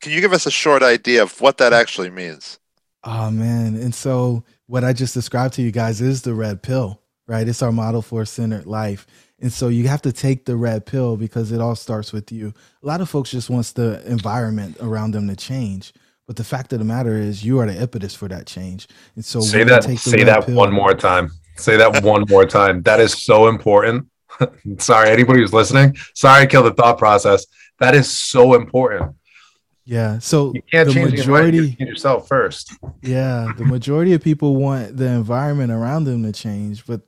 Can 0.00 0.12
you 0.12 0.20
give 0.20 0.32
us 0.32 0.46
a 0.46 0.50
short 0.50 0.82
idea 0.82 1.22
of 1.22 1.40
what 1.40 1.58
that 1.58 1.72
actually 1.72 2.10
means 2.10 2.58
Oh 3.06 3.30
man. 3.30 3.76
And 3.76 3.94
so 3.94 4.42
what 4.66 4.82
I 4.82 4.92
just 4.92 5.14
described 5.14 5.54
to 5.54 5.62
you 5.62 5.70
guys 5.70 6.00
is 6.00 6.22
the 6.22 6.34
red 6.34 6.60
pill, 6.60 7.00
right? 7.28 7.46
It's 7.46 7.62
our 7.62 7.70
model 7.70 8.02
for 8.02 8.24
centered 8.24 8.66
life. 8.66 9.06
And 9.38 9.52
so 9.52 9.68
you 9.68 9.86
have 9.86 10.02
to 10.02 10.12
take 10.12 10.44
the 10.44 10.56
red 10.56 10.86
pill 10.86 11.16
because 11.16 11.52
it 11.52 11.60
all 11.60 11.76
starts 11.76 12.12
with 12.12 12.32
you. 12.32 12.52
A 12.82 12.86
lot 12.86 13.00
of 13.00 13.08
folks 13.08 13.30
just 13.30 13.48
wants 13.48 13.72
the 13.72 14.04
environment 14.10 14.76
around 14.80 15.12
them 15.12 15.28
to 15.28 15.36
change. 15.36 15.92
But 16.26 16.34
the 16.34 16.42
fact 16.42 16.72
of 16.72 16.80
the 16.80 16.84
matter 16.84 17.16
is 17.16 17.44
you 17.44 17.60
are 17.60 17.66
the 17.66 17.80
impetus 17.80 18.12
for 18.12 18.26
that 18.26 18.46
change. 18.46 18.88
And 19.14 19.24
so 19.24 19.40
say 19.40 19.62
that 19.62 19.84
say 19.84 20.24
that 20.24 20.46
pill, 20.46 20.56
one 20.56 20.72
more 20.72 20.92
time. 20.92 21.30
Say 21.56 21.76
that 21.76 22.02
one 22.02 22.24
more 22.28 22.44
time. 22.44 22.82
That 22.82 22.98
is 22.98 23.22
so 23.22 23.46
important. 23.46 24.08
sorry, 24.78 25.10
anybody 25.10 25.40
who's 25.40 25.52
listening. 25.52 25.96
Sorry, 26.14 26.42
I 26.42 26.46
killed 26.46 26.66
the 26.66 26.74
thought 26.74 26.98
process. 26.98 27.46
That 27.78 27.94
is 27.94 28.10
so 28.10 28.54
important 28.54 29.14
yeah. 29.86 30.18
So 30.18 30.52
you 30.52 30.62
can't 30.62 30.88
the 30.88 30.94
change 30.94 31.12
majority 31.12 31.76
yourself 31.78 32.28
first. 32.28 32.72
Yeah, 33.02 33.52
the 33.56 33.64
majority 33.64 34.12
of 34.12 34.22
people 34.22 34.56
want 34.56 34.96
the 34.96 35.06
environment 35.06 35.70
around 35.70 36.04
them 36.04 36.24
to 36.24 36.32
change, 36.32 36.84
but 36.86 37.02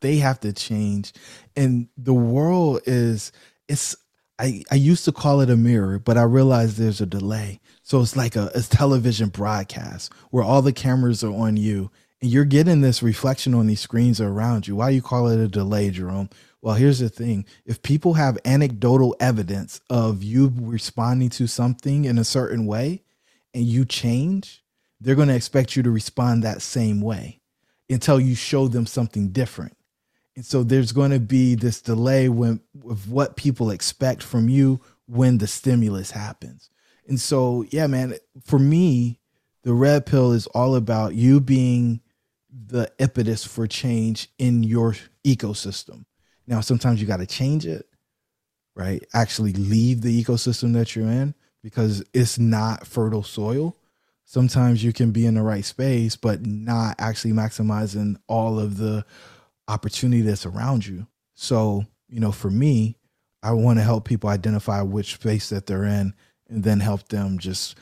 they 0.00 0.16
have 0.16 0.40
to 0.40 0.52
change. 0.52 1.12
And 1.54 1.88
the 1.96 2.14
world 2.14 2.80
is 2.86 3.32
it's 3.68 3.94
I, 4.38 4.64
I 4.70 4.76
used 4.76 5.04
to 5.04 5.12
call 5.12 5.42
it 5.42 5.50
a 5.50 5.56
mirror, 5.56 5.98
but 5.98 6.16
I 6.16 6.22
realized 6.22 6.78
there's 6.78 7.02
a 7.02 7.06
delay. 7.06 7.60
So 7.82 8.00
it's 8.00 8.16
like 8.16 8.34
a, 8.34 8.50
a 8.54 8.62
television 8.62 9.28
broadcast 9.28 10.12
where 10.30 10.42
all 10.42 10.62
the 10.62 10.72
cameras 10.72 11.22
are 11.22 11.32
on 11.32 11.56
you 11.56 11.90
and 12.22 12.30
you're 12.30 12.44
getting 12.44 12.80
this 12.80 13.02
reflection 13.02 13.52
on 13.52 13.66
these 13.66 13.80
screens 13.80 14.20
around 14.20 14.66
you. 14.66 14.76
Why 14.76 14.90
you 14.90 15.02
call 15.02 15.28
it 15.28 15.38
a 15.38 15.48
delay, 15.48 15.90
Jerome? 15.90 16.30
Well, 16.62 16.76
here's 16.76 17.00
the 17.00 17.08
thing 17.08 17.44
if 17.66 17.82
people 17.82 18.14
have 18.14 18.38
anecdotal 18.44 19.16
evidence 19.18 19.80
of 19.90 20.22
you 20.22 20.52
responding 20.56 21.28
to 21.30 21.46
something 21.48 22.04
in 22.04 22.18
a 22.18 22.24
certain 22.24 22.66
way, 22.66 23.02
and 23.52 23.64
you 23.64 23.84
change, 23.84 24.64
they're 25.00 25.16
going 25.16 25.28
to 25.28 25.34
expect 25.34 25.76
you 25.76 25.82
to 25.82 25.90
respond 25.90 26.42
that 26.42 26.62
same 26.62 27.00
way 27.00 27.40
until 27.90 28.18
you 28.18 28.34
show 28.34 28.68
them 28.68 28.86
something 28.86 29.28
different. 29.28 29.76
And 30.36 30.46
so 30.46 30.62
there's 30.62 30.92
going 30.92 31.10
to 31.10 31.20
be 31.20 31.54
this 31.54 31.82
delay 31.82 32.28
when 32.28 32.60
of 32.88 33.10
what 33.10 33.36
people 33.36 33.70
expect 33.70 34.22
from 34.22 34.48
you 34.48 34.80
when 35.06 35.38
the 35.38 35.46
stimulus 35.46 36.12
happens. 36.12 36.70
And 37.06 37.20
so, 37.20 37.66
yeah, 37.70 37.86
man, 37.86 38.14
for 38.44 38.58
me, 38.58 39.18
the 39.62 39.74
red 39.74 40.06
pill 40.06 40.32
is 40.32 40.46
all 40.48 40.74
about 40.74 41.14
you 41.14 41.40
being 41.40 42.00
the 42.50 42.90
impetus 42.98 43.44
for 43.44 43.66
change 43.66 44.28
in 44.38 44.62
your 44.62 44.94
ecosystem. 45.24 46.04
Now, 46.46 46.60
sometimes 46.60 47.00
you 47.00 47.06
got 47.06 47.18
to 47.18 47.26
change 47.26 47.66
it, 47.66 47.86
right? 48.74 49.04
Actually, 49.14 49.52
leave 49.52 50.02
the 50.02 50.22
ecosystem 50.22 50.72
that 50.74 50.96
you're 50.96 51.08
in 51.08 51.34
because 51.62 52.02
it's 52.12 52.38
not 52.38 52.86
fertile 52.86 53.22
soil. 53.22 53.76
Sometimes 54.24 54.82
you 54.82 54.92
can 54.92 55.10
be 55.10 55.26
in 55.26 55.34
the 55.34 55.42
right 55.42 55.64
space, 55.64 56.16
but 56.16 56.46
not 56.46 56.96
actually 56.98 57.32
maximizing 57.32 58.16
all 58.26 58.58
of 58.58 58.78
the 58.78 59.04
opportunity 59.68 60.22
that's 60.22 60.46
around 60.46 60.86
you. 60.86 61.06
So, 61.34 61.84
you 62.08 62.20
know, 62.20 62.32
for 62.32 62.50
me, 62.50 62.96
I 63.42 63.52
want 63.52 63.78
to 63.78 63.84
help 63.84 64.04
people 64.04 64.30
identify 64.30 64.82
which 64.82 65.14
space 65.14 65.48
that 65.50 65.66
they're 65.66 65.84
in 65.84 66.14
and 66.48 66.64
then 66.64 66.80
help 66.80 67.08
them 67.08 67.38
just 67.38 67.76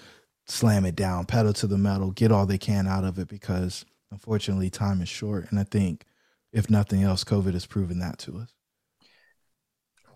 slam 0.47 0.85
it 0.85 0.97
down, 0.97 1.27
pedal 1.27 1.53
to 1.55 1.67
the 1.67 1.79
metal, 1.79 2.11
get 2.11 2.33
all 2.33 2.47
they 2.47 2.59
can 2.59 2.87
out 2.87 3.05
of 3.05 3.19
it 3.19 3.29
because 3.29 3.85
unfortunately 4.11 4.71
time 4.71 5.01
is 5.01 5.09
short. 5.09 5.51
And 5.51 5.59
I 5.59 5.65
think 5.65 6.05
if 6.53 6.71
nothing 6.71 7.03
else, 7.03 7.25
COVID 7.25 7.53
has 7.53 7.67
proven 7.67 7.99
that 8.01 8.19
to 8.21 8.39
us. 8.39 8.53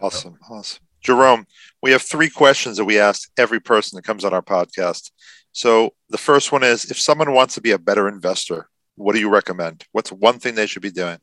Awesome. 0.00 0.38
Awesome. 0.50 0.82
Jerome, 1.00 1.46
we 1.82 1.90
have 1.92 2.02
three 2.02 2.30
questions 2.30 2.78
that 2.78 2.84
we 2.84 2.98
ask 2.98 3.30
every 3.36 3.60
person 3.60 3.96
that 3.96 4.04
comes 4.04 4.24
on 4.24 4.32
our 4.32 4.42
podcast. 4.42 5.10
So 5.52 5.94
the 6.08 6.18
first 6.18 6.50
one 6.50 6.62
is 6.62 6.90
if 6.90 6.98
someone 6.98 7.32
wants 7.32 7.54
to 7.54 7.60
be 7.60 7.72
a 7.72 7.78
better 7.78 8.08
investor, 8.08 8.68
what 8.96 9.12
do 9.12 9.20
you 9.20 9.28
recommend? 9.28 9.84
What's 9.92 10.10
one 10.10 10.38
thing 10.38 10.54
they 10.54 10.66
should 10.66 10.82
be 10.82 10.90
doing? 10.90 11.18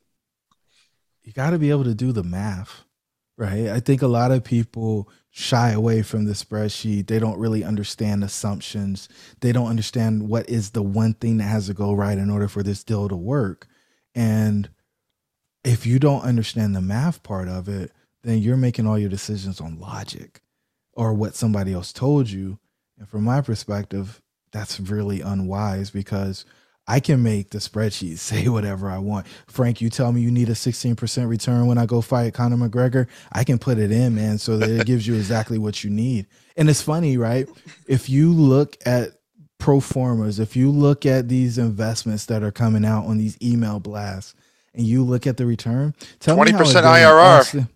You 1.22 1.32
got 1.32 1.50
to 1.50 1.58
be 1.58 1.70
able 1.70 1.84
to 1.84 1.94
do 1.94 2.12
the 2.12 2.22
math, 2.22 2.84
right? 3.36 3.68
I 3.68 3.80
think 3.80 4.02
a 4.02 4.08
lot 4.08 4.30
of 4.30 4.44
people 4.44 5.10
shy 5.30 5.70
away 5.70 6.02
from 6.02 6.24
the 6.24 6.32
spreadsheet. 6.32 7.06
They 7.06 7.18
don't 7.18 7.38
really 7.38 7.64
understand 7.64 8.22
assumptions. 8.22 9.08
They 9.40 9.52
don't 9.52 9.68
understand 9.68 10.28
what 10.28 10.48
is 10.48 10.70
the 10.70 10.82
one 10.82 11.14
thing 11.14 11.38
that 11.38 11.44
has 11.44 11.66
to 11.66 11.74
go 11.74 11.92
right 11.92 12.18
in 12.18 12.30
order 12.30 12.48
for 12.48 12.62
this 12.62 12.84
deal 12.84 13.08
to 13.08 13.16
work. 13.16 13.66
And 14.14 14.68
if 15.64 15.86
you 15.86 15.98
don't 15.98 16.22
understand 16.22 16.74
the 16.74 16.80
math 16.80 17.22
part 17.22 17.48
of 17.48 17.68
it, 17.68 17.92
then 18.22 18.38
you're 18.38 18.56
making 18.56 18.86
all 18.86 18.98
your 18.98 19.10
decisions 19.10 19.60
on 19.60 19.78
logic 19.78 20.40
or 20.92 21.12
what 21.12 21.34
somebody 21.34 21.72
else 21.72 21.92
told 21.92 22.30
you. 22.30 22.58
And 22.98 23.08
from 23.08 23.24
my 23.24 23.40
perspective, 23.40 24.20
that's 24.52 24.78
really 24.78 25.20
unwise 25.20 25.90
because 25.90 26.44
I 26.86 27.00
can 27.00 27.22
make 27.22 27.50
the 27.50 27.58
spreadsheet 27.58 28.18
say 28.18 28.48
whatever 28.48 28.90
I 28.90 28.98
want. 28.98 29.26
Frank, 29.46 29.80
you 29.80 29.88
tell 29.88 30.12
me 30.12 30.20
you 30.20 30.30
need 30.30 30.48
a 30.48 30.52
16% 30.52 31.28
return 31.28 31.66
when 31.66 31.78
I 31.78 31.86
go 31.86 32.00
fight 32.00 32.34
Conor 32.34 32.56
McGregor. 32.56 33.06
I 33.32 33.44
can 33.44 33.58
put 33.58 33.78
it 33.78 33.90
in, 33.90 34.14
man, 34.14 34.38
so 34.38 34.56
that 34.58 34.70
it 34.70 34.86
gives 34.86 35.06
you 35.06 35.14
exactly 35.14 35.58
what 35.58 35.82
you 35.84 35.90
need. 35.90 36.26
And 36.56 36.68
it's 36.68 36.82
funny, 36.82 37.16
right? 37.16 37.48
If 37.86 38.08
you 38.08 38.32
look 38.32 38.76
at 38.84 39.12
pro 39.58 39.80
formas, 39.80 40.40
if 40.40 40.56
you 40.56 40.70
look 40.70 41.06
at 41.06 41.28
these 41.28 41.56
investments 41.56 42.26
that 42.26 42.42
are 42.42 42.52
coming 42.52 42.84
out 42.84 43.06
on 43.06 43.16
these 43.16 43.38
email 43.40 43.78
blasts 43.78 44.34
and 44.74 44.86
you 44.86 45.04
look 45.04 45.26
at 45.26 45.36
the 45.36 45.46
return, 45.46 45.94
tell 46.20 46.36
20% 46.36 46.46
me 46.46 46.52
20% 46.52 46.82
IRR. 46.82 47.38
Austin, 47.40 47.68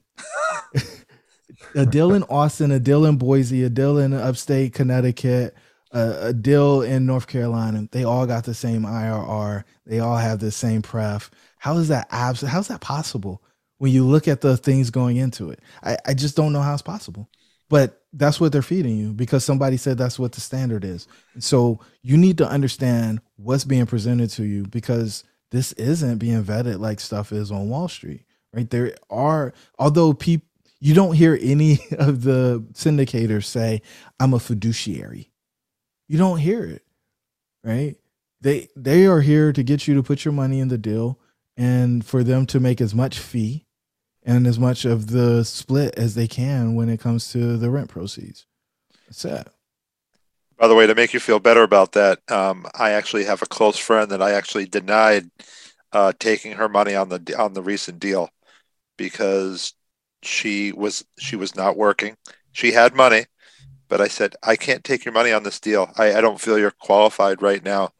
a 1.74 1.86
deal 1.86 2.12
in 2.12 2.22
Austin, 2.24 2.70
a 2.70 2.80
deal 2.80 3.04
in 3.04 3.16
Boise, 3.16 3.62
a 3.64 3.70
deal 3.70 3.98
in 3.98 4.12
upstate 4.12 4.74
Connecticut, 4.74 5.54
a, 5.92 6.28
a, 6.28 6.32
deal 6.32 6.82
in 6.82 7.06
North 7.06 7.26
Carolina. 7.26 7.88
They 7.92 8.04
all 8.04 8.26
got 8.26 8.44
the 8.44 8.54
same 8.54 8.82
IRR. 8.82 9.64
They 9.84 10.00
all 10.00 10.16
have 10.16 10.38
the 10.38 10.50
same 10.50 10.82
pref. 10.82 11.30
How 11.58 11.76
is 11.78 11.88
that 11.88 12.08
abs- 12.10 12.42
How's 12.42 12.68
that 12.68 12.80
possible 12.80 13.42
when 13.78 13.92
you 13.92 14.04
look 14.04 14.26
at 14.28 14.40
the 14.40 14.56
things 14.56 14.90
going 14.90 15.16
into 15.16 15.50
it? 15.50 15.60
I, 15.82 15.96
I 16.06 16.14
just 16.14 16.36
don't 16.36 16.52
know 16.52 16.62
how 16.62 16.72
it's 16.72 16.82
possible. 16.82 17.28
But 17.68 18.02
that's 18.12 18.40
what 18.40 18.52
they're 18.52 18.62
feeding 18.62 18.96
you 18.96 19.12
because 19.12 19.44
somebody 19.44 19.76
said 19.76 19.98
that's 19.98 20.18
what 20.18 20.32
the 20.32 20.40
standard 20.40 20.84
is. 20.84 21.08
so 21.38 21.80
you 22.00 22.16
need 22.16 22.38
to 22.38 22.48
understand 22.48 23.20
what's 23.36 23.64
being 23.64 23.86
presented 23.86 24.30
to 24.30 24.44
you 24.44 24.64
because 24.64 25.24
this 25.50 25.72
isn't 25.72 26.18
being 26.18 26.42
vetted 26.42 26.78
like 26.78 27.00
stuff 27.00 27.32
is 27.32 27.50
on 27.50 27.68
Wall 27.68 27.88
Street. 27.88 28.24
Right? 28.52 28.68
There 28.68 28.94
are 29.10 29.52
although 29.78 30.12
people 30.12 30.46
you 30.80 30.94
don't 30.94 31.14
hear 31.14 31.38
any 31.40 31.78
of 31.98 32.22
the 32.22 32.64
syndicators 32.72 33.44
say, 33.44 33.82
I'm 34.20 34.34
a 34.34 34.38
fiduciary. 34.38 35.30
You 36.08 36.18
don't 36.18 36.38
hear 36.38 36.64
it, 36.64 36.84
right? 37.64 37.96
They 38.40 38.68
they 38.76 39.06
are 39.06 39.20
here 39.20 39.52
to 39.52 39.62
get 39.62 39.88
you 39.88 39.94
to 39.94 40.02
put 40.02 40.24
your 40.24 40.32
money 40.32 40.60
in 40.60 40.68
the 40.68 40.78
deal 40.78 41.18
and 41.56 42.04
for 42.04 42.22
them 42.22 42.46
to 42.46 42.60
make 42.60 42.80
as 42.80 42.94
much 42.94 43.18
fee 43.18 43.66
and 44.22 44.46
as 44.46 44.58
much 44.58 44.84
of 44.84 45.08
the 45.08 45.44
split 45.44 45.94
as 45.96 46.14
they 46.14 46.28
can 46.28 46.74
when 46.74 46.88
it 46.88 47.00
comes 47.00 47.32
to 47.32 47.56
the 47.56 47.70
rent 47.70 47.88
proceeds. 47.88 48.46
That's 49.06 49.24
it. 49.24 49.48
By 50.58 50.68
the 50.68 50.74
way, 50.74 50.86
to 50.86 50.94
make 50.94 51.12
you 51.12 51.20
feel 51.20 51.38
better 51.38 51.62
about 51.62 51.92
that, 51.92 52.20
um, 52.30 52.66
I 52.74 52.92
actually 52.92 53.24
have 53.24 53.42
a 53.42 53.46
close 53.46 53.78
friend 53.78 54.10
that 54.10 54.22
I 54.22 54.32
actually 54.32 54.66
denied 54.66 55.30
uh, 55.92 56.12
taking 56.18 56.52
her 56.52 56.68
money 56.68 56.94
on 56.94 57.08
the 57.08 57.34
on 57.38 57.52
the 57.52 57.62
recent 57.62 57.98
deal 58.00 58.30
because 58.96 59.74
she 60.22 60.72
was 60.72 61.04
she 61.18 61.36
was 61.36 61.54
not 61.54 61.76
working. 61.76 62.16
She 62.52 62.72
had 62.72 62.94
money, 62.94 63.26
but 63.88 64.00
I 64.00 64.08
said, 64.08 64.34
I 64.42 64.56
can't 64.56 64.84
take 64.84 65.04
your 65.04 65.12
money 65.14 65.32
on 65.32 65.42
this 65.42 65.60
deal. 65.60 65.90
I, 65.96 66.14
I 66.14 66.20
don't 66.20 66.40
feel 66.40 66.58
you're 66.58 66.70
qualified 66.70 67.42
right 67.42 67.64
now. 67.64 67.90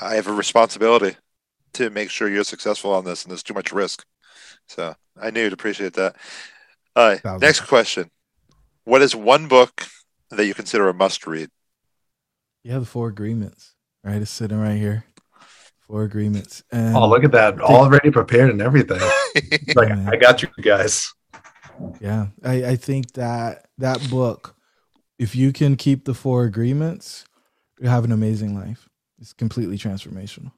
I 0.00 0.14
have 0.14 0.28
a 0.28 0.32
responsibility 0.32 1.16
to 1.74 1.90
make 1.90 2.10
sure 2.10 2.28
you're 2.28 2.44
successful 2.44 2.92
on 2.92 3.04
this, 3.04 3.24
and 3.24 3.30
there's 3.30 3.42
too 3.42 3.54
much 3.54 3.72
risk. 3.72 4.04
So 4.68 4.94
I 5.20 5.30
knew 5.30 5.42
you'd 5.42 5.52
appreciate 5.52 5.94
that. 5.94 6.16
All 6.94 7.08
right. 7.08 7.22
Next 7.40 7.60
question. 7.60 8.10
What 8.84 9.02
is 9.02 9.14
one 9.14 9.48
book 9.48 9.86
that 10.30 10.46
you 10.46 10.54
consider 10.54 10.88
a 10.88 10.94
must 10.94 11.26
read? 12.66 12.72
Yeah, 12.72 12.78
the 12.80 12.86
four 12.86 13.08
agreements, 13.08 13.74
right? 14.04 14.20
It's 14.20 14.30
sitting 14.30 14.58
right 14.58 14.76
here. 14.76 15.04
Four 15.86 16.02
agreements. 16.02 16.64
And 16.72 16.96
oh, 16.96 17.08
look 17.08 17.22
at 17.22 17.32
that. 17.32 17.60
Already 17.60 18.10
prepared 18.10 18.50
and 18.50 18.60
everything. 18.60 19.00
like, 19.76 19.90
I 19.92 20.16
got 20.16 20.42
you 20.42 20.48
guys. 20.60 21.12
Yeah. 22.00 22.28
I, 22.44 22.64
I 22.64 22.76
think 22.76 23.12
that 23.12 23.66
that 23.78 24.10
book 24.10 24.56
if 25.18 25.34
you 25.34 25.52
can 25.52 25.76
keep 25.76 26.04
the 26.04 26.14
four 26.14 26.44
agreements, 26.44 27.24
you 27.80 27.88
have 27.88 28.04
an 28.04 28.12
amazing 28.12 28.54
life. 28.54 28.88
It's 29.18 29.32
completely 29.32 29.78
transformational. 29.78 30.52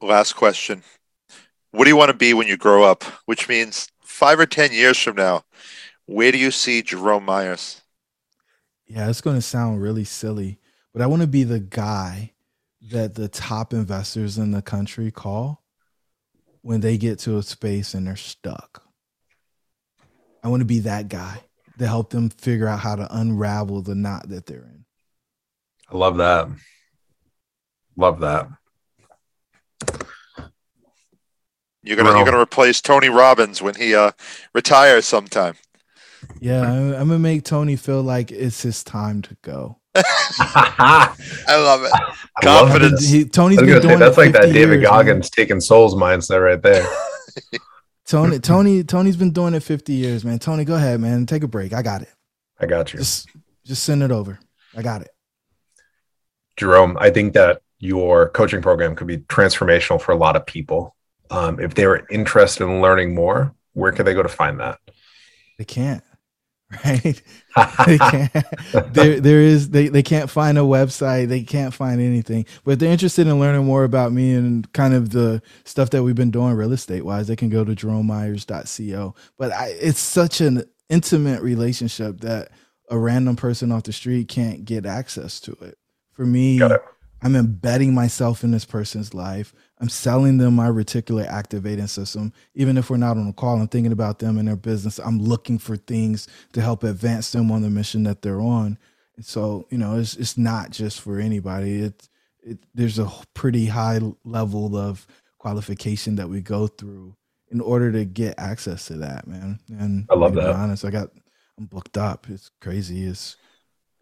Last 0.00 0.32
question. 0.34 0.82
What 1.72 1.84
do 1.84 1.90
you 1.90 1.96
want 1.96 2.10
to 2.10 2.16
be 2.16 2.34
when 2.34 2.46
you 2.46 2.56
grow 2.56 2.84
up? 2.84 3.04
Which 3.26 3.48
means 3.48 3.88
five 4.00 4.40
or 4.40 4.46
10 4.46 4.72
years 4.72 4.98
from 4.98 5.16
now, 5.16 5.44
where 6.06 6.32
do 6.32 6.38
you 6.38 6.50
see 6.50 6.82
Jerome 6.82 7.24
Myers? 7.24 7.81
Yeah, 8.86 9.08
it's 9.08 9.20
going 9.20 9.36
to 9.36 9.42
sound 9.42 9.80
really 9.80 10.04
silly, 10.04 10.58
but 10.92 11.02
I 11.02 11.06
want 11.06 11.22
to 11.22 11.28
be 11.28 11.44
the 11.44 11.60
guy 11.60 12.32
that 12.90 13.14
the 13.14 13.28
top 13.28 13.72
investors 13.72 14.38
in 14.38 14.50
the 14.50 14.62
country 14.62 15.10
call 15.10 15.62
when 16.62 16.80
they 16.80 16.98
get 16.98 17.18
to 17.20 17.38
a 17.38 17.42
space 17.42 17.94
and 17.94 18.06
they're 18.06 18.16
stuck. 18.16 18.82
I 20.42 20.48
want 20.48 20.60
to 20.60 20.66
be 20.66 20.80
that 20.80 21.08
guy 21.08 21.40
to 21.78 21.86
help 21.86 22.10
them 22.10 22.30
figure 22.30 22.68
out 22.68 22.80
how 22.80 22.96
to 22.96 23.06
unravel 23.10 23.82
the 23.82 23.94
knot 23.94 24.28
that 24.28 24.46
they're 24.46 24.58
in. 24.58 24.84
I 25.90 25.96
love 25.96 26.16
that. 26.18 26.48
Love 27.96 28.20
that. 28.20 28.48
You're 31.84 31.96
gonna 31.96 32.16
you're 32.16 32.24
gonna 32.24 32.40
replace 32.40 32.80
Tony 32.80 33.08
Robbins 33.08 33.60
when 33.60 33.74
he 33.74 33.94
uh 33.94 34.12
retires 34.54 35.04
sometime. 35.04 35.56
Yeah, 36.40 36.62
I'm, 36.62 36.94
I'm, 36.94 37.08
gonna 37.08 37.18
make 37.18 37.44
Tony 37.44 37.76
feel 37.76 38.02
like 38.02 38.30
it's 38.30 38.62
his 38.62 38.82
time 38.84 39.22
to 39.22 39.36
go. 39.42 39.78
I 39.94 41.14
love 41.48 41.84
it. 41.84 41.92
Confidence. 42.42 43.08
He, 43.08 43.24
Tony's 43.24 43.58
been 43.58 43.68
doing 43.68 43.82
say, 43.82 43.96
that's 43.96 44.16
like 44.16 44.32
that 44.32 44.52
David 44.52 44.80
years, 44.80 44.84
Goggins 44.84 45.24
man. 45.26 45.30
taking 45.46 45.60
souls 45.60 45.94
mindset 45.94 46.42
right 46.42 46.62
there. 46.62 46.86
Tony, 48.06 48.38
Tony, 48.38 48.84
Tony's 48.84 49.16
been 49.16 49.32
doing 49.32 49.54
it 49.54 49.62
50 49.62 49.92
years, 49.92 50.24
man. 50.24 50.38
Tony, 50.38 50.64
go 50.64 50.74
ahead, 50.74 51.00
man. 51.00 51.26
Take 51.26 51.42
a 51.42 51.48
break. 51.48 51.72
I 51.72 51.82
got 51.82 52.02
it. 52.02 52.12
I 52.58 52.66
got 52.66 52.92
you. 52.92 52.98
Just, 52.98 53.28
just 53.64 53.84
send 53.84 54.02
it 54.02 54.10
over. 54.10 54.38
I 54.76 54.82
got 54.82 55.02
it. 55.02 55.10
Jerome, 56.56 56.96
I 57.00 57.10
think 57.10 57.34
that 57.34 57.62
your 57.78 58.28
coaching 58.30 58.62
program 58.62 58.94
could 58.94 59.06
be 59.06 59.18
transformational 59.18 60.00
for 60.00 60.12
a 60.12 60.16
lot 60.16 60.36
of 60.36 60.46
people. 60.46 60.94
Um, 61.30 61.58
if 61.60 61.74
they 61.74 61.86
were 61.86 62.06
interested 62.10 62.64
in 62.64 62.80
learning 62.80 63.14
more, 63.14 63.54
where 63.72 63.92
can 63.92 64.04
they 64.04 64.14
go 64.14 64.22
to 64.22 64.28
find 64.28 64.60
that? 64.60 64.78
They 65.58 65.64
can't. 65.64 66.04
right? 66.84 67.22
they 67.86 67.98
can't. 67.98 68.32
there, 68.94 69.20
there 69.20 69.40
is. 69.40 69.70
They, 69.70 69.88
they 69.88 70.02
can't 70.02 70.30
find 70.30 70.56
a 70.56 70.62
website. 70.62 71.28
They 71.28 71.42
can't 71.42 71.74
find 71.74 72.00
anything. 72.00 72.46
But 72.64 72.72
if 72.72 72.78
they're 72.78 72.92
interested 72.92 73.26
in 73.26 73.38
learning 73.38 73.64
more 73.64 73.84
about 73.84 74.12
me 74.12 74.34
and 74.34 74.70
kind 74.72 74.94
of 74.94 75.10
the 75.10 75.42
stuff 75.64 75.90
that 75.90 76.02
we've 76.02 76.14
been 76.14 76.30
doing 76.30 76.54
real 76.54 76.72
estate 76.72 77.04
wise. 77.04 77.28
They 77.28 77.36
can 77.36 77.50
go 77.50 77.64
to 77.64 77.74
jeromemyers.co. 77.74 79.14
But 79.38 79.52
I, 79.52 79.74
it's 79.80 80.00
such 80.00 80.40
an 80.40 80.64
intimate 80.88 81.42
relationship 81.42 82.20
that 82.20 82.50
a 82.88 82.98
random 82.98 83.36
person 83.36 83.72
off 83.72 83.84
the 83.84 83.92
street 83.92 84.28
can't 84.28 84.64
get 84.64 84.86
access 84.86 85.40
to 85.40 85.52
it. 85.62 85.78
For 86.12 86.26
me, 86.26 86.60
I'm 87.22 87.36
embedding 87.36 87.94
myself 87.94 88.44
in 88.44 88.50
this 88.50 88.64
person's 88.64 89.14
life. 89.14 89.54
I'm 89.82 89.88
selling 89.88 90.38
them 90.38 90.54
my 90.54 90.68
reticular 90.68 91.26
activating 91.26 91.88
system. 91.88 92.32
Even 92.54 92.78
if 92.78 92.88
we're 92.88 92.98
not 92.98 93.16
on 93.16 93.26
a 93.26 93.32
call, 93.32 93.60
I'm 93.60 93.66
thinking 93.66 93.90
about 93.90 94.20
them 94.20 94.38
and 94.38 94.46
their 94.46 94.54
business. 94.54 95.00
I'm 95.00 95.18
looking 95.18 95.58
for 95.58 95.76
things 95.76 96.28
to 96.52 96.60
help 96.60 96.84
advance 96.84 97.32
them 97.32 97.50
on 97.50 97.62
the 97.62 97.68
mission 97.68 98.04
that 98.04 98.22
they're 98.22 98.40
on. 98.40 98.78
And 99.16 99.26
so, 99.26 99.66
you 99.70 99.78
know, 99.78 99.98
it's 99.98 100.14
it's 100.14 100.38
not 100.38 100.70
just 100.70 101.00
for 101.00 101.18
anybody. 101.18 101.80
It's 101.80 102.08
it, 102.44 102.58
there's 102.72 103.00
a 103.00 103.10
pretty 103.34 103.66
high 103.66 103.98
level 104.24 104.76
of 104.76 105.04
qualification 105.38 106.14
that 106.14 106.28
we 106.28 106.42
go 106.42 106.68
through 106.68 107.16
in 107.50 107.60
order 107.60 107.90
to 107.90 108.04
get 108.04 108.38
access 108.38 108.86
to 108.86 108.94
that, 108.98 109.26
man. 109.26 109.58
And 109.68 110.06
I 110.08 110.14
love 110.14 110.34
that. 110.34 110.54
honest, 110.54 110.84
I 110.84 110.90
got 110.90 111.10
I'm 111.58 111.66
booked 111.66 111.98
up. 111.98 112.28
It's 112.30 112.52
crazy. 112.60 113.02
It's 113.02 113.36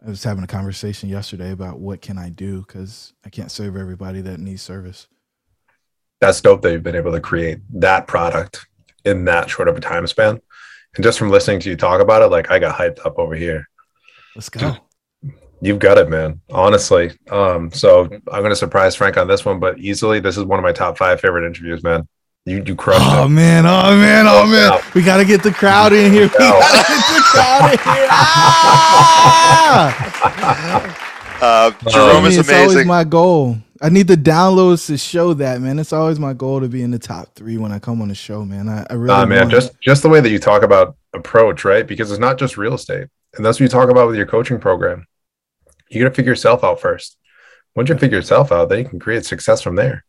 I 0.05 0.09
was 0.09 0.23
having 0.23 0.43
a 0.43 0.47
conversation 0.47 1.09
yesterday 1.09 1.49
about 1.49 1.79
what 1.79 2.01
can 2.01 2.19
I 2.19 2.29
do 2.29 2.59
because 2.59 3.13
I 3.25 3.29
can't 3.29 3.49
serve 3.49 3.75
everybody 3.75 4.21
that 4.21 4.39
needs 4.39 4.61
service 4.61 5.07
that's 6.21 6.39
dope 6.39 6.61
that 6.61 6.71
you've 6.71 6.83
been 6.83 6.95
able 6.95 7.11
to 7.11 7.19
create 7.19 7.59
that 7.73 8.07
product 8.07 8.67
in 9.03 9.25
that 9.25 9.49
short 9.49 9.67
of 9.67 9.75
a 9.75 9.81
time 9.81 10.05
span. 10.07 10.39
And 10.95 11.03
just 11.03 11.17
from 11.17 11.29
listening 11.29 11.59
to 11.61 11.69
you 11.69 11.75
talk 11.75 11.99
about 11.99 12.21
it, 12.21 12.27
like 12.27 12.51
I 12.51 12.59
got 12.59 12.77
hyped 12.77 13.05
up 13.05 13.17
over 13.17 13.33
here. 13.33 13.67
Let's 14.35 14.49
go. 14.49 14.77
You've 15.61 15.79
got 15.79 15.97
it, 15.97 16.09
man. 16.09 16.39
Honestly. 16.49 17.11
Um, 17.29 17.71
so 17.71 18.03
I'm 18.03 18.41
gonna 18.43 18.55
surprise 18.55 18.95
Frank 18.95 19.17
on 19.17 19.27
this 19.27 19.43
one, 19.45 19.59
but 19.59 19.79
easily 19.79 20.19
this 20.19 20.37
is 20.37 20.43
one 20.43 20.59
of 20.59 20.63
my 20.63 20.71
top 20.71 20.97
five 20.97 21.19
favorite 21.19 21.45
interviews, 21.45 21.83
man. 21.83 22.07
You 22.45 22.63
you 22.65 22.75
crushed 22.75 23.01
oh, 23.03 23.25
it. 23.25 23.29
man, 23.29 23.65
oh 23.65 23.95
man, 23.95 24.25
oh 24.27 24.47
man. 24.47 24.79
We 24.95 25.03
gotta 25.03 25.25
get 25.25 25.43
the 25.43 25.51
crowd 25.51 25.93
in 25.93 26.11
here. 26.11 26.23
We 26.23 26.37
gotta 26.37 26.77
get 26.87 27.05
the 27.15 27.21
crowd 27.25 27.73
in 27.73 27.79
here. 27.79 28.07
Ah! 29.73 31.07
Uh, 31.41 31.71
Jerome 31.89 32.25
is 32.25 32.37
amazing. 32.37 32.55
It's 32.55 32.73
always 32.73 32.85
my 32.85 33.03
goal. 33.03 33.57
I 33.81 33.89
need 33.89 34.07
the 34.07 34.15
downloads 34.15 34.85
to 34.87 34.97
show 34.97 35.33
that, 35.33 35.59
man. 35.59 35.79
It's 35.79 35.91
always 35.91 36.19
my 36.19 36.33
goal 36.33 36.61
to 36.61 36.69
be 36.69 36.83
in 36.83 36.91
the 36.91 36.99
top 36.99 37.33
three 37.33 37.57
when 37.57 37.71
I 37.71 37.79
come 37.79 37.99
on 38.01 38.09
the 38.09 38.15
show, 38.15 38.45
man. 38.45 38.69
I, 38.69 38.85
I 38.89 38.93
really, 38.93 39.15
uh, 39.15 39.25
man, 39.25 39.49
just 39.49 39.71
just 39.81 40.03
the 40.03 40.09
way 40.09 40.19
that 40.19 40.29
you 40.29 40.37
talk 40.37 40.61
about 40.61 40.95
approach, 41.13 41.65
right? 41.65 41.85
Because 41.85 42.11
it's 42.11 42.19
not 42.19 42.37
just 42.37 42.57
real 42.57 42.75
estate, 42.75 43.07
and 43.35 43.43
that's 43.43 43.59
what 43.59 43.63
you 43.63 43.69
talk 43.69 43.89
about 43.89 44.07
with 44.07 44.17
your 44.17 44.27
coaching 44.27 44.59
program. 44.59 45.07
You 45.89 46.03
got 46.03 46.09
to 46.09 46.15
figure 46.15 46.31
yourself 46.31 46.63
out 46.63 46.79
first. 46.79 47.17
Once 47.75 47.89
you 47.89 47.97
figure 47.97 48.17
yourself 48.17 48.51
out, 48.51 48.69
then 48.69 48.79
you 48.79 48.85
can 48.87 48.99
create 48.99 49.25
success 49.25 49.61
from 49.61 49.75
there. 49.75 50.05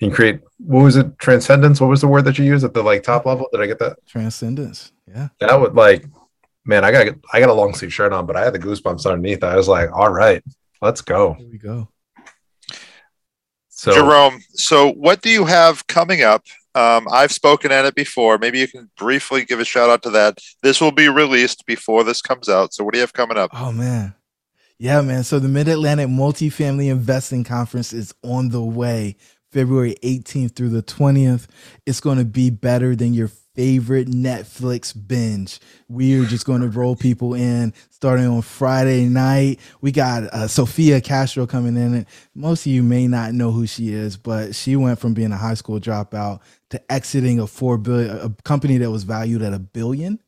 You 0.00 0.08
can 0.08 0.14
create 0.14 0.40
what 0.58 0.82
was 0.82 0.96
it? 0.96 1.18
Transcendence. 1.18 1.80
What 1.80 1.88
was 1.88 2.02
the 2.02 2.08
word 2.08 2.26
that 2.26 2.38
you 2.38 2.44
used 2.44 2.64
at 2.64 2.74
the 2.74 2.82
like 2.82 3.04
top 3.04 3.24
level? 3.24 3.48
Did 3.50 3.62
I 3.62 3.66
get 3.66 3.78
that? 3.78 3.96
Transcendence. 4.06 4.92
Yeah. 5.06 5.28
That 5.40 5.58
would 5.58 5.74
like, 5.74 6.04
man. 6.66 6.84
I 6.84 6.92
got 6.92 7.14
I 7.32 7.40
got 7.40 7.48
a 7.48 7.54
long 7.54 7.72
sleeve 7.72 7.92
shirt 7.92 8.12
on, 8.12 8.26
but 8.26 8.36
I 8.36 8.44
had 8.44 8.52
the 8.52 8.58
goosebumps 8.58 9.06
underneath. 9.06 9.42
I 9.42 9.56
was 9.56 9.66
like, 9.66 9.90
all 9.92 10.10
right, 10.10 10.44
let's 10.82 11.00
go. 11.00 11.32
Here 11.32 11.48
we 11.50 11.56
go. 11.56 11.88
So, 13.78 13.92
Jerome, 13.92 14.42
so 14.54 14.90
what 14.90 15.22
do 15.22 15.30
you 15.30 15.44
have 15.44 15.86
coming 15.86 16.22
up? 16.22 16.44
Um, 16.74 17.06
I've 17.12 17.30
spoken 17.30 17.70
at 17.70 17.84
it 17.84 17.94
before. 17.94 18.36
Maybe 18.36 18.58
you 18.58 18.66
can 18.66 18.90
briefly 18.96 19.44
give 19.44 19.60
a 19.60 19.64
shout 19.64 19.88
out 19.88 20.02
to 20.02 20.10
that. 20.10 20.40
This 20.64 20.80
will 20.80 20.90
be 20.90 21.08
released 21.08 21.64
before 21.64 22.02
this 22.02 22.20
comes 22.20 22.48
out. 22.48 22.74
So, 22.74 22.82
what 22.82 22.92
do 22.92 22.98
you 22.98 23.02
have 23.02 23.12
coming 23.12 23.38
up? 23.38 23.50
Oh, 23.54 23.70
man. 23.70 24.16
Yeah, 24.80 25.00
man. 25.02 25.22
So, 25.22 25.38
the 25.38 25.46
Mid 25.46 25.68
Atlantic 25.68 26.08
Multifamily 26.08 26.90
Investing 26.90 27.44
Conference 27.44 27.92
is 27.92 28.12
on 28.24 28.48
the 28.48 28.64
way 28.64 29.14
February 29.52 29.94
18th 30.02 30.56
through 30.56 30.70
the 30.70 30.82
20th. 30.82 31.46
It's 31.86 32.00
going 32.00 32.18
to 32.18 32.24
be 32.24 32.50
better 32.50 32.96
than 32.96 33.14
your 33.14 33.28
favorite 33.58 34.06
Netflix 34.06 34.94
binge. 35.08 35.58
We 35.88 36.16
are 36.20 36.24
just 36.24 36.46
going 36.46 36.60
to 36.60 36.68
roll 36.68 36.94
people 36.94 37.34
in 37.34 37.74
starting 37.90 38.28
on 38.28 38.40
Friday 38.40 39.06
night. 39.06 39.58
We 39.80 39.90
got 39.90 40.22
uh, 40.22 40.46
Sophia 40.46 41.00
Castro 41.00 41.44
coming 41.44 41.76
in. 41.76 41.92
And 41.92 42.06
most 42.36 42.66
of 42.66 42.70
you 42.70 42.84
may 42.84 43.08
not 43.08 43.34
know 43.34 43.50
who 43.50 43.66
she 43.66 43.92
is, 43.92 44.16
but 44.16 44.54
she 44.54 44.76
went 44.76 45.00
from 45.00 45.12
being 45.12 45.32
a 45.32 45.36
high 45.36 45.54
school 45.54 45.80
dropout 45.80 46.38
to 46.70 46.80
exiting 46.92 47.40
a 47.40 47.48
four 47.48 47.78
billion 47.78 48.16
a 48.18 48.30
company 48.44 48.78
that 48.78 48.92
was 48.92 49.02
valued 49.02 49.42
at 49.42 49.52
a 49.52 49.58
billion. 49.58 50.20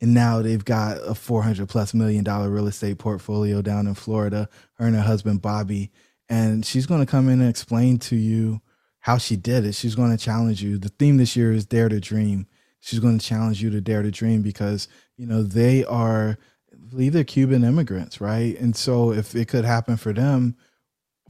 And 0.00 0.12
now 0.12 0.42
they've 0.42 0.64
got 0.64 0.96
a 1.06 1.14
400 1.14 1.68
plus 1.68 1.94
million 1.94 2.24
dollar 2.24 2.50
real 2.50 2.66
estate 2.66 2.98
portfolio 2.98 3.62
down 3.62 3.86
in 3.86 3.94
Florida. 3.94 4.48
Her 4.74 4.86
and 4.86 4.96
her 4.96 5.02
husband, 5.02 5.40
Bobby. 5.40 5.92
And 6.28 6.66
she's 6.66 6.86
going 6.86 7.00
to 7.00 7.06
come 7.06 7.28
in 7.28 7.40
and 7.40 7.48
explain 7.48 8.00
to 8.00 8.16
you 8.16 8.60
how 9.00 9.18
she 9.18 9.36
did 9.36 9.64
it. 9.64 9.74
She's 9.74 9.94
going 9.94 10.10
to 10.10 10.22
challenge 10.22 10.62
you. 10.62 10.78
The 10.78 10.88
theme 10.90 11.16
this 11.16 11.36
year 11.36 11.52
is 11.52 11.66
Dare 11.66 11.88
to 11.88 12.00
Dream. 12.00 12.46
She's 12.80 12.98
going 12.98 13.18
to 13.18 13.24
challenge 13.24 13.62
you 13.62 13.70
to 13.70 13.80
dare 13.80 14.02
to 14.02 14.10
dream 14.10 14.40
because, 14.40 14.88
you 15.16 15.26
know, 15.26 15.42
they 15.42 15.84
are, 15.84 16.38
I 16.72 16.76
believe 16.88 17.12
they're 17.12 17.24
Cuban 17.24 17.62
immigrants, 17.62 18.20
right? 18.20 18.58
And 18.58 18.74
so 18.74 19.12
if 19.12 19.34
it 19.34 19.48
could 19.48 19.66
happen 19.66 19.98
for 19.98 20.14
them, 20.14 20.56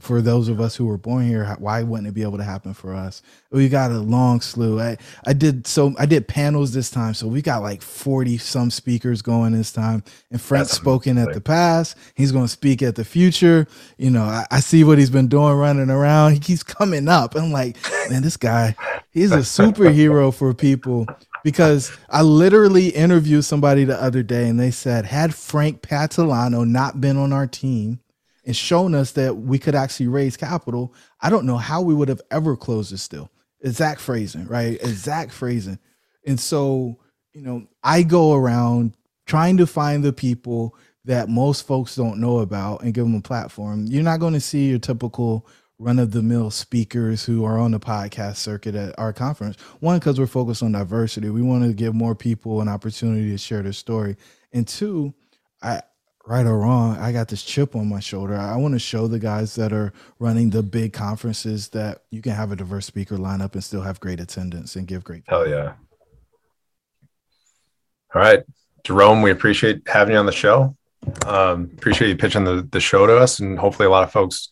for 0.01 0.19
those 0.19 0.47
of 0.47 0.59
us 0.59 0.75
who 0.75 0.87
were 0.87 0.97
born 0.97 1.27
here, 1.27 1.45
why 1.59 1.83
wouldn't 1.83 2.07
it 2.07 2.13
be 2.13 2.23
able 2.23 2.37
to 2.37 2.43
happen 2.43 2.73
for 2.73 2.95
us? 2.95 3.21
We 3.51 3.69
got 3.69 3.91
a 3.91 3.99
long 3.99 4.41
slew. 4.41 4.79
I, 4.79 4.97
I 5.27 5.33
did 5.33 5.67
so 5.67 5.93
I 5.99 6.07
did 6.07 6.27
panels 6.27 6.73
this 6.73 6.89
time, 6.89 7.13
so 7.13 7.27
we 7.27 7.41
got 7.41 7.61
like 7.61 7.81
forty 7.81 8.37
some 8.37 8.71
speakers 8.71 9.21
going 9.21 9.53
this 9.53 9.71
time. 9.71 10.03
And 10.31 10.41
Frank's 10.41 10.71
spoken 10.71 11.17
at 11.19 11.33
the 11.33 11.41
past. 11.41 11.95
He's 12.15 12.31
going 12.31 12.45
to 12.45 12.51
speak 12.51 12.81
at 12.81 12.95
the 12.95 13.05
future. 13.05 13.67
You 13.97 14.09
know, 14.09 14.23
I, 14.23 14.45
I, 14.49 14.59
see 14.59 14.83
what 14.83 14.97
he's 14.97 15.11
been 15.11 15.27
doing 15.27 15.53
running 15.53 15.89
around. 15.89 16.31
He 16.31 16.39
keeps 16.39 16.63
coming 16.63 17.07
up. 17.07 17.35
I'm 17.35 17.51
like, 17.51 17.77
man, 18.09 18.21
this 18.21 18.37
guy, 18.37 18.75
he's 19.11 19.31
a 19.31 19.37
superhero 19.39 20.33
for 20.33 20.53
people 20.53 21.05
because 21.43 21.91
I 22.09 22.21
literally 22.21 22.89
interviewed 22.89 23.45
somebody 23.45 23.83
the 23.83 24.01
other 24.01 24.23
day, 24.23 24.47
and 24.47 24.59
they 24.59 24.71
said, 24.71 25.05
had 25.05 25.35
Frank 25.35 25.81
Patilano 25.81 26.67
not 26.67 27.01
been 27.01 27.17
on 27.17 27.33
our 27.33 27.47
team 27.47 27.99
and 28.45 28.55
shown 28.55 28.95
us 28.95 29.11
that 29.11 29.37
we 29.37 29.59
could 29.59 29.75
actually 29.75 30.07
raise 30.07 30.37
capital, 30.37 30.93
I 31.21 31.29
don't 31.29 31.45
know 31.45 31.57
how 31.57 31.81
we 31.81 31.93
would 31.93 32.09
have 32.09 32.21
ever 32.31 32.55
closed 32.55 32.91
this 32.91 33.07
deal. 33.07 33.29
Exact 33.61 34.01
phrasing, 34.01 34.47
right? 34.47 34.79
Exact 34.81 35.31
phrasing. 35.31 35.79
And 36.25 36.39
so, 36.39 36.99
you 37.33 37.41
know, 37.41 37.67
I 37.83 38.03
go 38.03 38.33
around 38.33 38.95
trying 39.25 39.57
to 39.57 39.67
find 39.67 40.03
the 40.03 40.13
people 40.13 40.75
that 41.05 41.29
most 41.29 41.65
folks 41.65 41.95
don't 41.95 42.19
know 42.19 42.39
about 42.39 42.83
and 42.83 42.93
give 42.93 43.05
them 43.05 43.15
a 43.15 43.21
platform. 43.21 43.85
You're 43.87 44.03
not 44.03 44.19
going 44.19 44.33
to 44.33 44.39
see 44.39 44.69
your 44.69 44.79
typical 44.79 45.47
run 45.79 45.97
of 45.97 46.11
the 46.11 46.21
mill 46.21 46.51
speakers 46.51 47.25
who 47.25 47.43
are 47.43 47.57
on 47.57 47.71
the 47.71 47.79
podcast 47.79 48.35
circuit 48.35 48.75
at 48.75 48.97
our 48.99 49.11
conference. 49.11 49.59
One, 49.79 49.97
because 49.97 50.19
we're 50.19 50.27
focused 50.27 50.61
on 50.61 50.73
diversity. 50.73 51.29
We 51.29 51.41
want 51.41 51.63
to 51.63 51.73
give 51.73 51.95
more 51.95 52.13
people 52.13 52.61
an 52.61 52.67
opportunity 52.67 53.31
to 53.31 53.37
share 53.37 53.63
their 53.63 53.73
story. 53.73 54.15
And 54.53 54.67
two, 54.67 55.13
I, 55.63 55.81
right 56.31 56.45
or 56.45 56.59
wrong, 56.59 56.97
I 56.97 57.11
got 57.11 57.27
this 57.27 57.43
chip 57.43 57.75
on 57.75 57.89
my 57.89 57.99
shoulder. 57.99 58.37
I 58.37 58.55
want 58.55 58.73
to 58.73 58.79
show 58.79 59.05
the 59.05 59.19
guys 59.19 59.55
that 59.55 59.73
are 59.73 59.91
running 60.17 60.49
the 60.49 60.63
big 60.63 60.93
conferences 60.93 61.67
that 61.69 62.03
you 62.09 62.21
can 62.21 62.31
have 62.31 62.53
a 62.53 62.55
diverse 62.55 62.85
speaker 62.85 63.17
lineup 63.17 63.53
and 63.53 63.61
still 63.61 63.81
have 63.81 63.99
great 63.99 64.21
attendance 64.21 64.77
and 64.77 64.87
give 64.87 65.03
great. 65.03 65.23
Hell 65.27 65.45
yeah! 65.47 65.73
All 68.15 68.21
right, 68.21 68.43
Jerome, 68.85 69.21
we 69.21 69.31
appreciate 69.31 69.81
having 69.87 70.13
you 70.13 70.19
on 70.19 70.25
the 70.25 70.31
show. 70.31 70.75
Um, 71.25 71.69
appreciate 71.77 72.07
you 72.07 72.15
pitching 72.15 72.45
the 72.45 72.65
the 72.71 72.79
show 72.79 73.05
to 73.05 73.17
us, 73.17 73.39
and 73.39 73.59
hopefully, 73.59 73.87
a 73.87 73.91
lot 73.91 74.03
of 74.03 74.11
folks 74.13 74.47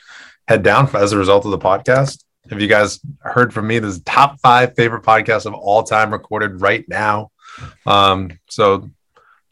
head 0.50 0.64
down 0.64 0.94
as 0.98 1.14
a 1.14 1.18
result 1.18 1.46
of 1.46 1.52
the 1.52 1.58
podcast. 1.58 2.26
If 2.52 2.60
you 2.60 2.68
guys 2.68 3.00
heard 3.22 3.54
from 3.54 3.68
me, 3.68 3.80
this 3.80 3.96
is 3.96 4.04
top 4.04 4.38
five 4.42 4.76
favorite 4.76 5.04
podcasts 5.04 5.46
of 5.46 5.54
all 5.54 5.84
time 5.84 6.12
recorded 6.12 6.60
right 6.60 6.84
now. 6.90 7.32
Um, 7.86 8.32
so 8.50 8.90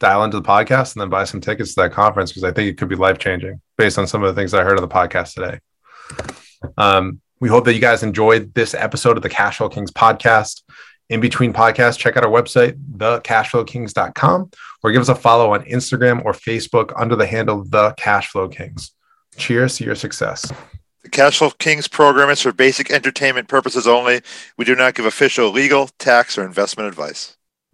dial 0.00 0.24
into 0.24 0.38
the 0.38 0.46
podcast 0.46 0.94
and 0.94 1.00
then 1.00 1.08
buy 1.08 1.24
some 1.24 1.40
tickets 1.40 1.74
to 1.74 1.82
that 1.82 1.92
conference 1.92 2.30
because 2.30 2.44
I 2.44 2.52
think 2.52 2.68
it 2.68 2.78
could 2.78 2.88
be 2.88 2.96
life 2.96 3.18
changing 3.18 3.60
based 3.76 3.98
on 3.98 4.06
some 4.06 4.22
of 4.22 4.34
the 4.34 4.40
things 4.40 4.54
I 4.54 4.62
heard 4.62 4.78
on 4.78 4.82
the 4.82 4.88
podcast 4.88 5.34
today. 5.34 5.60
Um, 6.76 7.20
we 7.40 7.48
hope 7.48 7.64
that 7.64 7.74
you 7.74 7.80
guys 7.80 8.02
enjoyed 8.02 8.54
this 8.54 8.74
episode 8.74 9.16
of 9.16 9.22
the 9.22 9.28
Cashflow 9.28 9.72
Kings 9.72 9.92
podcast. 9.92 10.62
In 11.08 11.20
between 11.20 11.52
podcasts, 11.52 11.96
check 11.96 12.16
out 12.16 12.24
our 12.24 12.30
website, 12.30 12.78
thecashflowkings.com, 12.96 14.50
or 14.82 14.92
give 14.92 15.00
us 15.00 15.08
a 15.08 15.14
follow 15.14 15.54
on 15.54 15.64
Instagram 15.64 16.24
or 16.24 16.32
Facebook 16.32 16.92
under 16.96 17.16
the 17.16 17.26
handle 17.26 17.64
The 17.64 17.94
Cashflow 17.98 18.54
Kings. 18.54 18.92
Cheers 19.36 19.76
to 19.78 19.84
your 19.84 19.94
success. 19.94 20.52
The 21.02 21.08
Cashflow 21.10 21.56
Kings 21.56 21.88
program 21.88 22.28
is 22.28 22.42
for 22.42 22.52
basic 22.52 22.90
entertainment 22.90 23.48
purposes 23.48 23.86
only. 23.86 24.20
We 24.58 24.66
do 24.66 24.74
not 24.74 24.94
give 24.94 25.06
official 25.06 25.50
legal, 25.50 25.88
tax, 25.98 26.36
or 26.36 26.44
investment 26.44 26.88
advice. 26.88 27.37